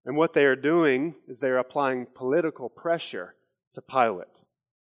And 0.05 0.17
what 0.17 0.35
they 0.35 0.45
are 0.45 0.57
doing 0.57 1.15
is 1.27 1.41
they 1.41 1.49
are 1.49 1.59
applying 1.59 2.07
political 2.15 2.69
pressure 2.69 3.35
to 3.73 3.81
Pilate. 3.81 4.41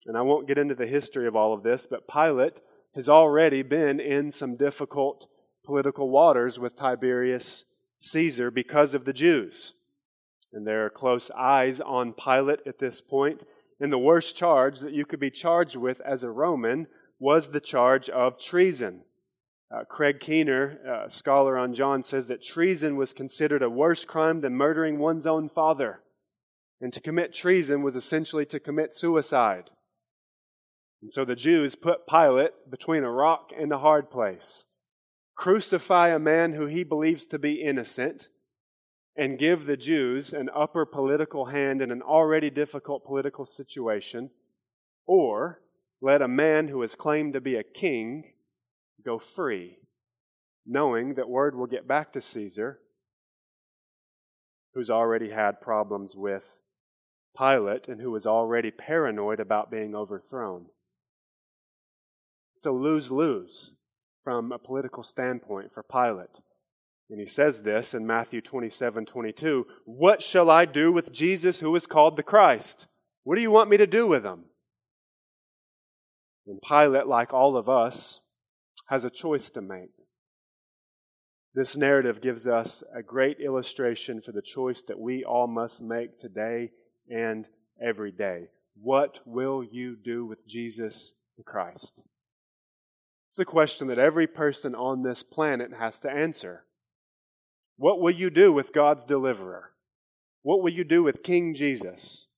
And 0.06 0.16
I 0.16 0.22
won't 0.22 0.46
get 0.46 0.58
into 0.58 0.74
the 0.74 0.86
history 0.86 1.26
of 1.26 1.34
all 1.34 1.54
of 1.54 1.62
this, 1.62 1.86
but 1.86 2.06
Pilate 2.06 2.60
has 2.94 3.08
already 3.08 3.62
been 3.62 3.98
in 3.98 4.30
some 4.30 4.56
difficult 4.56 5.26
political 5.64 6.10
waters 6.10 6.58
with 6.58 6.76
Tiberius 6.76 7.64
Caesar 7.98 8.50
because 8.50 8.94
of 8.94 9.04
the 9.04 9.12
Jews. 9.12 9.74
And 10.52 10.66
there 10.66 10.84
are 10.84 10.90
close 10.90 11.30
eyes 11.30 11.80
on 11.80 12.12
Pilate 12.12 12.60
at 12.66 12.78
this 12.78 13.00
point. 13.00 13.42
And 13.80 13.92
the 13.92 13.98
worst 13.98 14.36
charge 14.36 14.80
that 14.80 14.92
you 14.92 15.04
could 15.04 15.20
be 15.20 15.30
charged 15.30 15.76
with 15.76 16.00
as 16.02 16.22
a 16.22 16.30
Roman 16.30 16.86
was 17.18 17.50
the 17.50 17.60
charge 17.60 18.08
of 18.08 18.38
treason. 18.38 19.02
Uh, 19.74 19.84
Craig 19.84 20.20
Keener, 20.20 21.04
a 21.06 21.10
scholar 21.10 21.58
on 21.58 21.72
John, 21.72 22.02
says 22.02 22.28
that 22.28 22.42
treason 22.42 22.96
was 22.96 23.12
considered 23.12 23.62
a 23.62 23.70
worse 23.70 24.04
crime 24.04 24.40
than 24.40 24.54
murdering 24.54 24.98
one's 24.98 25.26
own 25.26 25.48
father. 25.48 26.00
And 26.80 26.92
to 26.92 27.00
commit 27.00 27.32
treason 27.32 27.82
was 27.82 27.96
essentially 27.96 28.46
to 28.46 28.60
commit 28.60 28.94
suicide. 28.94 29.70
And 31.02 31.10
so 31.10 31.24
the 31.24 31.34
Jews 31.34 31.74
put 31.74 32.06
Pilate 32.06 32.70
between 32.70 33.02
a 33.02 33.10
rock 33.10 33.50
and 33.58 33.72
a 33.72 33.78
hard 33.78 34.10
place 34.10 34.66
crucify 35.36 36.08
a 36.08 36.18
man 36.18 36.54
who 36.54 36.66
he 36.66 36.82
believes 36.82 37.26
to 37.26 37.38
be 37.38 37.62
innocent, 37.62 38.28
and 39.16 39.38
give 39.38 39.66
the 39.66 39.76
Jews 39.76 40.32
an 40.32 40.50
upper 40.54 40.84
political 40.84 41.46
hand 41.46 41.80
in 41.80 41.90
an 41.90 42.02
already 42.02 42.50
difficult 42.50 43.04
political 43.04 43.46
situation, 43.46 44.30
or 45.06 45.60
let 46.00 46.20
a 46.20 46.28
man 46.28 46.68
who 46.68 46.80
has 46.80 46.94
claimed 46.94 47.34
to 47.34 47.40
be 47.40 47.54
a 47.54 47.62
king 47.62 48.32
go 49.06 49.18
free, 49.18 49.78
knowing 50.66 51.14
that 51.14 51.28
word 51.28 51.54
will 51.54 51.66
get 51.66 51.88
back 51.88 52.12
to 52.12 52.20
Caesar, 52.20 52.80
who's 54.74 54.90
already 54.90 55.30
had 55.30 55.60
problems 55.60 56.14
with 56.16 56.58
Pilate 57.38 57.88
and 57.88 58.00
who 58.00 58.10
was 58.10 58.26
already 58.26 58.70
paranoid 58.70 59.40
about 59.40 59.70
being 59.70 59.94
overthrown. 59.94 60.66
It's 62.56 62.66
a 62.66 62.72
lose 62.72 63.10
lose 63.12 63.74
from 64.24 64.50
a 64.50 64.58
political 64.58 65.02
standpoint 65.02 65.72
for 65.72 65.82
Pilate. 65.82 66.40
And 67.08 67.20
he 67.20 67.26
says 67.26 67.62
this 67.62 67.94
in 67.94 68.06
Matthew 68.06 68.40
27 68.40 69.06
22 69.06 69.66
What 69.84 70.22
shall 70.22 70.50
I 70.50 70.64
do 70.64 70.90
with 70.90 71.12
Jesus 71.12 71.60
who 71.60 71.74
is 71.76 71.86
called 71.86 72.16
the 72.16 72.24
Christ? 72.24 72.88
What 73.22 73.36
do 73.36 73.42
you 73.42 73.50
want 73.52 73.70
me 73.70 73.76
to 73.76 73.86
do 73.86 74.06
with 74.06 74.24
him? 74.24 74.46
And 76.46 76.60
Pilate, 76.60 77.06
like 77.06 77.32
all 77.32 77.56
of 77.56 77.68
us, 77.68 78.20
has 78.86 79.04
a 79.04 79.10
choice 79.10 79.50
to 79.50 79.60
make. 79.60 79.90
This 81.54 81.76
narrative 81.76 82.20
gives 82.20 82.46
us 82.46 82.82
a 82.94 83.02
great 83.02 83.40
illustration 83.40 84.20
for 84.20 84.32
the 84.32 84.42
choice 84.42 84.82
that 84.82 85.00
we 85.00 85.24
all 85.24 85.46
must 85.46 85.82
make 85.82 86.16
today 86.16 86.70
and 87.10 87.48
every 87.80 88.12
day. 88.12 88.48
What 88.80 89.20
will 89.24 89.64
you 89.64 89.96
do 89.96 90.26
with 90.26 90.46
Jesus 90.46 91.14
the 91.38 91.42
Christ? 91.42 92.02
It's 93.28 93.38
a 93.38 93.44
question 93.44 93.88
that 93.88 93.98
every 93.98 94.26
person 94.26 94.74
on 94.74 95.02
this 95.02 95.22
planet 95.22 95.72
has 95.78 95.98
to 96.00 96.10
answer. 96.10 96.64
What 97.78 98.00
will 98.00 98.14
you 98.14 98.30
do 98.30 98.52
with 98.52 98.72
God's 98.72 99.04
deliverer? 99.04 99.72
What 100.42 100.62
will 100.62 100.72
you 100.72 100.84
do 100.84 101.02
with 101.02 101.22
King 101.22 101.54
Jesus? 101.54 102.28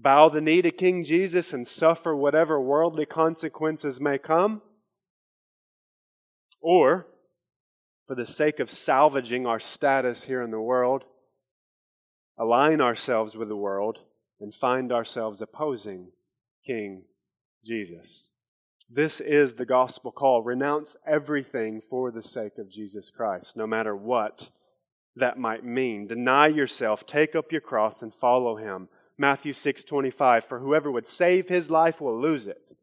Bow 0.00 0.28
the 0.28 0.40
knee 0.40 0.62
to 0.62 0.70
King 0.70 1.02
Jesus 1.02 1.52
and 1.52 1.66
suffer 1.66 2.14
whatever 2.14 2.60
worldly 2.60 3.04
consequences 3.04 4.00
may 4.00 4.16
come? 4.16 4.62
Or, 6.60 7.08
for 8.06 8.14
the 8.14 8.26
sake 8.26 8.60
of 8.60 8.70
salvaging 8.70 9.44
our 9.44 9.58
status 9.58 10.24
here 10.24 10.40
in 10.40 10.52
the 10.52 10.60
world, 10.60 11.04
align 12.38 12.80
ourselves 12.80 13.36
with 13.36 13.48
the 13.48 13.56
world 13.56 13.98
and 14.40 14.54
find 14.54 14.92
ourselves 14.92 15.42
opposing 15.42 16.12
King 16.64 17.02
Jesus? 17.64 18.30
This 18.88 19.20
is 19.20 19.56
the 19.56 19.66
gospel 19.66 20.12
call. 20.12 20.42
Renounce 20.42 20.96
everything 21.04 21.80
for 21.80 22.12
the 22.12 22.22
sake 22.22 22.56
of 22.56 22.70
Jesus 22.70 23.10
Christ, 23.10 23.56
no 23.56 23.66
matter 23.66 23.96
what 23.96 24.50
that 25.16 25.38
might 25.38 25.64
mean. 25.64 26.06
Deny 26.06 26.46
yourself, 26.46 27.04
take 27.04 27.34
up 27.34 27.50
your 27.50 27.60
cross, 27.60 28.00
and 28.00 28.14
follow 28.14 28.56
him. 28.56 28.88
Matthew 29.18 29.52
6:25, 29.52 30.44
For 30.44 30.60
whoever 30.60 30.90
would 30.90 31.06
save 31.06 31.48
his 31.48 31.70
life 31.70 32.00
will 32.00 32.18
lose 32.18 32.46
it, 32.46 32.76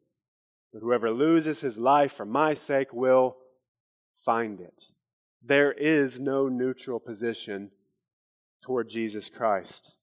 but 0.72 0.82
whoever 0.82 1.10
loses 1.10 1.62
his 1.62 1.78
life 1.78 2.12
for 2.12 2.26
my 2.26 2.52
sake 2.52 2.92
will 2.92 3.38
find 4.14 4.60
it. 4.60 4.90
There 5.42 5.72
is 5.72 6.20
no 6.20 6.48
neutral 6.48 7.00
position 7.00 7.70
toward 8.62 8.88
Jesus 8.88 9.30
Christ. 9.30 9.94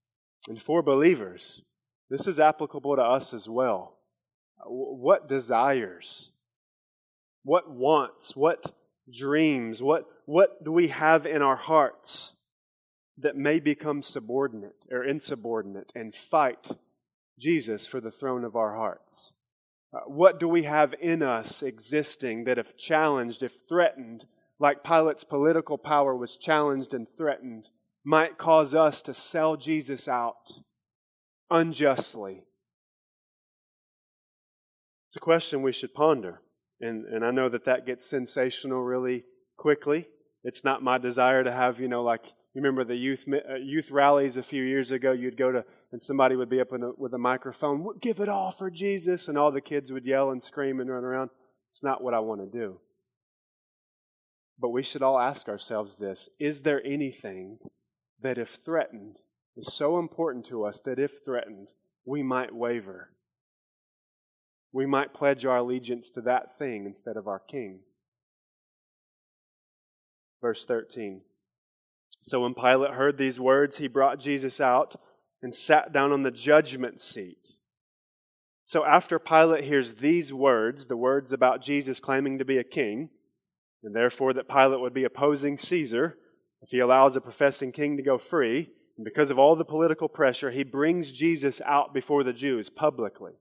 And 0.47 0.61
for 0.61 0.81
believers, 0.81 1.61
this 2.09 2.27
is 2.27 2.39
applicable 2.39 2.95
to 2.95 3.01
us 3.01 3.33
as 3.33 3.47
well 3.47 3.97
what 4.65 5.27
desires, 5.27 6.31
what 7.43 7.69
wants, 7.69 8.35
what 8.35 8.73
dreams, 9.11 9.83
what, 9.83 10.05
what 10.25 10.63
do 10.63 10.71
we 10.71 10.87
have 10.87 11.25
in 11.25 11.41
our 11.41 11.55
hearts 11.55 12.32
that 13.23 13.35
may 13.35 13.59
become 13.59 14.03
subordinate 14.03 14.85
or 14.91 15.03
insubordinate 15.03 15.91
and 15.95 16.13
fight 16.13 16.77
Jesus 17.39 17.87
for 17.87 17.99
the 17.99 18.11
throne 18.11 18.43
of 18.43 18.55
our 18.55 18.75
hearts? 18.75 19.33
Uh, 19.93 19.99
what 20.07 20.39
do 20.39 20.47
we 20.47 20.63
have 20.63 20.93
in 21.01 21.23
us 21.23 21.63
existing 21.63 22.43
that, 22.43 22.57
if 22.57 22.77
challenged, 22.77 23.43
if 23.43 23.53
threatened, 23.67 24.25
like 24.59 24.83
Pilate's 24.83 25.23
political 25.23 25.77
power 25.77 26.15
was 26.15 26.37
challenged 26.37 26.93
and 26.93 27.07
threatened, 27.17 27.69
might 28.03 28.37
cause 28.37 28.75
us 28.75 29.01
to 29.01 29.13
sell 29.13 29.55
Jesus 29.55 30.07
out 30.07 30.61
unjustly? 31.49 32.43
It's 35.07 35.17
a 35.17 35.19
question 35.19 35.61
we 35.61 35.71
should 35.71 35.93
ponder. 35.93 36.41
And, 36.81 37.05
and 37.05 37.23
I 37.23 37.31
know 37.31 37.49
that 37.49 37.65
that 37.65 37.85
gets 37.85 38.09
sensational 38.09 38.81
really 38.81 39.25
quickly. 39.57 40.07
It's 40.43 40.63
not 40.63 40.83
my 40.83 40.97
desire 40.97 41.43
to 41.43 41.51
have, 41.51 41.79
you 41.79 41.87
know, 41.87 42.03
like, 42.03 42.25
you 42.53 42.61
remember 42.61 42.83
the 42.83 42.95
youth, 42.95 43.25
uh, 43.27 43.55
youth 43.55 43.89
rallies 43.89 44.37
a 44.37 44.43
few 44.43 44.63
years 44.63 44.91
ago? 44.91 45.11
You'd 45.11 45.37
go 45.37 45.51
to, 45.51 45.65
and 45.91 45.99
somebody 45.99 46.35
would 46.35 46.49
be 46.49 46.61
up 46.61 46.71
a, 46.71 46.91
with 46.95 47.13
a 47.13 47.17
microphone, 47.17 47.83
give 47.99 48.19
it 48.19 48.29
all 48.29 48.51
for 48.51 48.69
Jesus, 48.69 49.27
and 49.27 49.39
all 49.39 49.51
the 49.51 49.61
kids 49.61 49.91
would 49.91 50.05
yell 50.05 50.29
and 50.29 50.41
scream 50.41 50.79
and 50.79 50.89
run 50.89 51.03
around. 51.03 51.31
It's 51.71 51.83
not 51.83 52.03
what 52.03 52.13
I 52.13 52.19
want 52.19 52.41
to 52.41 52.47
do. 52.57 52.79
But 54.59 54.69
we 54.69 54.83
should 54.83 55.01
all 55.01 55.19
ask 55.19 55.49
ourselves 55.49 55.95
this 55.95 56.29
Is 56.39 56.61
there 56.61 56.85
anything 56.85 57.57
that, 58.21 58.37
if 58.37 58.59
threatened, 58.63 59.21
is 59.57 59.73
so 59.73 59.97
important 59.97 60.45
to 60.47 60.63
us 60.63 60.79
that 60.81 60.99
if 60.99 61.25
threatened, 61.25 61.69
we 62.05 62.21
might 62.21 62.53
waver? 62.53 63.09
We 64.71 64.85
might 64.85 65.13
pledge 65.13 65.43
our 65.43 65.57
allegiance 65.57 66.11
to 66.11 66.21
that 66.21 66.55
thing 66.55 66.85
instead 66.85 67.17
of 67.17 67.27
our 67.27 67.39
King. 67.39 67.79
Verse 70.39 70.65
13. 70.65 71.21
So 72.23 72.39
when 72.39 72.53
Pilate 72.53 72.93
heard 72.93 73.17
these 73.17 73.37
words, 73.37 73.79
he 73.79 73.89
brought 73.89 74.17
Jesus 74.17 74.61
out 74.61 74.95
and 75.41 75.53
sat 75.53 75.91
down 75.91 76.13
on 76.13 76.23
the 76.23 76.31
judgment 76.31 77.01
seat. 77.01 77.57
So 78.63 78.85
after 78.85 79.19
Pilate 79.19 79.65
hears 79.65 79.95
these 79.95 80.31
words, 80.31 80.87
the 80.87 80.95
words 80.95 81.33
about 81.33 81.61
Jesus 81.61 81.99
claiming 81.99 82.37
to 82.37 82.45
be 82.45 82.57
a 82.57 82.63
king, 82.63 83.09
and 83.83 83.93
therefore 83.93 84.31
that 84.33 84.47
Pilate 84.47 84.79
would 84.79 84.93
be 84.93 85.03
opposing 85.03 85.57
Caesar 85.57 86.17
if 86.61 86.69
he 86.69 86.79
allows 86.79 87.17
a 87.17 87.21
professing 87.21 87.73
king 87.73 87.97
to 87.97 88.03
go 88.03 88.17
free, 88.17 88.69
and 88.95 89.03
because 89.03 89.29
of 89.29 89.37
all 89.37 89.57
the 89.57 89.65
political 89.65 90.07
pressure, 90.07 90.51
he 90.51 90.63
brings 90.63 91.11
Jesus 91.11 91.59
out 91.65 91.93
before 91.93 92.23
the 92.23 92.31
Jews 92.31 92.69
publicly. 92.69 93.33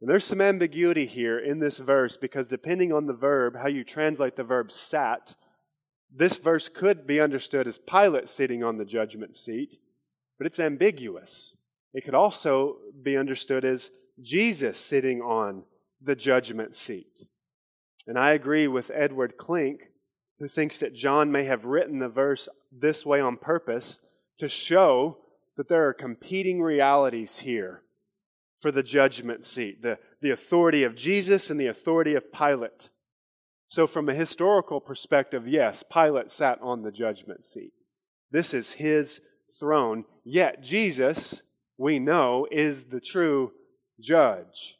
And 0.00 0.08
there's 0.08 0.24
some 0.24 0.40
ambiguity 0.40 1.04
here 1.04 1.38
in 1.38 1.58
this 1.58 1.76
verse 1.76 2.16
because 2.16 2.48
depending 2.48 2.90
on 2.90 3.04
the 3.04 3.12
verb, 3.12 3.56
how 3.56 3.68
you 3.68 3.84
translate 3.84 4.36
the 4.36 4.44
verb 4.44 4.72
sat, 4.72 5.34
this 6.14 6.36
verse 6.36 6.68
could 6.68 7.06
be 7.06 7.20
understood 7.20 7.66
as 7.66 7.78
Pilate 7.78 8.28
sitting 8.28 8.64
on 8.64 8.78
the 8.78 8.84
judgment 8.84 9.36
seat, 9.36 9.78
but 10.38 10.46
it's 10.46 10.60
ambiguous. 10.60 11.54
It 11.92 12.04
could 12.04 12.14
also 12.14 12.76
be 13.02 13.16
understood 13.16 13.64
as 13.64 13.90
Jesus 14.20 14.78
sitting 14.78 15.20
on 15.20 15.64
the 16.00 16.14
judgment 16.14 16.74
seat. 16.74 17.26
And 18.06 18.18
I 18.18 18.32
agree 18.32 18.66
with 18.68 18.90
Edward 18.94 19.36
Klink, 19.36 19.90
who 20.38 20.48
thinks 20.48 20.78
that 20.78 20.94
John 20.94 21.30
may 21.30 21.44
have 21.44 21.64
written 21.64 21.98
the 21.98 22.08
verse 22.08 22.48
this 22.72 23.04
way 23.04 23.20
on 23.20 23.36
purpose 23.36 24.00
to 24.38 24.48
show 24.48 25.18
that 25.56 25.68
there 25.68 25.86
are 25.88 25.92
competing 25.92 26.62
realities 26.62 27.40
here 27.40 27.82
for 28.60 28.70
the 28.70 28.82
judgment 28.82 29.44
seat 29.44 29.82
the, 29.82 29.98
the 30.20 30.30
authority 30.30 30.84
of 30.84 30.96
Jesus 30.96 31.50
and 31.50 31.60
the 31.60 31.66
authority 31.66 32.14
of 32.14 32.32
Pilate. 32.32 32.90
So, 33.68 33.86
from 33.86 34.08
a 34.08 34.14
historical 34.14 34.80
perspective, 34.80 35.46
yes, 35.46 35.82
Pilate 35.82 36.30
sat 36.30 36.58
on 36.62 36.82
the 36.82 36.90
judgment 36.90 37.44
seat. 37.44 37.72
This 38.30 38.54
is 38.54 38.72
his 38.72 39.20
throne. 39.60 40.04
Yet, 40.24 40.62
Jesus, 40.62 41.42
we 41.76 41.98
know, 41.98 42.46
is 42.50 42.86
the 42.86 43.00
true 43.00 43.52
judge. 44.00 44.78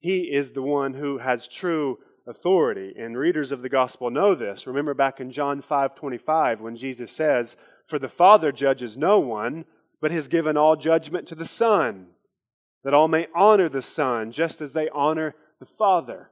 He 0.00 0.22
is 0.22 0.52
the 0.52 0.62
one 0.62 0.94
who 0.94 1.18
has 1.18 1.46
true 1.46 1.98
authority. 2.26 2.94
And 2.98 3.16
readers 3.16 3.52
of 3.52 3.62
the 3.62 3.68
gospel 3.68 4.10
know 4.10 4.34
this. 4.34 4.66
Remember 4.66 4.94
back 4.94 5.20
in 5.20 5.30
John 5.30 5.62
5 5.62 5.94
25, 5.94 6.60
when 6.60 6.74
Jesus 6.74 7.12
says, 7.12 7.56
For 7.86 8.00
the 8.00 8.08
Father 8.08 8.50
judges 8.50 8.98
no 8.98 9.20
one, 9.20 9.66
but 10.00 10.10
has 10.10 10.26
given 10.26 10.56
all 10.56 10.74
judgment 10.74 11.28
to 11.28 11.36
the 11.36 11.46
Son, 11.46 12.08
that 12.82 12.92
all 12.92 13.08
may 13.08 13.28
honor 13.36 13.68
the 13.68 13.82
Son, 13.82 14.32
just 14.32 14.60
as 14.60 14.72
they 14.72 14.88
honor 14.88 15.36
the 15.60 15.66
Father. 15.66 16.30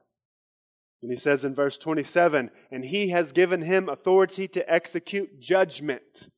And 1.03 1.11
he 1.11 1.17
says 1.17 1.45
in 1.45 1.55
verse 1.55 1.77
27 1.79 2.51
And 2.71 2.85
he 2.85 3.09
has 3.09 3.33
given 3.33 3.63
him 3.63 3.89
authority 3.89 4.47
to 4.49 4.73
execute 4.73 5.41
judgment 5.41 6.29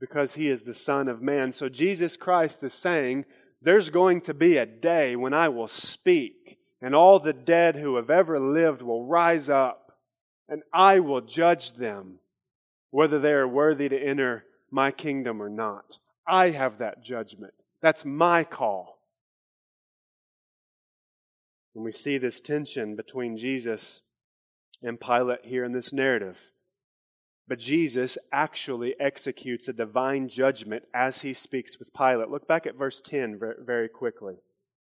because 0.00 0.34
he 0.34 0.48
is 0.48 0.64
the 0.64 0.74
Son 0.74 1.08
of 1.08 1.22
Man. 1.22 1.52
So 1.52 1.68
Jesus 1.68 2.16
Christ 2.16 2.62
is 2.62 2.74
saying, 2.74 3.26
There's 3.62 3.90
going 3.90 4.22
to 4.22 4.34
be 4.34 4.56
a 4.56 4.66
day 4.66 5.16
when 5.16 5.34
I 5.34 5.48
will 5.48 5.68
speak, 5.68 6.58
and 6.80 6.94
all 6.94 7.18
the 7.18 7.32
dead 7.32 7.76
who 7.76 7.96
have 7.96 8.10
ever 8.10 8.40
lived 8.40 8.82
will 8.82 9.06
rise 9.06 9.48
up, 9.48 9.92
and 10.48 10.62
I 10.72 11.00
will 11.00 11.20
judge 11.20 11.74
them, 11.74 12.18
whether 12.90 13.18
they 13.18 13.32
are 13.32 13.48
worthy 13.48 13.88
to 13.88 13.98
enter 13.98 14.44
my 14.70 14.90
kingdom 14.90 15.42
or 15.42 15.48
not. 15.48 15.98
I 16.26 16.50
have 16.50 16.78
that 16.78 17.02
judgment. 17.02 17.54
That's 17.80 18.04
my 18.04 18.44
call. 18.44 18.93
And 21.74 21.84
we 21.84 21.92
see 21.92 22.18
this 22.18 22.40
tension 22.40 22.96
between 22.96 23.36
Jesus 23.36 24.02
and 24.82 25.00
Pilate 25.00 25.44
here 25.44 25.64
in 25.64 25.72
this 25.72 25.92
narrative. 25.92 26.52
But 27.46 27.58
Jesus 27.58 28.16
actually 28.32 28.94
executes 28.98 29.68
a 29.68 29.72
divine 29.72 30.28
judgment 30.28 30.84
as 30.94 31.22
he 31.22 31.32
speaks 31.32 31.78
with 31.78 31.92
Pilate. 31.92 32.30
Look 32.30 32.48
back 32.48 32.66
at 32.66 32.76
verse 32.76 33.00
10 33.00 33.38
very 33.60 33.88
quickly. 33.88 34.36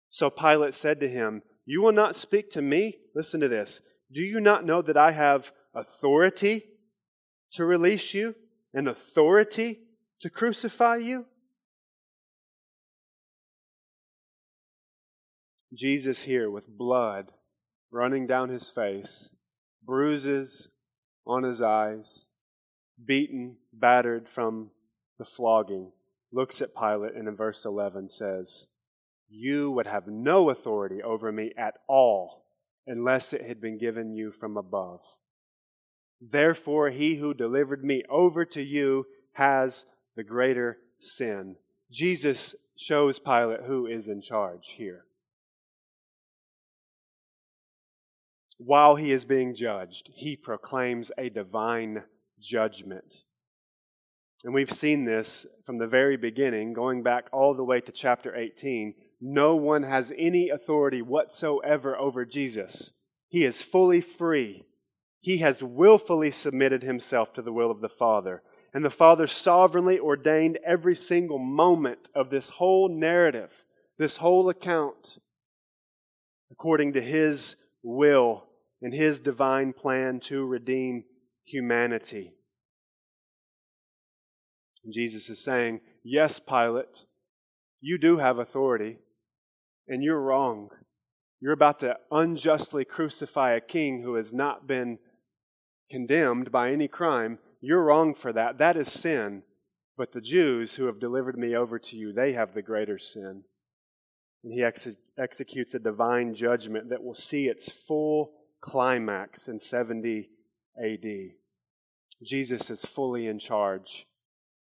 So 0.10 0.30
Pilate 0.30 0.74
said 0.74 1.00
to 1.00 1.08
him, 1.08 1.44
You 1.66 1.82
will 1.82 1.92
not 1.92 2.16
speak 2.16 2.50
to 2.52 2.62
me? 2.62 2.98
Listen 3.14 3.40
to 3.42 3.48
this. 3.48 3.82
Do 4.12 4.24
you 4.24 4.40
not 4.40 4.66
know 4.66 4.82
that 4.82 4.98
I 4.98 5.12
have 5.12 5.52
authority 5.76 6.64
to 7.52 7.66
release 7.66 8.14
you 8.14 8.36
and 8.74 8.88
authority 8.88 9.82
to 10.22 10.30
crucify 10.30 10.98
you? 10.98 11.26
Jesus 15.74 16.24
here 16.24 16.50
with 16.50 16.68
blood 16.68 17.32
running 17.92 18.28
down 18.28 18.50
his 18.50 18.70
face, 18.70 19.32
bruises 19.84 20.70
on 21.26 21.44
his 21.44 21.62
eyes, 21.62 22.28
beaten, 23.04 23.58
battered 23.72 24.28
from 24.28 24.72
the 25.18 25.26
flogging, 25.26 25.92
looks 26.32 26.62
at 26.62 26.76
Pilate 26.76 27.16
and 27.16 27.28
in 27.28 27.36
verse 27.36 27.66
11 27.66 28.10
says, 28.10 28.68
You 29.28 29.72
would 29.72 29.88
have 29.88 30.08
no 30.08 30.50
authority 30.50 31.02
over 31.02 31.32
me 31.32 31.52
at 31.58 31.76
all 31.88 32.46
unless 32.88 33.34
it 33.34 33.46
had 33.46 33.62
been 33.62 33.78
given 33.78 34.14
you 34.14 34.32
from 34.32 34.58
above. 34.58 35.02
Therefore, 36.22 36.90
he 36.90 37.16
who 37.16 37.34
delivered 37.34 37.84
me 37.84 38.04
over 38.10 38.44
to 38.46 38.62
you 38.62 39.06
has 39.34 39.86
the 40.16 40.24
greater 40.24 40.78
sin. 40.98 41.56
Jesus 41.92 42.56
shows 42.76 43.20
Pilate 43.20 43.62
who 43.66 43.86
is 43.86 44.08
in 44.08 44.22
charge 44.22 44.72
here. 44.78 45.06
While 48.60 48.98
he 48.98 49.14
is 49.14 49.24
being 49.24 49.56
judged, 49.56 50.10
he 50.14 50.36
proclaims 50.36 51.14
a 51.18 51.30
divine 51.30 52.04
judgment. 52.40 53.24
And 54.44 54.54
we've 54.54 54.72
seen 54.72 55.06
this 55.06 55.48
from 55.66 55.78
the 55.78 55.88
very 55.88 56.18
beginning, 56.18 56.74
going 56.74 57.02
back 57.02 57.30
all 57.32 57.54
the 57.54 57.64
way 57.64 57.80
to 57.80 57.92
chapter 57.92 58.36
18. 58.36 58.96
No 59.22 59.56
one 59.56 59.84
has 59.84 60.12
any 60.18 60.50
authority 60.50 61.02
whatsoever 61.02 61.98
over 61.98 62.26
Jesus. 62.26 62.94
He 63.30 63.46
is 63.46 63.62
fully 63.62 64.02
free. 64.02 64.66
He 65.22 65.38
has 65.38 65.64
willfully 65.64 66.30
submitted 66.30 66.84
himself 66.84 67.32
to 67.34 67.42
the 67.42 67.54
will 67.54 67.72
of 67.72 67.80
the 67.80 67.90
Father. 67.90 68.44
And 68.74 68.84
the 68.84 68.90
Father 68.90 69.26
sovereignly 69.26 69.98
ordained 70.00 70.60
every 70.66 70.96
single 70.98 71.40
moment 71.40 72.10
of 72.14 72.30
this 72.30 72.50
whole 72.50 72.90
narrative, 72.90 73.66
this 73.98 74.18
whole 74.18 74.50
account, 74.50 75.18
according 76.52 76.92
to 76.94 77.02
his 77.02 77.56
will 77.82 78.49
in 78.82 78.92
his 78.92 79.20
divine 79.20 79.74
plan 79.74 80.20
to 80.22 80.46
redeem 80.46 81.04
humanity. 81.46 82.34
And 84.84 84.94
Jesus 84.94 85.30
is 85.30 85.44
saying, 85.44 85.82
Yes, 86.04 86.40
Pilate, 86.40 87.06
you 87.82 87.98
do 87.98 88.18
have 88.18 88.40
authority, 88.40 88.98
and 89.88 90.04
you're 90.04 90.22
wrong. 90.22 90.70
You're 91.42 91.54
about 91.54 91.80
to 91.80 91.98
unjustly 92.12 92.86
crucify 92.86 93.54
a 93.54 93.62
king 93.62 94.02
who 94.02 94.16
has 94.16 94.34
not 94.34 94.68
been 94.68 95.00
condemned 95.90 96.52
by 96.52 96.72
any 96.72 96.88
crime. 96.88 97.40
You're 97.62 97.84
wrong 97.84 98.14
for 98.14 98.34
that. 98.34 98.58
That 98.58 98.78
is 98.78 98.92
sin. 98.92 99.44
But 99.98 100.14
the 100.14 100.22
Jews 100.22 100.76
who 100.76 100.86
have 100.86 101.00
delivered 101.00 101.38
me 101.38 101.56
over 101.56 101.80
to 101.80 101.98
you, 101.98 102.14
they 102.14 102.34
have 102.34 102.54
the 102.54 102.62
greater 102.62 102.98
sin. 102.98 103.44
And 104.44 104.54
he 104.54 104.64
ex- 104.64 104.96
executes 105.18 105.74
a 105.74 105.80
divine 105.80 106.34
judgment 106.34 106.90
that 106.90 107.04
will 107.04 107.16
see 107.16 107.48
its 107.48 107.70
full 107.70 108.32
climax 108.62 109.48
in 109.48 109.60
70 109.60 110.30
AD. 110.84 111.06
Jesus 112.22 112.70
is 112.70 112.86
fully 112.86 113.28
in 113.28 113.40
charge. 113.40 114.06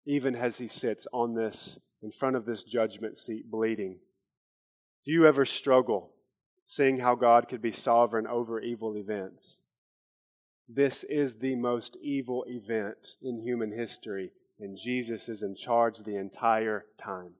even 0.06 0.36
as 0.36 0.58
he 0.58 0.68
sits 0.68 1.06
on 1.12 1.34
this, 1.34 1.78
in 2.00 2.12
front 2.12 2.36
of 2.36 2.46
this 2.46 2.62
judgment 2.62 3.18
seat, 3.18 3.50
bleeding? 3.50 3.98
Do 5.04 5.12
you 5.12 5.26
ever 5.26 5.44
struggle 5.44 6.12
seeing 6.64 6.98
how 6.98 7.16
God 7.16 7.48
could 7.48 7.60
be 7.60 7.72
sovereign 7.72 8.26
over 8.26 8.60
evil 8.60 8.96
events? 8.96 9.62
This 10.68 11.04
is 11.04 11.38
the 11.38 11.56
most 11.56 11.96
evil 12.00 12.44
event 12.48 13.16
in 13.22 13.40
human 13.40 13.72
history, 13.72 14.32
and 14.58 14.78
Jesus 14.78 15.28
is 15.28 15.42
in 15.42 15.54
charge 15.54 15.98
the 15.98 16.16
entire 16.16 16.86
time. 16.98 17.34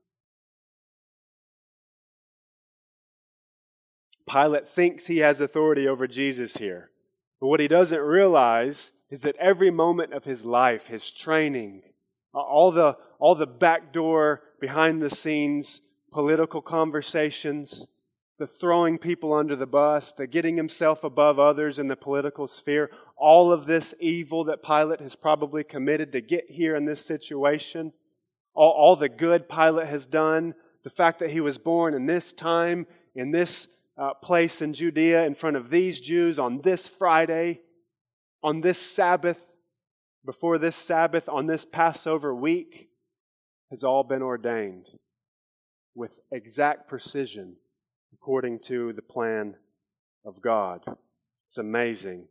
Pilate 4.29 4.67
thinks 4.67 5.07
he 5.07 5.19
has 5.19 5.41
authority 5.41 5.87
over 5.87 6.07
Jesus 6.07 6.57
here. 6.57 6.89
But 7.39 7.47
what 7.47 7.59
he 7.59 7.67
doesn't 7.67 7.99
realize 7.99 8.91
is 9.09 9.21
that 9.21 9.35
every 9.37 9.71
moment 9.71 10.13
of 10.13 10.25
his 10.25 10.45
life, 10.45 10.87
his 10.87 11.11
training, 11.11 11.83
all 12.33 12.71
the, 12.71 12.97
all 13.19 13.35
the 13.35 13.47
backdoor, 13.47 14.41
behind 14.59 15.01
the 15.01 15.09
scenes 15.09 15.81
political 16.11 16.61
conversations, 16.61 17.87
the 18.39 18.47
throwing 18.47 18.97
people 18.97 19.33
under 19.33 19.55
the 19.55 19.65
bus, 19.65 20.13
the 20.13 20.27
getting 20.27 20.57
himself 20.57 21.03
above 21.03 21.39
others 21.39 21.79
in 21.79 21.87
the 21.87 21.95
political 21.95 22.47
sphere, 22.47 22.89
all 23.15 23.51
of 23.51 23.65
this 23.65 23.93
evil 23.99 24.43
that 24.43 24.63
Pilate 24.63 25.01
has 25.01 25.15
probably 25.15 25.63
committed 25.63 26.11
to 26.11 26.21
get 26.21 26.49
here 26.49 26.75
in 26.75 26.85
this 26.85 27.05
situation, 27.05 27.93
all, 28.53 28.71
all 28.71 28.95
the 28.95 29.09
good 29.09 29.49
Pilate 29.49 29.87
has 29.87 30.07
done, 30.07 30.53
the 30.83 30.89
fact 30.89 31.19
that 31.19 31.31
he 31.31 31.41
was 31.41 31.57
born 31.57 31.93
in 31.93 32.05
this 32.05 32.31
time, 32.33 32.87
in 33.15 33.31
this 33.31 33.67
uh, 33.97 34.13
place 34.13 34.61
in 34.61 34.73
Judea, 34.73 35.25
in 35.25 35.35
front 35.35 35.55
of 35.55 35.69
these 35.69 35.99
Jews 35.99 36.37
on 36.37 36.61
this 36.61 36.87
Friday, 36.87 37.61
on 38.43 38.61
this 38.61 38.79
Sabbath, 38.79 39.55
before 40.25 40.57
this 40.57 40.75
Sabbath, 40.75 41.27
on 41.27 41.47
this 41.47 41.65
Passover 41.65 42.33
week, 42.35 42.89
has 43.71 43.83
all 43.83 44.03
been 44.03 44.21
ordained 44.21 44.87
with 45.95 46.19
exact 46.31 46.87
precision 46.87 47.55
according 48.13 48.59
to 48.59 48.93
the 48.93 49.01
plan 49.01 49.55
of 50.25 50.41
God. 50.41 50.83
It's 51.45 51.57
amazing. 51.57 52.27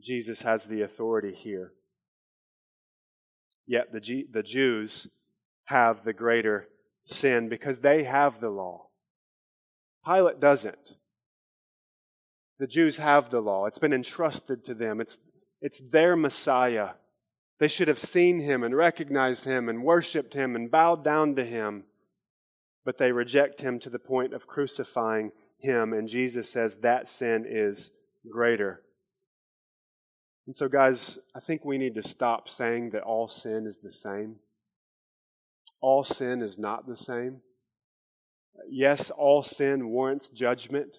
Jesus 0.00 0.42
has 0.42 0.66
the 0.66 0.82
authority 0.82 1.32
here. 1.34 1.72
Yet 3.66 3.92
the, 3.92 4.00
G- 4.00 4.26
the 4.30 4.42
Jews 4.42 5.08
have 5.66 6.04
the 6.04 6.12
greater 6.12 6.68
sin 7.04 7.48
because 7.48 7.80
they 7.80 8.04
have 8.04 8.40
the 8.40 8.50
law. 8.50 8.88
Pilate 10.04 10.40
doesn't. 10.40 10.96
The 12.58 12.66
Jews 12.66 12.98
have 12.98 13.30
the 13.30 13.40
law. 13.40 13.66
It's 13.66 13.78
been 13.78 13.92
entrusted 13.92 14.62
to 14.64 14.74
them. 14.74 15.00
It's, 15.00 15.18
it's 15.60 15.80
their 15.80 16.16
Messiah. 16.16 16.90
They 17.58 17.68
should 17.68 17.88
have 17.88 17.98
seen 17.98 18.40
him 18.40 18.62
and 18.62 18.76
recognized 18.76 19.44
him 19.44 19.68
and 19.68 19.84
worshiped 19.84 20.34
him 20.34 20.56
and 20.56 20.70
bowed 20.70 21.04
down 21.04 21.36
to 21.36 21.44
him 21.44 21.84
but 22.84 22.98
they 22.98 23.12
reject 23.12 23.60
him 23.60 23.78
to 23.80 23.90
the 23.90 23.98
point 23.98 24.32
of 24.32 24.46
crucifying 24.46 25.32
him. 25.58 25.92
And 25.92 26.08
Jesus 26.08 26.50
says 26.50 26.78
that 26.78 27.08
sin 27.08 27.44
is 27.48 27.90
greater. 28.30 28.82
And 30.46 30.56
so, 30.56 30.68
guys, 30.68 31.18
I 31.34 31.40
think 31.40 31.64
we 31.64 31.78
need 31.78 31.94
to 31.94 32.02
stop 32.02 32.48
saying 32.48 32.90
that 32.90 33.02
all 33.02 33.28
sin 33.28 33.66
is 33.66 33.78
the 33.78 33.92
same. 33.92 34.36
All 35.80 36.02
sin 36.02 36.42
is 36.42 36.58
not 36.58 36.88
the 36.88 36.96
same. 36.96 37.40
Yes, 38.68 39.10
all 39.10 39.42
sin 39.42 39.88
warrants 39.88 40.28
judgment, 40.28 40.98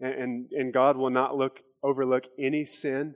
and, 0.00 0.50
and 0.50 0.72
God 0.72 0.96
will 0.96 1.10
not 1.10 1.36
look, 1.36 1.62
overlook 1.82 2.26
any 2.38 2.64
sin. 2.64 3.14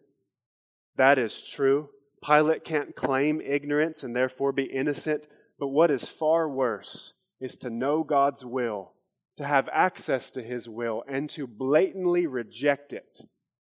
That 0.97 1.19
is 1.19 1.47
true. 1.47 1.91
Pilate 2.25 2.65
can't 2.65 2.97
claim 2.97 3.41
ignorance 3.41 4.03
and 4.03 4.15
therefore 4.15 4.53
be 4.53 4.65
innocent, 4.65 5.27
but 5.59 5.69
what 5.69 5.91
is 5.91 6.09
far 6.09 6.49
worse 6.49 7.15
is 7.41 7.57
to 7.59 7.71
know 7.71 8.03
God's 8.03 8.45
will, 8.45 8.93
to 9.37 9.45
have 9.45 9.69
access 9.73 10.31
to 10.33 10.43
His 10.43 10.69
will, 10.69 11.05
and 11.09 11.31
to 11.31 11.47
blatantly 11.47 12.27
reject 12.27 12.93
it 12.93 13.21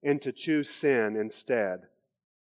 and 0.04 0.22
to 0.22 0.32
choose 0.32 0.70
sin 0.70 1.16
instead. 1.16 1.82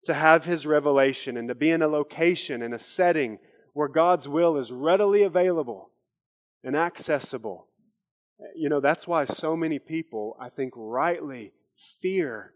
To 0.05 0.15
have 0.15 0.45
His 0.45 0.67
revelation 0.67 1.37
and 1.37 1.49
to 1.49 1.55
be 1.55 1.71
in 1.71 1.83
a 1.83 1.89
location, 1.89 2.63
in 2.63 2.73
a 2.73 2.79
setting 2.79 3.39
where 3.73 3.89
God's 3.89 4.29
will 4.29 4.57
is 4.57 4.73
readily 4.73 5.23
available 5.23 5.91
and 6.63 6.77
accessible. 6.77 7.69
You 8.55 8.69
know, 8.69 8.81
that's 8.81 9.07
why 9.07 9.25
so 9.25 9.57
many 9.57 9.79
people, 9.79 10.37
I 10.41 10.49
think, 10.49 10.73
rightly 10.77 11.53
fear 12.01 12.55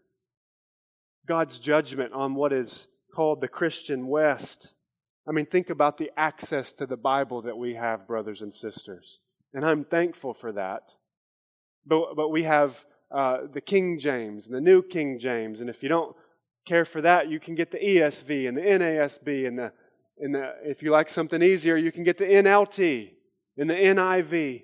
God's 1.27 1.59
judgment 1.59 2.13
on 2.13 2.35
what 2.35 2.53
is 2.53 2.87
called 3.13 3.41
the 3.41 3.47
Christian 3.47 4.07
West 4.07 4.75
I 5.27 5.31
mean, 5.31 5.45
think 5.45 5.69
about 5.69 5.97
the 5.97 6.11
access 6.15 6.71
to 6.73 6.85
the 6.85 6.97
Bible 6.97 7.41
that 7.41 7.57
we 7.57 7.75
have, 7.75 8.07
brothers 8.07 8.41
and 8.41 8.53
sisters. 8.53 9.21
And 9.53 9.65
I'm 9.65 9.83
thankful 9.83 10.33
for 10.33 10.51
that. 10.51 10.93
But, 11.85 12.15
but 12.15 12.29
we 12.29 12.43
have 12.43 12.85
uh, 13.11 13.39
the 13.51 13.61
King 13.61 13.97
James 13.97 14.45
and 14.45 14.55
the 14.55 14.61
New 14.61 14.83
King 14.83 15.17
James. 15.17 15.61
And 15.61 15.69
if 15.69 15.81
you 15.81 15.89
don't 15.89 16.15
care 16.65 16.85
for 16.85 17.01
that, 17.01 17.29
you 17.29 17.39
can 17.39 17.55
get 17.55 17.71
the 17.71 17.79
ESV 17.79 18.47
and 18.47 18.57
the 18.57 18.61
NASB. 18.61 19.47
And, 19.47 19.57
the, 19.57 19.71
and 20.19 20.35
the, 20.35 20.53
if 20.63 20.83
you 20.83 20.91
like 20.91 21.09
something 21.09 21.41
easier, 21.41 21.75
you 21.75 21.91
can 21.91 22.03
get 22.03 22.19
the 22.19 22.25
NLT 22.25 23.11
and 23.57 23.69
the 23.69 23.75
NIV. 23.75 24.63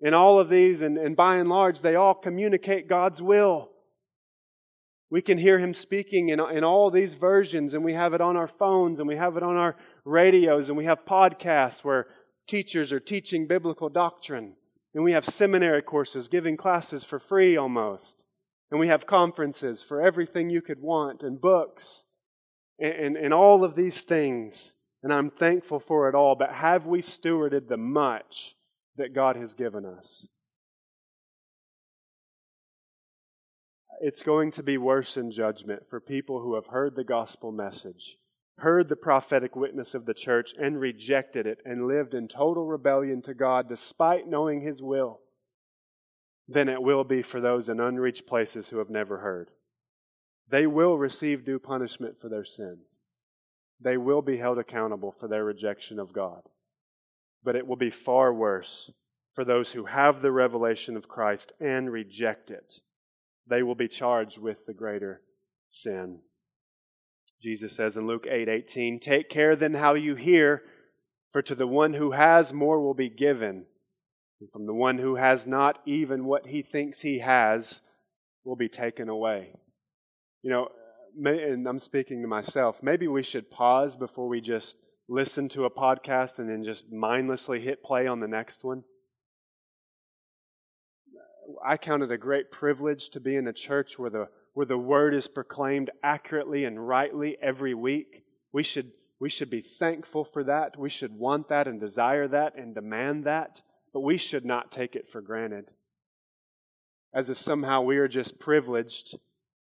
in 0.00 0.14
all 0.14 0.38
of 0.38 0.48
these, 0.48 0.82
and, 0.82 0.96
and 0.96 1.16
by 1.16 1.36
and 1.36 1.48
large, 1.48 1.80
they 1.80 1.96
all 1.96 2.14
communicate 2.14 2.88
God's 2.88 3.20
will. 3.20 3.70
We 5.10 5.22
can 5.22 5.38
hear 5.38 5.58
him 5.58 5.72
speaking 5.72 6.28
in, 6.28 6.38
in 6.38 6.64
all 6.64 6.90
these 6.90 7.14
versions, 7.14 7.74
and 7.74 7.82
we 7.82 7.94
have 7.94 8.12
it 8.12 8.20
on 8.20 8.36
our 8.36 8.46
phones, 8.46 9.00
and 9.00 9.08
we 9.08 9.16
have 9.16 9.36
it 9.36 9.42
on 9.42 9.56
our 9.56 9.76
radios, 10.04 10.68
and 10.68 10.76
we 10.76 10.84
have 10.84 11.04
podcasts 11.06 11.82
where 11.82 12.06
teachers 12.46 12.92
are 12.92 13.00
teaching 13.00 13.46
biblical 13.46 13.88
doctrine. 13.88 14.54
And 14.94 15.04
we 15.04 15.12
have 15.12 15.24
seminary 15.24 15.82
courses 15.82 16.28
giving 16.28 16.56
classes 16.56 17.04
for 17.04 17.18
free 17.18 17.56
almost. 17.56 18.24
And 18.70 18.80
we 18.80 18.88
have 18.88 19.06
conferences 19.06 19.82
for 19.82 20.02
everything 20.02 20.50
you 20.50 20.60
could 20.60 20.80
want, 20.80 21.22
and 21.22 21.40
books, 21.40 22.04
and, 22.78 22.92
and, 22.92 23.16
and 23.16 23.34
all 23.34 23.64
of 23.64 23.76
these 23.76 24.02
things. 24.02 24.74
And 25.02 25.12
I'm 25.12 25.30
thankful 25.30 25.78
for 25.78 26.08
it 26.08 26.14
all. 26.14 26.34
But 26.34 26.52
have 26.52 26.86
we 26.86 27.00
stewarded 27.00 27.68
the 27.68 27.76
much 27.76 28.56
that 28.96 29.14
God 29.14 29.36
has 29.36 29.54
given 29.54 29.86
us? 29.86 30.26
it's 34.00 34.22
going 34.22 34.50
to 34.52 34.62
be 34.62 34.78
worse 34.78 35.16
in 35.16 35.30
judgment 35.30 35.88
for 35.88 36.00
people 36.00 36.40
who 36.40 36.54
have 36.54 36.68
heard 36.68 36.94
the 36.94 37.04
gospel 37.04 37.52
message, 37.52 38.16
heard 38.58 38.88
the 38.88 38.96
prophetic 38.96 39.56
witness 39.56 39.94
of 39.94 40.06
the 40.06 40.14
church, 40.14 40.52
and 40.60 40.80
rejected 40.80 41.46
it 41.46 41.58
and 41.64 41.86
lived 41.86 42.14
in 42.14 42.28
total 42.28 42.66
rebellion 42.66 43.22
to 43.22 43.34
God 43.34 43.68
despite 43.68 44.28
knowing 44.28 44.60
His 44.60 44.82
will, 44.82 45.20
than 46.46 46.68
it 46.68 46.82
will 46.82 47.04
be 47.04 47.22
for 47.22 47.40
those 47.40 47.68
in 47.68 47.80
unreached 47.80 48.26
places 48.26 48.68
who 48.68 48.78
have 48.78 48.90
never 48.90 49.18
heard. 49.18 49.50
They 50.48 50.66
will 50.66 50.96
receive 50.96 51.44
due 51.44 51.58
punishment 51.58 52.20
for 52.20 52.28
their 52.28 52.44
sins. 52.44 53.04
They 53.80 53.96
will 53.96 54.22
be 54.22 54.38
held 54.38 54.58
accountable 54.58 55.12
for 55.12 55.28
their 55.28 55.44
rejection 55.44 55.98
of 55.98 56.12
God. 56.12 56.42
But 57.44 57.56
it 57.56 57.66
will 57.66 57.76
be 57.76 57.90
far 57.90 58.32
worse 58.32 58.90
for 59.32 59.44
those 59.44 59.72
who 59.72 59.84
have 59.84 60.20
the 60.20 60.32
revelation 60.32 60.96
of 60.96 61.08
Christ 61.08 61.52
and 61.60 61.92
reject 61.92 62.50
it 62.50 62.80
they 63.48 63.62
will 63.62 63.74
be 63.74 63.88
charged 63.88 64.38
with 64.38 64.66
the 64.66 64.74
greater 64.74 65.22
sin. 65.66 66.20
Jesus 67.40 67.74
says 67.74 67.96
in 67.96 68.06
Luke 68.06 68.26
8 68.28 68.48
18, 68.48 68.98
Take 68.98 69.28
care 69.28 69.56
then 69.56 69.74
how 69.74 69.94
you 69.94 70.14
hear, 70.14 70.62
for 71.32 71.42
to 71.42 71.54
the 71.54 71.66
one 71.66 71.94
who 71.94 72.12
has 72.12 72.52
more 72.52 72.80
will 72.80 72.94
be 72.94 73.08
given, 73.08 73.66
and 74.40 74.50
from 74.50 74.66
the 74.66 74.74
one 74.74 74.98
who 74.98 75.16
has 75.16 75.46
not, 75.46 75.78
even 75.86 76.24
what 76.24 76.48
he 76.48 76.62
thinks 76.62 77.00
he 77.00 77.20
has 77.20 77.80
will 78.44 78.56
be 78.56 78.68
taken 78.68 79.08
away. 79.08 79.54
You 80.42 80.50
know, 80.50 80.68
and 81.26 81.66
I'm 81.66 81.78
speaking 81.78 82.22
to 82.22 82.28
myself, 82.28 82.82
maybe 82.82 83.08
we 83.08 83.22
should 83.22 83.50
pause 83.50 83.96
before 83.96 84.28
we 84.28 84.40
just 84.40 84.78
listen 85.08 85.48
to 85.48 85.64
a 85.64 85.70
podcast 85.70 86.38
and 86.38 86.48
then 86.48 86.62
just 86.62 86.92
mindlessly 86.92 87.60
hit 87.60 87.82
play 87.82 88.06
on 88.06 88.20
the 88.20 88.28
next 88.28 88.62
one. 88.62 88.84
I 91.66 91.76
count 91.76 92.02
it 92.02 92.12
a 92.12 92.18
great 92.18 92.50
privilege 92.50 93.08
to 93.10 93.20
be 93.20 93.34
in 93.34 93.48
a 93.48 93.52
church 93.52 93.98
where 93.98 94.10
the, 94.10 94.28
where 94.52 94.66
the 94.66 94.78
word 94.78 95.14
is 95.14 95.26
proclaimed 95.26 95.90
accurately 96.02 96.64
and 96.64 96.86
rightly 96.86 97.38
every 97.40 97.74
week. 97.74 98.24
We 98.52 98.62
should, 98.62 98.92
we 99.18 99.30
should 99.30 99.50
be 99.50 99.62
thankful 99.62 100.24
for 100.24 100.44
that. 100.44 100.78
We 100.78 100.90
should 100.90 101.12
want 101.12 101.48
that 101.48 101.66
and 101.66 101.80
desire 101.80 102.28
that 102.28 102.56
and 102.56 102.74
demand 102.74 103.24
that, 103.24 103.62
but 103.94 104.00
we 104.00 104.18
should 104.18 104.44
not 104.44 104.70
take 104.70 104.94
it 104.94 105.08
for 105.08 105.22
granted. 105.22 105.70
As 107.14 107.30
if 107.30 107.38
somehow 107.38 107.80
we 107.80 107.96
are 107.96 108.08
just 108.08 108.38
privileged 108.38 109.16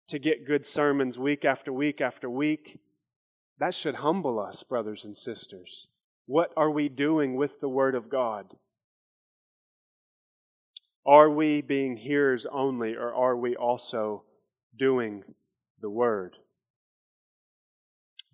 to 0.08 0.18
get 0.18 0.46
good 0.46 0.64
sermons 0.64 1.18
week 1.18 1.44
after 1.44 1.72
week 1.72 2.00
after 2.00 2.30
week. 2.30 2.78
That 3.58 3.74
should 3.74 3.96
humble 3.96 4.38
us, 4.38 4.62
brothers 4.62 5.04
and 5.04 5.16
sisters. 5.16 5.88
What 6.26 6.52
are 6.56 6.70
we 6.70 6.88
doing 6.88 7.36
with 7.36 7.60
the 7.60 7.68
Word 7.68 7.94
of 7.94 8.08
God? 8.08 8.54
Are 11.06 11.30
we 11.30 11.62
being 11.62 11.96
hearers 11.96 12.46
only, 12.46 12.96
or 12.96 13.14
are 13.14 13.36
we 13.36 13.54
also 13.54 14.24
doing 14.76 15.22
the 15.80 15.88
word? 15.88 16.36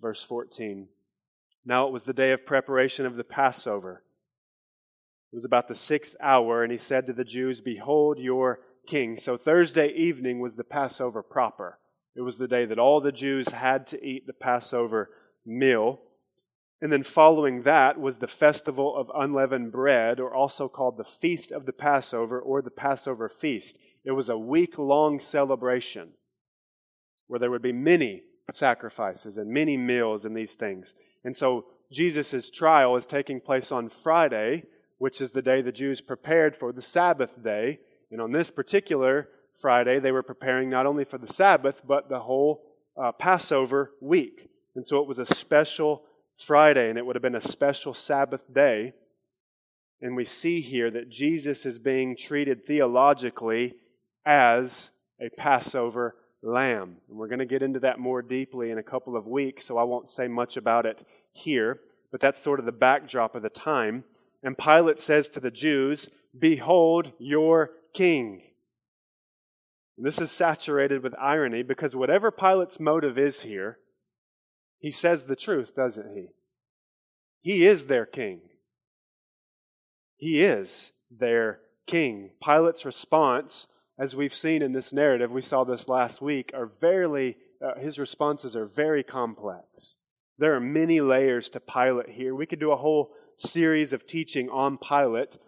Verse 0.00 0.22
14 0.22 0.88
Now 1.66 1.86
it 1.86 1.92
was 1.92 2.06
the 2.06 2.14
day 2.14 2.32
of 2.32 2.46
preparation 2.46 3.04
of 3.04 3.16
the 3.16 3.24
Passover. 3.24 4.02
It 5.32 5.36
was 5.36 5.44
about 5.44 5.68
the 5.68 5.74
sixth 5.74 6.16
hour, 6.20 6.62
and 6.62 6.72
he 6.72 6.78
said 6.78 7.06
to 7.06 7.12
the 7.12 7.24
Jews, 7.24 7.60
Behold 7.60 8.18
your 8.18 8.60
king. 8.86 9.16
So 9.16 9.36
Thursday 9.36 9.88
evening 9.88 10.40
was 10.40 10.56
the 10.56 10.64
Passover 10.64 11.22
proper. 11.22 11.78
It 12.14 12.22
was 12.22 12.38
the 12.38 12.48
day 12.48 12.66
that 12.66 12.78
all 12.78 13.00
the 13.00 13.12
Jews 13.12 13.48
had 13.50 13.86
to 13.88 14.04
eat 14.04 14.26
the 14.26 14.32
Passover 14.32 15.10
meal. 15.46 16.00
And 16.80 16.92
then 16.92 17.04
following 17.04 17.62
that 17.62 18.00
was 18.00 18.18
the 18.18 18.26
festival 18.26 18.96
of 18.96 19.10
unleavened 19.14 19.70
bread, 19.70 20.18
or 20.18 20.34
also 20.34 20.68
called 20.68 20.96
the 20.96 21.04
Feast 21.04 21.52
of 21.52 21.64
the 21.64 21.72
Passover 21.72 22.40
or 22.40 22.60
the 22.60 22.70
Passover 22.70 23.28
Feast. 23.28 23.78
It 24.04 24.12
was 24.12 24.28
a 24.28 24.36
week 24.36 24.78
long 24.78 25.20
celebration 25.20 26.10
where 27.28 27.38
there 27.38 27.50
would 27.50 27.62
be 27.62 27.72
many 27.72 28.24
sacrifices 28.50 29.38
and 29.38 29.50
many 29.50 29.76
meals 29.76 30.24
and 30.24 30.34
these 30.34 30.54
things. 30.54 30.94
And 31.24 31.36
so 31.36 31.66
Jesus' 31.90 32.50
trial 32.50 32.96
is 32.96 33.06
taking 33.06 33.40
place 33.40 33.70
on 33.70 33.88
Friday, 33.88 34.64
which 34.98 35.20
is 35.20 35.30
the 35.30 35.42
day 35.42 35.62
the 35.62 35.72
Jews 35.72 36.00
prepared 36.00 36.56
for 36.56 36.72
the 36.72 36.82
Sabbath 36.82 37.42
day. 37.42 37.78
And 38.12 38.20
on 38.20 38.30
this 38.30 38.50
particular 38.50 39.28
Friday, 39.58 39.98
they 39.98 40.12
were 40.12 40.22
preparing 40.22 40.68
not 40.68 40.86
only 40.86 41.04
for 41.04 41.18
the 41.18 41.26
Sabbath, 41.26 41.80
but 41.86 42.10
the 42.10 42.20
whole 42.20 42.62
uh, 42.96 43.10
Passover 43.12 43.92
week. 44.00 44.50
And 44.76 44.86
so 44.86 45.00
it 45.00 45.08
was 45.08 45.18
a 45.18 45.24
special 45.24 46.02
Friday, 46.36 46.88
and 46.88 46.98
it 46.98 47.06
would 47.06 47.16
have 47.16 47.22
been 47.22 47.34
a 47.34 47.40
special 47.40 47.94
Sabbath 47.94 48.52
day. 48.52 48.92
And 50.02 50.14
we 50.14 50.24
see 50.24 50.60
here 50.60 50.90
that 50.90 51.08
Jesus 51.08 51.64
is 51.64 51.78
being 51.78 52.14
treated 52.14 52.66
theologically 52.66 53.76
as 54.26 54.90
a 55.20 55.30
Passover 55.30 56.16
lamb. 56.42 56.96
And 57.08 57.16
we're 57.16 57.28
going 57.28 57.38
to 57.38 57.46
get 57.46 57.62
into 57.62 57.80
that 57.80 57.98
more 57.98 58.20
deeply 58.20 58.70
in 58.70 58.78
a 58.78 58.82
couple 58.82 59.16
of 59.16 59.26
weeks, 59.26 59.64
so 59.64 59.78
I 59.78 59.84
won't 59.84 60.08
say 60.08 60.28
much 60.28 60.56
about 60.56 60.84
it 60.84 61.06
here. 61.32 61.80
But 62.10 62.20
that's 62.20 62.42
sort 62.42 62.58
of 62.58 62.66
the 62.66 62.72
backdrop 62.72 63.34
of 63.34 63.42
the 63.42 63.48
time. 63.48 64.04
And 64.42 64.58
Pilate 64.58 64.98
says 64.98 65.30
to 65.30 65.40
the 65.40 65.50
Jews, 65.50 66.10
Behold 66.38 67.12
your 67.18 67.70
king. 67.92 68.42
And 69.96 70.06
this 70.06 70.20
is 70.20 70.30
saturated 70.30 71.02
with 71.02 71.14
irony 71.18 71.62
because 71.62 71.94
whatever 71.94 72.30
Pilate's 72.30 72.80
motive 72.80 73.18
is 73.18 73.42
here, 73.42 73.78
he 74.78 74.90
says 74.90 75.26
the 75.26 75.36
truth, 75.36 75.74
doesn't 75.74 76.14
he? 76.14 76.28
He 77.40 77.66
is 77.66 77.86
their 77.86 78.06
king. 78.06 78.40
He 80.16 80.42
is 80.42 80.92
their 81.10 81.60
king. 81.86 82.30
Pilate's 82.42 82.84
response, 82.84 83.68
as 83.98 84.16
we've 84.16 84.34
seen 84.34 84.62
in 84.62 84.72
this 84.72 84.92
narrative, 84.92 85.30
we 85.30 85.42
saw 85.42 85.64
this 85.64 85.88
last 85.88 86.22
week, 86.22 86.50
are 86.54 86.70
very, 86.80 87.36
uh, 87.64 87.78
his 87.78 87.98
responses 87.98 88.56
are 88.56 88.66
very 88.66 89.02
complex. 89.02 89.98
There 90.38 90.54
are 90.54 90.60
many 90.60 91.00
layers 91.00 91.50
to 91.50 91.60
Pilate 91.60 92.10
here. 92.10 92.34
We 92.34 92.46
could 92.46 92.60
do 92.60 92.72
a 92.72 92.76
whole 92.76 93.12
series 93.36 93.92
of 93.92 94.06
teaching 94.06 94.48
on 94.48 94.78
Pilate. 94.78 95.38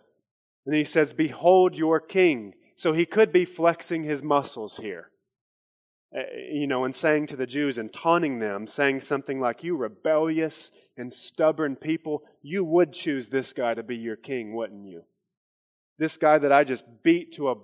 And 0.67 0.75
he 0.75 0.85
says, 0.85 1.13
Behold 1.13 1.75
your 1.75 2.01
king. 2.01 2.55
So 2.77 2.93
he 2.93 3.07
could 3.07 3.33
be 3.33 3.45
flexing 3.45 4.03
his 4.03 4.23
muscles 4.23 4.79
here, 4.79 5.11
uh, 6.17 6.23
you 6.51 6.67
know, 6.67 6.85
and 6.85 6.95
saying 6.95 7.29
to 7.29 7.37
the 7.37 7.47
Jews 7.47 7.79
and 7.79 7.93
taunting 7.93 8.41
them, 8.41 8.67
saying 8.67 9.01
something 9.01 9.41
like, 9.41 9.63
You 9.63 9.77
rebellious 9.77 10.73
and 10.97 11.13
stubborn 11.13 11.77
people, 11.77 12.23
you 12.43 12.65
would 12.65 12.93
choose 12.93 13.29
this 13.29 13.53
guy 13.53 13.75
to 13.75 13.83
be 13.83 13.97
your 13.97 14.17
king, 14.17 14.55
wouldn't 14.55 14.87
you? 14.87 15.03
This 15.99 16.17
guy 16.17 16.39
that 16.39 16.53
I 16.53 16.65
just 16.65 16.85
beat 17.03 17.35
to 17.35 17.51
a, 17.51 17.55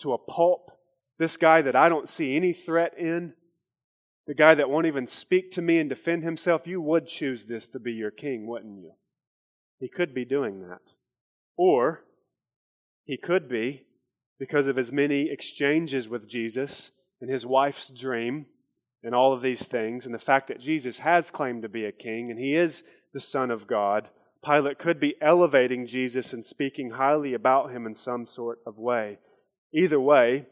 to 0.00 0.12
a 0.12 0.18
pulp, 0.18 0.70
this 1.18 1.36
guy 1.36 1.62
that 1.62 1.76
I 1.76 1.88
don't 1.88 2.08
see 2.08 2.36
any 2.36 2.52
threat 2.52 2.92
in, 2.98 3.32
the 4.26 4.34
guy 4.34 4.54
that 4.54 4.68
won't 4.68 4.86
even 4.86 5.06
speak 5.06 5.50
to 5.52 5.62
me 5.62 5.78
and 5.78 5.88
defend 5.88 6.22
himself, 6.22 6.66
you 6.66 6.82
would 6.82 7.06
choose 7.06 7.44
this 7.44 7.66
to 7.70 7.80
be 7.80 7.92
your 7.92 8.10
king, 8.10 8.46
wouldn't 8.46 8.82
you? 8.82 8.92
He 9.80 9.88
could 9.88 10.12
be 10.12 10.26
doing 10.26 10.60
that. 10.68 10.96
Or 11.56 12.04
he 13.08 13.16
could 13.16 13.48
be, 13.48 13.84
because 14.38 14.66
of 14.66 14.76
his 14.76 14.92
many 14.92 15.30
exchanges 15.30 16.10
with 16.10 16.28
Jesus 16.28 16.92
and 17.22 17.30
his 17.30 17.46
wife's 17.46 17.88
dream 17.88 18.44
and 19.02 19.14
all 19.14 19.32
of 19.32 19.40
these 19.40 19.66
things, 19.66 20.04
and 20.04 20.14
the 20.14 20.18
fact 20.18 20.46
that 20.48 20.60
Jesus 20.60 20.98
has 20.98 21.30
claimed 21.30 21.62
to 21.62 21.70
be 21.70 21.86
a 21.86 21.90
king 21.90 22.30
and 22.30 22.38
he 22.38 22.54
is 22.54 22.84
the 23.14 23.20
Son 23.20 23.50
of 23.50 23.66
God, 23.66 24.10
Pilate 24.44 24.78
could 24.78 25.00
be 25.00 25.16
elevating 25.22 25.86
Jesus 25.86 26.34
and 26.34 26.44
speaking 26.44 26.90
highly 26.90 27.32
about 27.32 27.72
him 27.72 27.86
in 27.86 27.94
some 27.94 28.26
sort 28.26 28.58
of 28.66 28.78
way. 28.78 29.18
Either 29.72 29.98
way, 29.98 30.44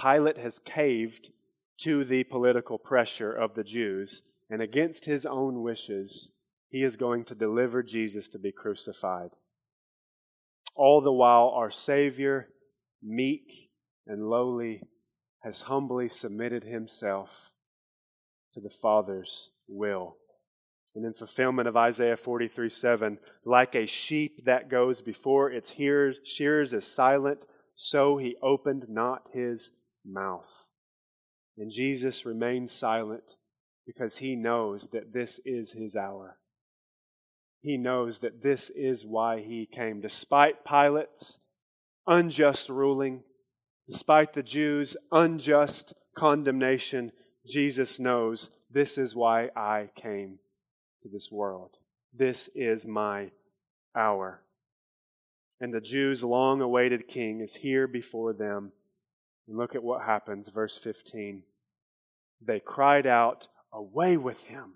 Pilate 0.00 0.38
has 0.38 0.60
caved 0.60 1.32
to 1.80 2.04
the 2.04 2.22
political 2.22 2.78
pressure 2.78 3.32
of 3.32 3.54
the 3.54 3.64
Jews, 3.64 4.22
and 4.48 4.62
against 4.62 5.06
his 5.06 5.26
own 5.26 5.62
wishes, 5.62 6.30
he 6.68 6.84
is 6.84 6.96
going 6.96 7.24
to 7.24 7.34
deliver 7.34 7.82
Jesus 7.82 8.28
to 8.28 8.38
be 8.38 8.52
crucified. 8.52 9.30
All 10.74 11.00
the 11.00 11.12
while, 11.12 11.50
our 11.50 11.70
Savior, 11.70 12.48
meek 13.02 13.70
and 14.06 14.28
lowly, 14.28 14.82
has 15.42 15.62
humbly 15.62 16.08
submitted 16.08 16.64
himself 16.64 17.52
to 18.54 18.60
the 18.60 18.70
Father's 18.70 19.50
will. 19.68 20.16
And 20.94 21.04
in 21.04 21.12
fulfillment 21.12 21.68
of 21.68 21.76
Isaiah 21.76 22.16
43 22.16 22.68
7, 22.68 23.18
like 23.44 23.74
a 23.74 23.86
sheep 23.86 24.44
that 24.44 24.70
goes 24.70 25.00
before 25.00 25.50
its 25.50 25.74
shears 25.74 26.74
is 26.74 26.86
silent, 26.86 27.44
so 27.74 28.16
he 28.16 28.36
opened 28.42 28.86
not 28.88 29.22
his 29.32 29.72
mouth. 30.04 30.66
And 31.58 31.70
Jesus 31.70 32.24
remains 32.24 32.72
silent 32.72 33.36
because 33.86 34.18
he 34.18 34.34
knows 34.34 34.88
that 34.88 35.12
this 35.12 35.40
is 35.44 35.72
his 35.72 35.94
hour 35.96 36.38
he 37.64 37.78
knows 37.78 38.18
that 38.18 38.42
this 38.42 38.68
is 38.68 39.06
why 39.06 39.40
he 39.40 39.64
came. 39.64 40.02
Despite 40.02 40.66
Pilate's 40.66 41.38
unjust 42.06 42.68
ruling, 42.68 43.22
despite 43.86 44.34
the 44.34 44.42
Jews' 44.42 44.98
unjust 45.10 45.94
condemnation, 46.14 47.10
Jesus 47.46 47.98
knows 47.98 48.50
this 48.70 48.98
is 48.98 49.16
why 49.16 49.48
I 49.56 49.88
came 49.96 50.40
to 51.02 51.08
this 51.08 51.32
world. 51.32 51.78
This 52.12 52.50
is 52.54 52.84
my 52.84 53.30
hour. 53.96 54.42
And 55.58 55.72
the 55.72 55.80
Jews' 55.80 56.22
long 56.22 56.60
awaited 56.60 57.08
king 57.08 57.40
is 57.40 57.54
here 57.54 57.86
before 57.86 58.34
them. 58.34 58.72
And 59.48 59.56
look 59.56 59.74
at 59.74 59.82
what 59.82 60.02
happens, 60.02 60.48
verse 60.48 60.76
15. 60.76 61.44
They 62.42 62.60
cried 62.60 63.06
out, 63.06 63.48
Away 63.72 64.18
with 64.18 64.44
him! 64.44 64.74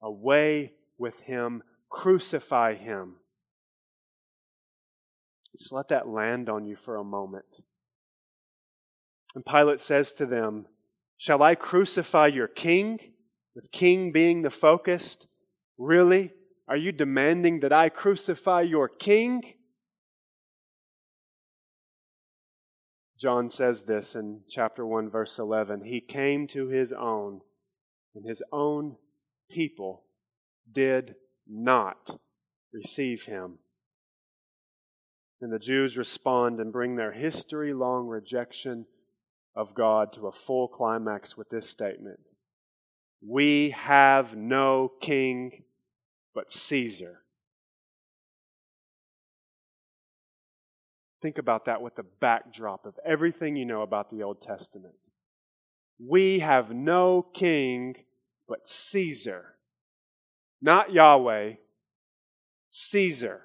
Away 0.00 0.74
with 0.98 1.20
him, 1.22 1.62
crucify 1.88 2.74
him. 2.74 3.16
Just 5.56 5.72
let 5.72 5.88
that 5.88 6.08
land 6.08 6.48
on 6.48 6.66
you 6.66 6.76
for 6.76 6.96
a 6.96 7.04
moment. 7.04 7.62
And 9.34 9.44
Pilate 9.44 9.80
says 9.80 10.14
to 10.14 10.26
them, 10.26 10.66
Shall 11.16 11.42
I 11.42 11.54
crucify 11.54 12.28
your 12.28 12.48
king? 12.48 12.98
With 13.54 13.70
king 13.70 14.10
being 14.10 14.42
the 14.42 14.50
focus? 14.50 15.18
Really? 15.78 16.32
Are 16.66 16.76
you 16.76 16.92
demanding 16.92 17.60
that 17.60 17.72
I 17.72 17.88
crucify 17.88 18.62
your 18.62 18.88
king? 18.88 19.42
John 23.18 23.48
says 23.48 23.84
this 23.84 24.14
in 24.14 24.40
chapter 24.48 24.84
1, 24.84 25.08
verse 25.08 25.38
11. 25.38 25.84
He 25.84 26.00
came 26.00 26.46
to 26.48 26.68
his 26.68 26.92
own, 26.92 27.40
and 28.14 28.26
his 28.26 28.42
own 28.52 28.96
people 29.50 30.03
did 30.70 31.16
not 31.46 32.18
receive 32.72 33.24
him. 33.24 33.58
And 35.40 35.52
the 35.52 35.58
Jews 35.58 35.96
respond 35.96 36.60
and 36.60 36.72
bring 36.72 36.96
their 36.96 37.12
history 37.12 37.74
long 37.74 38.06
rejection 38.06 38.86
of 39.54 39.74
God 39.74 40.12
to 40.14 40.26
a 40.26 40.32
full 40.32 40.68
climax 40.68 41.36
with 41.36 41.50
this 41.50 41.68
statement 41.68 42.20
We 43.20 43.70
have 43.70 44.36
no 44.36 44.92
king 45.00 45.64
but 46.34 46.50
Caesar. 46.50 47.20
Think 51.22 51.38
about 51.38 51.64
that 51.64 51.80
with 51.80 51.94
the 51.94 52.04
backdrop 52.20 52.84
of 52.84 52.98
everything 53.04 53.56
you 53.56 53.64
know 53.64 53.80
about 53.82 54.10
the 54.10 54.22
Old 54.22 54.42
Testament. 54.42 54.96
We 55.98 56.40
have 56.40 56.74
no 56.74 57.22
king 57.22 57.96
but 58.46 58.68
Caesar. 58.68 59.53
Not 60.64 60.94
Yahweh, 60.94 61.56
Caesar. 62.70 63.42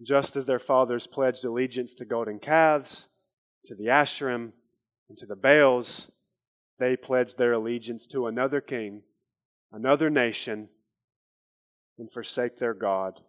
Just 0.00 0.36
as 0.36 0.46
their 0.46 0.58
fathers 0.58 1.06
pledged 1.06 1.44
allegiance 1.44 1.94
to 1.96 2.06
golden 2.06 2.38
calves, 2.38 3.10
to 3.66 3.74
the 3.74 3.88
Asherim, 3.88 4.52
and 5.10 5.18
to 5.18 5.26
the 5.26 5.36
Baals, 5.36 6.10
they 6.78 6.96
pledged 6.96 7.36
their 7.36 7.52
allegiance 7.52 8.06
to 8.06 8.26
another 8.26 8.62
king, 8.62 9.02
another 9.70 10.08
nation, 10.08 10.70
and 11.98 12.10
forsake 12.10 12.56
their 12.56 12.72
God. 12.72 13.20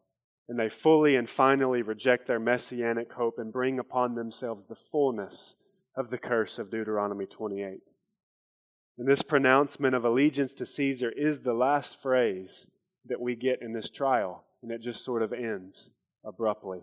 And 0.47 0.57
they 0.57 0.69
fully 0.69 1.17
and 1.17 1.29
finally 1.29 1.81
reject 1.81 2.27
their 2.27 2.39
messianic 2.39 3.11
hope 3.11 3.39
and 3.39 3.51
bring 3.51 3.77
upon 3.77 4.15
themselves 4.15 4.67
the 4.67 4.75
fullness 4.75 5.57
of 5.97 6.11
the 6.11 6.17
curse 6.17 6.59
of 6.59 6.71
Deuteronomy 6.71 7.25
28. 7.25 7.81
And 8.99 9.07
this 9.07 9.21
pronouncement 9.21 9.95
of 9.95 10.03
allegiance 10.03 10.53
to 10.55 10.65
Caesar 10.65 11.09
is 11.09 11.39
the 11.39 11.53
last 11.53 12.01
phrase 12.01 12.67
that 13.05 13.21
we 13.21 13.33
get 13.33 13.61
in 13.61 13.71
this 13.71 13.89
trial, 13.89 14.43
and 14.61 14.73
it 14.73 14.81
just 14.81 15.05
sort 15.05 15.23
of 15.23 15.31
ends 15.31 15.91
abruptly. 16.25 16.81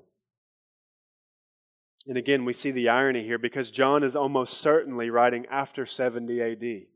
And 2.07 2.17
again, 2.17 2.47
we 2.47 2.55
see 2.55 2.71
the 2.71 2.89
irony 2.89 3.23
here 3.23 3.37
because 3.37 3.71
John 3.71 4.03
is 4.03 4.17
almost 4.17 4.55
certainly 4.55 5.11
writing 5.11 5.45
after 5.51 5.85
70 5.85 6.41
AD. 6.41 6.87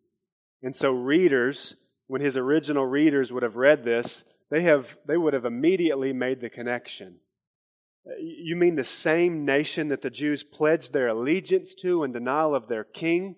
And 0.63 0.75
so, 0.75 0.91
readers, 0.91 1.77
when 2.07 2.23
his 2.23 2.39
original 2.39 2.87
readers 2.87 3.31
would 3.31 3.43
have 3.43 3.57
read 3.57 3.85
this, 3.85 4.25
they, 4.51 4.63
have, 4.63 4.97
they 5.05 5.19
would 5.19 5.35
have 5.35 5.45
immediately 5.45 6.15
made 6.15 6.41
the 6.41 6.49
connection. 6.49 7.17
Uh, 8.07 8.15
you 8.19 8.57
mean 8.57 8.77
the 8.77 8.85
same 8.85 9.45
nation 9.45 9.89
that 9.89 10.01
the 10.01 10.09
Jews 10.09 10.43
pledged 10.43 10.95
their 10.95 11.09
allegiance 11.09 11.75
to 11.75 12.05
in 12.05 12.13
denial 12.13 12.55
of 12.55 12.69
their 12.69 12.85
king 12.85 13.37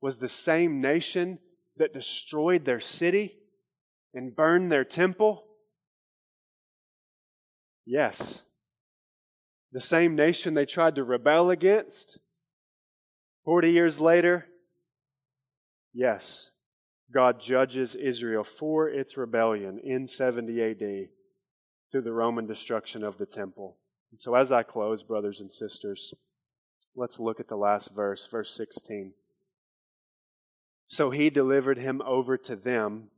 was 0.00 0.18
the 0.18 0.28
same 0.28 0.80
nation 0.80 1.38
that 1.76 1.92
destroyed 1.92 2.64
their 2.64 2.80
city 2.80 3.36
and 4.14 4.34
burned 4.34 4.70
their 4.70 4.84
temple? 4.84 5.44
Yes. 7.84 8.42
The 9.72 9.80
same 9.80 10.14
nation 10.14 10.54
they 10.54 10.66
tried 10.66 10.94
to 10.96 11.04
rebel 11.04 11.50
against 11.50 12.18
40 13.44 13.70
years 13.70 14.00
later? 14.00 14.46
Yes. 15.92 16.50
God 17.12 17.40
judges 17.40 17.94
Israel 17.94 18.44
for 18.44 18.88
its 18.88 19.16
rebellion 19.16 19.80
in 19.82 20.06
70 20.06 20.62
AD 20.62 21.08
through 21.90 22.02
the 22.02 22.12
Roman 22.12 22.46
destruction 22.46 23.02
of 23.02 23.16
the 23.16 23.26
temple. 23.26 23.78
And 24.10 24.20
so, 24.20 24.34
as 24.34 24.52
I 24.52 24.62
close, 24.62 25.02
brothers 25.02 25.40
and 25.40 25.50
sisters, 25.50 26.12
let's 26.94 27.18
look 27.18 27.40
at 27.40 27.48
the 27.48 27.56
last 27.56 27.94
verse, 27.94 28.26
verse 28.26 28.54
16. 28.54 29.14
So 30.88 31.10
he 31.10 31.28
delivered 31.28 31.78
him 31.78 32.02
over 32.04 32.36
to 32.38 32.56
them 32.56 33.10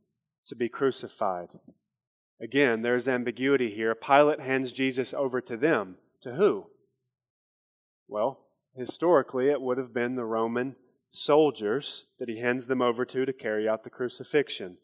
to 0.45 0.55
be 0.55 0.69
crucified. 0.69 1.59
Again, 2.39 2.81
there's 2.81 3.07
ambiguity 3.07 3.73
here. 3.73 3.95
Pilate 3.95 4.41
hands 4.41 4.73
Jesus 4.73 5.13
over 5.13 5.39
to 5.41 5.55
them. 5.55 5.95
To 6.23 6.35
who? 6.35 6.67
Well, 8.07 8.41
historically, 8.75 9.49
it 9.49 9.61
would 9.61 9.77
have 9.77 9.93
been 9.93 10.15
the 10.15 10.25
Roman 10.25 10.75
soldiers 11.09 12.05
that 12.19 12.27
he 12.29 12.39
hands 12.39 12.67
them 12.67 12.81
over 12.81 13.05
to 13.05 13.25
to 13.25 13.33
carry 13.33 13.69
out 13.69 13.83
the 13.83 13.89
crucifixion. 13.89 14.77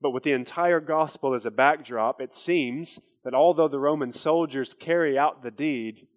But 0.00 0.10
with 0.10 0.22
the 0.22 0.32
entire 0.32 0.80
gospel 0.80 1.32
as 1.32 1.46
a 1.46 1.50
backdrop, 1.50 2.20
it 2.20 2.34
seems 2.34 3.00
that 3.24 3.34
although 3.34 3.68
the 3.68 3.80
Roman 3.80 4.12
soldiers 4.12 4.74
carry 4.74 5.18
out 5.18 5.42
the 5.42 5.50
deed, 5.50 6.08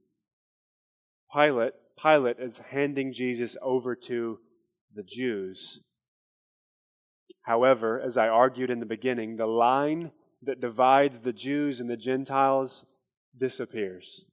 Pilate, 1.33 1.73
Pilate 2.01 2.37
is 2.39 2.59
handing 2.69 3.13
Jesus 3.13 3.55
over 3.61 3.95
to 3.95 4.39
the 4.93 5.03
Jews. 5.03 5.79
However, 7.43 7.99
as 7.99 8.17
I 8.17 8.27
argued 8.27 8.69
in 8.69 8.79
the 8.79 8.85
beginning, 8.85 9.37
the 9.37 9.47
line 9.47 10.11
that 10.41 10.61
divides 10.61 11.21
the 11.21 11.33
Jews 11.33 11.79
and 11.79 11.89
the 11.89 11.97
Gentiles 11.97 12.85
disappears. 13.37 14.25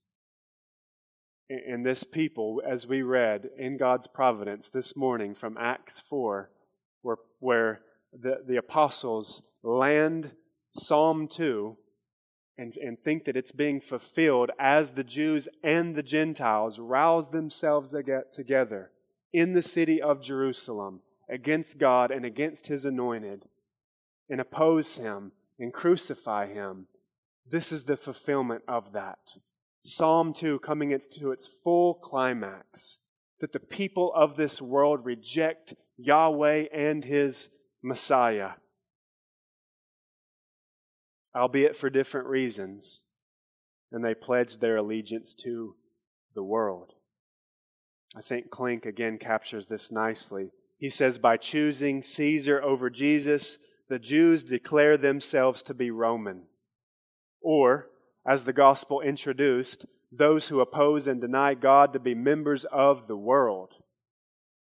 And 1.48 1.84
this 1.84 2.04
people, 2.04 2.62
as 2.66 2.86
we 2.86 3.02
read 3.02 3.50
in 3.56 3.76
God's 3.76 4.06
providence 4.06 4.70
this 4.70 4.96
morning 4.96 5.34
from 5.34 5.56
Acts 5.58 6.00
4, 6.00 6.50
where, 7.02 7.16
where 7.38 7.80
the, 8.12 8.42
the 8.46 8.56
apostles 8.56 9.42
land 9.62 10.32
Psalm 10.72 11.28
2 11.28 11.76
and, 12.56 12.76
and 12.76 12.98
think 12.98 13.24
that 13.24 13.36
it's 13.36 13.52
being 13.52 13.80
fulfilled 13.80 14.50
as 14.58 14.92
the 14.92 15.04
Jews 15.04 15.48
and 15.62 15.94
the 15.94 16.02
Gentiles 16.02 16.78
rouse 16.78 17.30
themselves 17.30 17.94
together 18.32 18.90
in 19.32 19.52
the 19.52 19.62
city 19.62 20.00
of 20.00 20.22
Jerusalem 20.22 21.00
against 21.28 21.78
God 21.78 22.10
and 22.10 22.24
against 22.24 22.66
his 22.66 22.84
anointed 22.84 23.44
and 24.28 24.40
oppose 24.40 24.96
him 24.96 25.32
and 25.58 25.72
crucify 25.72 26.52
him. 26.52 26.86
This 27.48 27.72
is 27.72 27.84
the 27.84 27.96
fulfillment 27.96 28.62
of 28.66 28.92
that. 28.92 29.18
Psalm 29.82 30.32
2 30.32 30.60
coming 30.60 30.98
to 30.98 31.30
its 31.30 31.46
full 31.46 31.94
climax 31.94 33.00
that 33.40 33.52
the 33.52 33.60
people 33.60 34.12
of 34.14 34.36
this 34.36 34.62
world 34.62 35.04
reject 35.04 35.74
Yahweh 35.98 36.64
and 36.72 37.04
his 37.04 37.50
Messiah, 37.82 38.52
albeit 41.36 41.76
for 41.76 41.90
different 41.90 42.26
reasons, 42.26 43.04
and 43.92 44.02
they 44.02 44.14
pledge 44.14 44.58
their 44.58 44.76
allegiance 44.76 45.34
to 45.34 45.76
the 46.34 46.42
world. 46.42 46.94
I 48.16 48.22
think 48.22 48.50
Klink 48.50 48.86
again 48.86 49.18
captures 49.18 49.68
this 49.68 49.92
nicely. 49.92 50.50
He 50.84 50.90
says, 50.90 51.18
By 51.18 51.38
choosing 51.38 52.02
Caesar 52.02 52.62
over 52.62 52.90
Jesus, 52.90 53.56
the 53.88 53.98
Jews 53.98 54.44
declare 54.44 54.98
themselves 54.98 55.62
to 55.62 55.72
be 55.72 55.90
Roman. 55.90 56.42
Or, 57.40 57.88
as 58.26 58.44
the 58.44 58.52
gospel 58.52 59.00
introduced, 59.00 59.86
those 60.12 60.48
who 60.48 60.60
oppose 60.60 61.08
and 61.08 61.22
deny 61.22 61.54
God 61.54 61.94
to 61.94 61.98
be 61.98 62.14
members 62.14 62.66
of 62.66 63.06
the 63.06 63.16
world. 63.16 63.76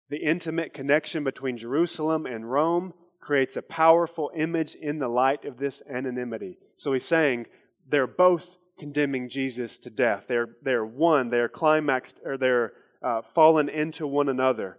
The 0.07 0.23
intimate 0.23 0.73
connection 0.73 1.25
between 1.25 1.57
Jerusalem 1.57 2.25
and 2.25 2.49
Rome 2.49 2.93
creates 3.19 3.57
a 3.57 3.61
powerful 3.61 4.31
image 4.33 4.75
in 4.75 4.99
the 4.99 5.09
light 5.09 5.43
of 5.43 5.57
this 5.57 5.83
anonymity. 5.89 6.57
So 6.77 6.93
he's 6.93 7.03
saying 7.03 7.47
they're 7.85 8.07
both 8.07 8.59
condemning 8.79 9.27
Jesus 9.27 9.77
to 9.79 9.89
death. 9.89 10.27
They're, 10.29 10.55
they're 10.61 10.85
one, 10.85 11.31
they're 11.31 11.49
climaxed, 11.49 12.21
or 12.23 12.37
they're 12.37 12.71
uh, 13.03 13.23
fallen 13.23 13.67
into 13.67 14.07
one 14.07 14.29
another. 14.29 14.77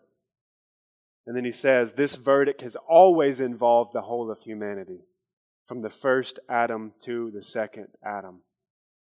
And 1.27 1.37
then 1.37 1.45
he 1.45 1.53
says 1.53 1.95
this 1.95 2.16
verdict 2.16 2.61
has 2.61 2.77
always 2.89 3.41
involved 3.41 3.93
the 3.93 4.03
whole 4.03 4.31
of 4.31 4.43
humanity, 4.43 5.01
from 5.66 5.81
the 5.81 5.91
first 5.91 6.39
Adam 6.49 6.93
to 7.01 7.31
the 7.31 7.43
second 7.43 7.89
Adam. 8.05 8.41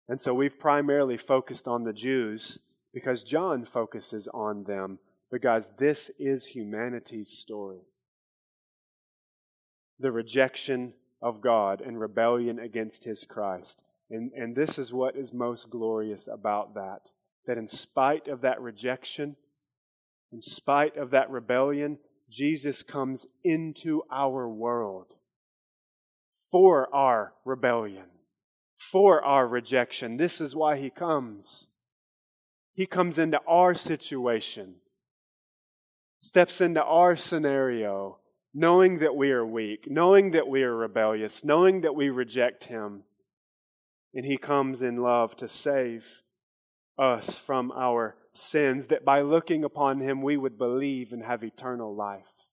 And 0.07 0.21
so 0.21 0.33
we've 0.33 0.59
primarily 0.59 1.17
focused 1.17 1.67
on 1.67 1.83
the 1.83 1.93
Jews 1.93 2.59
because 2.93 3.23
John 3.23 3.65
focuses 3.65 4.27
on 4.33 4.65
them, 4.65 4.99
because 5.31 5.71
this 5.77 6.11
is 6.19 6.47
humanity's 6.47 7.29
story. 7.29 7.79
The 9.99 10.11
rejection 10.11 10.93
of 11.21 11.41
God 11.41 11.81
and 11.81 11.99
rebellion 11.99 12.59
against 12.59 13.05
his 13.05 13.25
Christ. 13.25 13.83
And, 14.09 14.31
and 14.33 14.55
this 14.55 14.77
is 14.77 14.91
what 14.91 15.15
is 15.15 15.33
most 15.33 15.69
glorious 15.69 16.27
about 16.27 16.73
that. 16.73 17.01
That 17.47 17.57
in 17.57 17.67
spite 17.67 18.27
of 18.27 18.41
that 18.41 18.59
rejection, 18.61 19.37
in 20.33 20.41
spite 20.41 20.97
of 20.97 21.11
that 21.11 21.29
rebellion, 21.29 21.97
Jesus 22.31 22.81
comes 22.81 23.27
into 23.43 24.03
our 24.09 24.49
world 24.49 25.13
for 26.49 26.93
our 26.95 27.33
rebellion 27.45 28.05
for 28.81 29.23
our 29.23 29.47
rejection. 29.47 30.17
This 30.17 30.41
is 30.41 30.55
why 30.55 30.77
He 30.77 30.89
comes. 30.89 31.69
He 32.73 32.87
comes 32.87 33.19
into 33.19 33.39
our 33.47 33.75
situation, 33.75 34.75
steps 36.19 36.59
into 36.59 36.83
our 36.83 37.15
scenario, 37.15 38.17
knowing 38.53 38.99
that 38.99 39.15
we 39.15 39.31
are 39.31 39.45
weak, 39.45 39.85
knowing 39.87 40.31
that 40.31 40.47
we 40.47 40.63
are 40.63 40.75
rebellious, 40.75 41.45
knowing 41.45 41.81
that 41.81 41.93
we 41.93 42.09
reject 42.09 42.65
Him. 42.65 43.03
And 44.15 44.25
He 44.25 44.37
comes 44.37 44.81
in 44.81 44.97
love 44.97 45.35
to 45.37 45.47
save 45.47 46.23
us 47.01 47.37
from 47.37 47.71
our 47.71 48.15
sins, 48.31 48.87
that 48.87 49.03
by 49.03 49.21
looking 49.21 49.63
upon 49.63 49.99
Him 49.99 50.21
we 50.21 50.37
would 50.37 50.57
believe 50.57 51.11
and 51.11 51.23
have 51.23 51.43
eternal 51.43 51.93
life. 51.93 52.47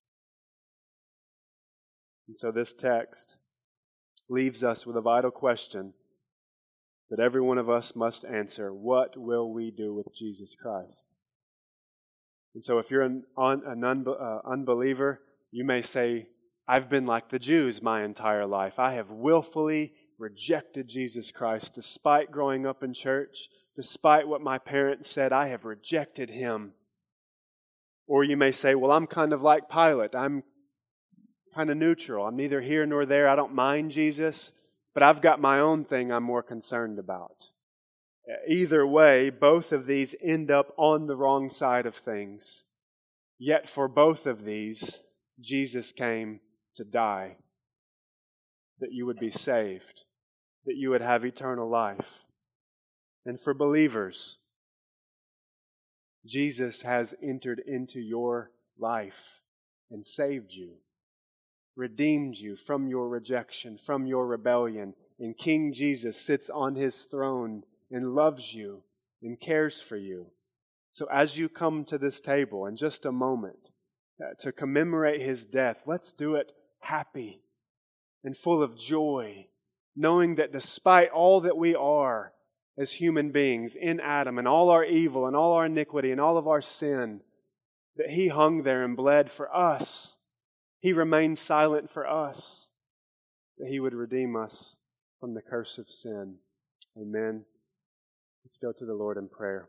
And 2.27 2.35
so 2.35 2.51
this 2.51 2.73
text 2.73 3.37
leaves 4.27 4.63
us 4.63 4.85
with 4.85 4.95
a 4.95 5.01
vital 5.01 5.31
question 5.31 5.93
that 7.09 7.19
every 7.19 7.41
one 7.41 7.57
of 7.57 7.69
us 7.69 7.95
must 7.95 8.23
answer 8.25 8.73
what 8.73 9.17
will 9.17 9.51
we 9.51 9.71
do 9.71 9.93
with 9.93 10.15
Jesus 10.15 10.55
Christ? 10.55 11.07
And 12.53 12.63
so, 12.63 12.77
if 12.77 12.91
you're 12.91 13.03
an, 13.03 13.23
an 13.37 13.83
uh, 14.07 14.39
unbeliever, 14.45 15.21
you 15.51 15.63
may 15.63 15.81
say, 15.81 16.27
I've 16.67 16.89
been 16.89 17.05
like 17.05 17.29
the 17.29 17.39
Jews 17.39 17.81
my 17.81 18.03
entire 18.03 18.45
life. 18.45 18.79
I 18.79 18.93
have 18.93 19.09
willfully 19.09 19.93
rejected 20.19 20.87
Jesus 20.87 21.31
Christ 21.31 21.73
despite 21.73 22.31
growing 22.31 22.65
up 22.65 22.83
in 22.83 22.93
church, 22.93 23.49
despite 23.79 24.27
what 24.27 24.41
my 24.41 24.57
parents 24.57 25.09
said, 25.09 25.31
I 25.31 25.47
have 25.47 25.63
rejected 25.63 26.29
him. 26.29 26.73
Or 28.07 28.25
you 28.25 28.35
may 28.35 28.51
say, 28.51 28.75
Well, 28.75 28.91
I'm 28.91 29.07
kind 29.07 29.31
of 29.31 29.41
like 29.41 29.69
Pilate. 29.69 30.13
I'm 30.15 30.43
kind 31.55 31.69
of 31.69 31.77
neutral. 31.77 32.27
I'm 32.27 32.35
neither 32.35 32.59
here 32.59 32.85
nor 32.85 33.05
there. 33.05 33.29
I 33.29 33.37
don't 33.37 33.55
mind 33.55 33.91
Jesus, 33.91 34.51
but 34.93 35.01
I've 35.01 35.21
got 35.21 35.39
my 35.39 35.61
own 35.61 35.85
thing 35.85 36.11
I'm 36.11 36.23
more 36.23 36.43
concerned 36.43 36.99
about. 36.99 37.51
Either 38.49 38.85
way, 38.85 39.29
both 39.29 39.71
of 39.71 39.85
these 39.85 40.13
end 40.21 40.51
up 40.51 40.73
on 40.75 41.07
the 41.07 41.15
wrong 41.15 41.49
side 41.49 41.85
of 41.85 41.95
things. 41.95 42.65
Yet 43.37 43.69
for 43.69 43.87
both 43.87 44.27
of 44.27 44.43
these, 44.43 44.99
Jesus 45.39 45.93
came 45.93 46.41
to 46.75 46.83
die, 46.83 47.37
that 48.81 48.91
you 48.91 49.05
would 49.05 49.19
be 49.19 49.31
saved, 49.31 50.03
that 50.65 50.75
you 50.75 50.89
would 50.89 51.01
have 51.01 51.23
eternal 51.23 51.69
life. 51.69 52.25
And 53.29 53.39
for 53.39 53.53
believers, 53.53 54.39
Jesus 56.25 56.81
has 56.81 57.13
entered 57.21 57.61
into 57.63 57.99
your 57.99 58.49
life 58.75 59.43
and 59.91 60.03
saved 60.03 60.53
you. 60.53 60.77
redeemed 61.75 62.37
you 62.37 62.55
from 62.55 62.87
your 62.87 63.07
rejection, 63.07 63.77
from 63.77 64.07
your 64.07 64.25
rebellion. 64.25 64.95
And 65.19 65.37
King 65.37 65.71
Jesus 65.73 66.19
sits 66.19 66.49
on 66.49 66.73
his 66.73 67.03
throne 67.03 67.65
and 67.91 68.15
loves 68.15 68.55
you 68.55 68.81
and 69.21 69.39
cares 69.39 69.79
for 69.79 69.95
you. 69.95 70.31
So 70.89 71.05
as 71.13 71.37
you 71.37 71.49
come 71.49 71.85
to 71.85 71.99
this 71.99 72.19
table 72.19 72.65
in 72.65 72.77
just 72.77 73.05
a 73.05 73.11
moment 73.11 73.69
uh, 74.19 74.33
to 74.39 74.51
commemorate 74.51 75.21
his 75.21 75.45
death, 75.45 75.83
let's 75.85 76.11
do 76.11 76.33
it 76.33 76.51
happy 76.79 77.43
and 78.23 78.35
full 78.35 78.63
of 78.63 78.75
joy, 78.75 79.49
knowing 79.95 80.33
that 80.33 80.51
despite 80.51 81.11
all 81.11 81.41
that 81.41 81.57
we 81.57 81.75
are 81.75 82.33
as 82.79 82.93
human 82.93 83.29
beings 83.29 83.75
in 83.75 83.99
Adam 83.99 84.37
and 84.37 84.47
all 84.47 84.69
our 84.69 84.85
evil 84.85 85.27
and 85.27 85.35
all 85.35 85.51
our 85.51 85.65
iniquity 85.65 86.11
and 86.11 86.21
all 86.21 86.37
of 86.37 86.47
our 86.47 86.61
sin, 86.61 87.19
that 87.97 88.11
he 88.11 88.29
hung 88.29 88.63
there 88.63 88.85
and 88.85 88.95
bled 88.95 89.29
for 89.29 89.53
us. 89.53 90.15
He 90.79 90.93
remained 90.93 91.37
silent 91.37 91.89
for 91.89 92.07
us, 92.07 92.69
that 93.57 93.67
he 93.67 93.81
would 93.81 93.93
redeem 93.93 94.37
us 94.37 94.77
from 95.19 95.33
the 95.33 95.41
curse 95.41 95.77
of 95.77 95.89
sin. 95.89 96.35
Amen. 96.97 97.43
Let's 98.45 98.57
go 98.57 98.71
to 98.71 98.85
the 98.85 98.93
Lord 98.93 99.17
in 99.17 99.27
prayer. 99.27 99.67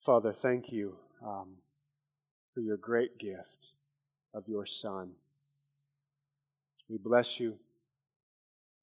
Father, 0.00 0.32
thank 0.32 0.72
you 0.72 0.96
um, 1.24 1.56
for 2.52 2.60
your 2.60 2.76
great 2.76 3.18
gift 3.18 3.72
of 4.34 4.48
your 4.48 4.66
Son. 4.66 5.12
We 6.88 6.98
bless 6.98 7.38
you. 7.38 7.58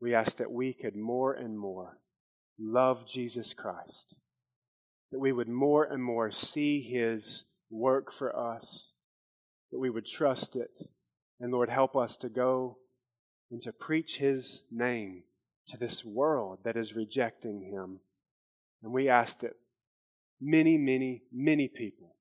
We 0.03 0.13
ask 0.13 0.35
that 0.35 0.51
we 0.51 0.73
could 0.73 0.97
more 0.97 1.31
and 1.31 1.57
more 1.57 1.97
love 2.59 3.07
Jesus 3.07 3.53
Christ, 3.53 4.17
that 5.13 5.19
we 5.19 5.31
would 5.31 5.47
more 5.47 5.85
and 5.85 6.03
more 6.03 6.29
see 6.29 6.81
his 6.81 7.45
work 7.69 8.11
for 8.11 8.37
us, 8.37 8.91
that 9.71 9.79
we 9.79 9.89
would 9.89 10.05
trust 10.05 10.57
it. 10.57 10.89
And 11.39 11.53
Lord, 11.53 11.69
help 11.69 11.95
us 11.95 12.17
to 12.17 12.27
go 12.27 12.79
and 13.49 13.61
to 13.61 13.71
preach 13.71 14.17
his 14.17 14.65
name 14.69 15.23
to 15.67 15.77
this 15.77 16.03
world 16.03 16.59
that 16.65 16.75
is 16.75 16.97
rejecting 16.97 17.61
him. 17.61 18.01
And 18.83 18.91
we 18.91 19.07
ask 19.07 19.39
that 19.39 19.55
many, 20.41 20.77
many, 20.77 21.21
many 21.31 21.69
people 21.69 22.17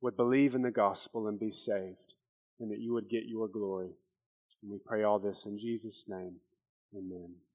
would 0.00 0.16
believe 0.16 0.54
in 0.54 0.62
the 0.62 0.70
gospel 0.70 1.28
and 1.28 1.38
be 1.38 1.50
saved, 1.50 2.14
and 2.58 2.70
that 2.70 2.80
you 2.80 2.94
would 2.94 3.10
get 3.10 3.26
your 3.26 3.46
glory. 3.46 3.98
And 4.62 4.72
we 4.72 4.78
pray 4.78 5.02
all 5.02 5.18
this 5.18 5.44
in 5.44 5.58
Jesus' 5.58 6.06
name. 6.08 6.36
Amen. 6.96 7.45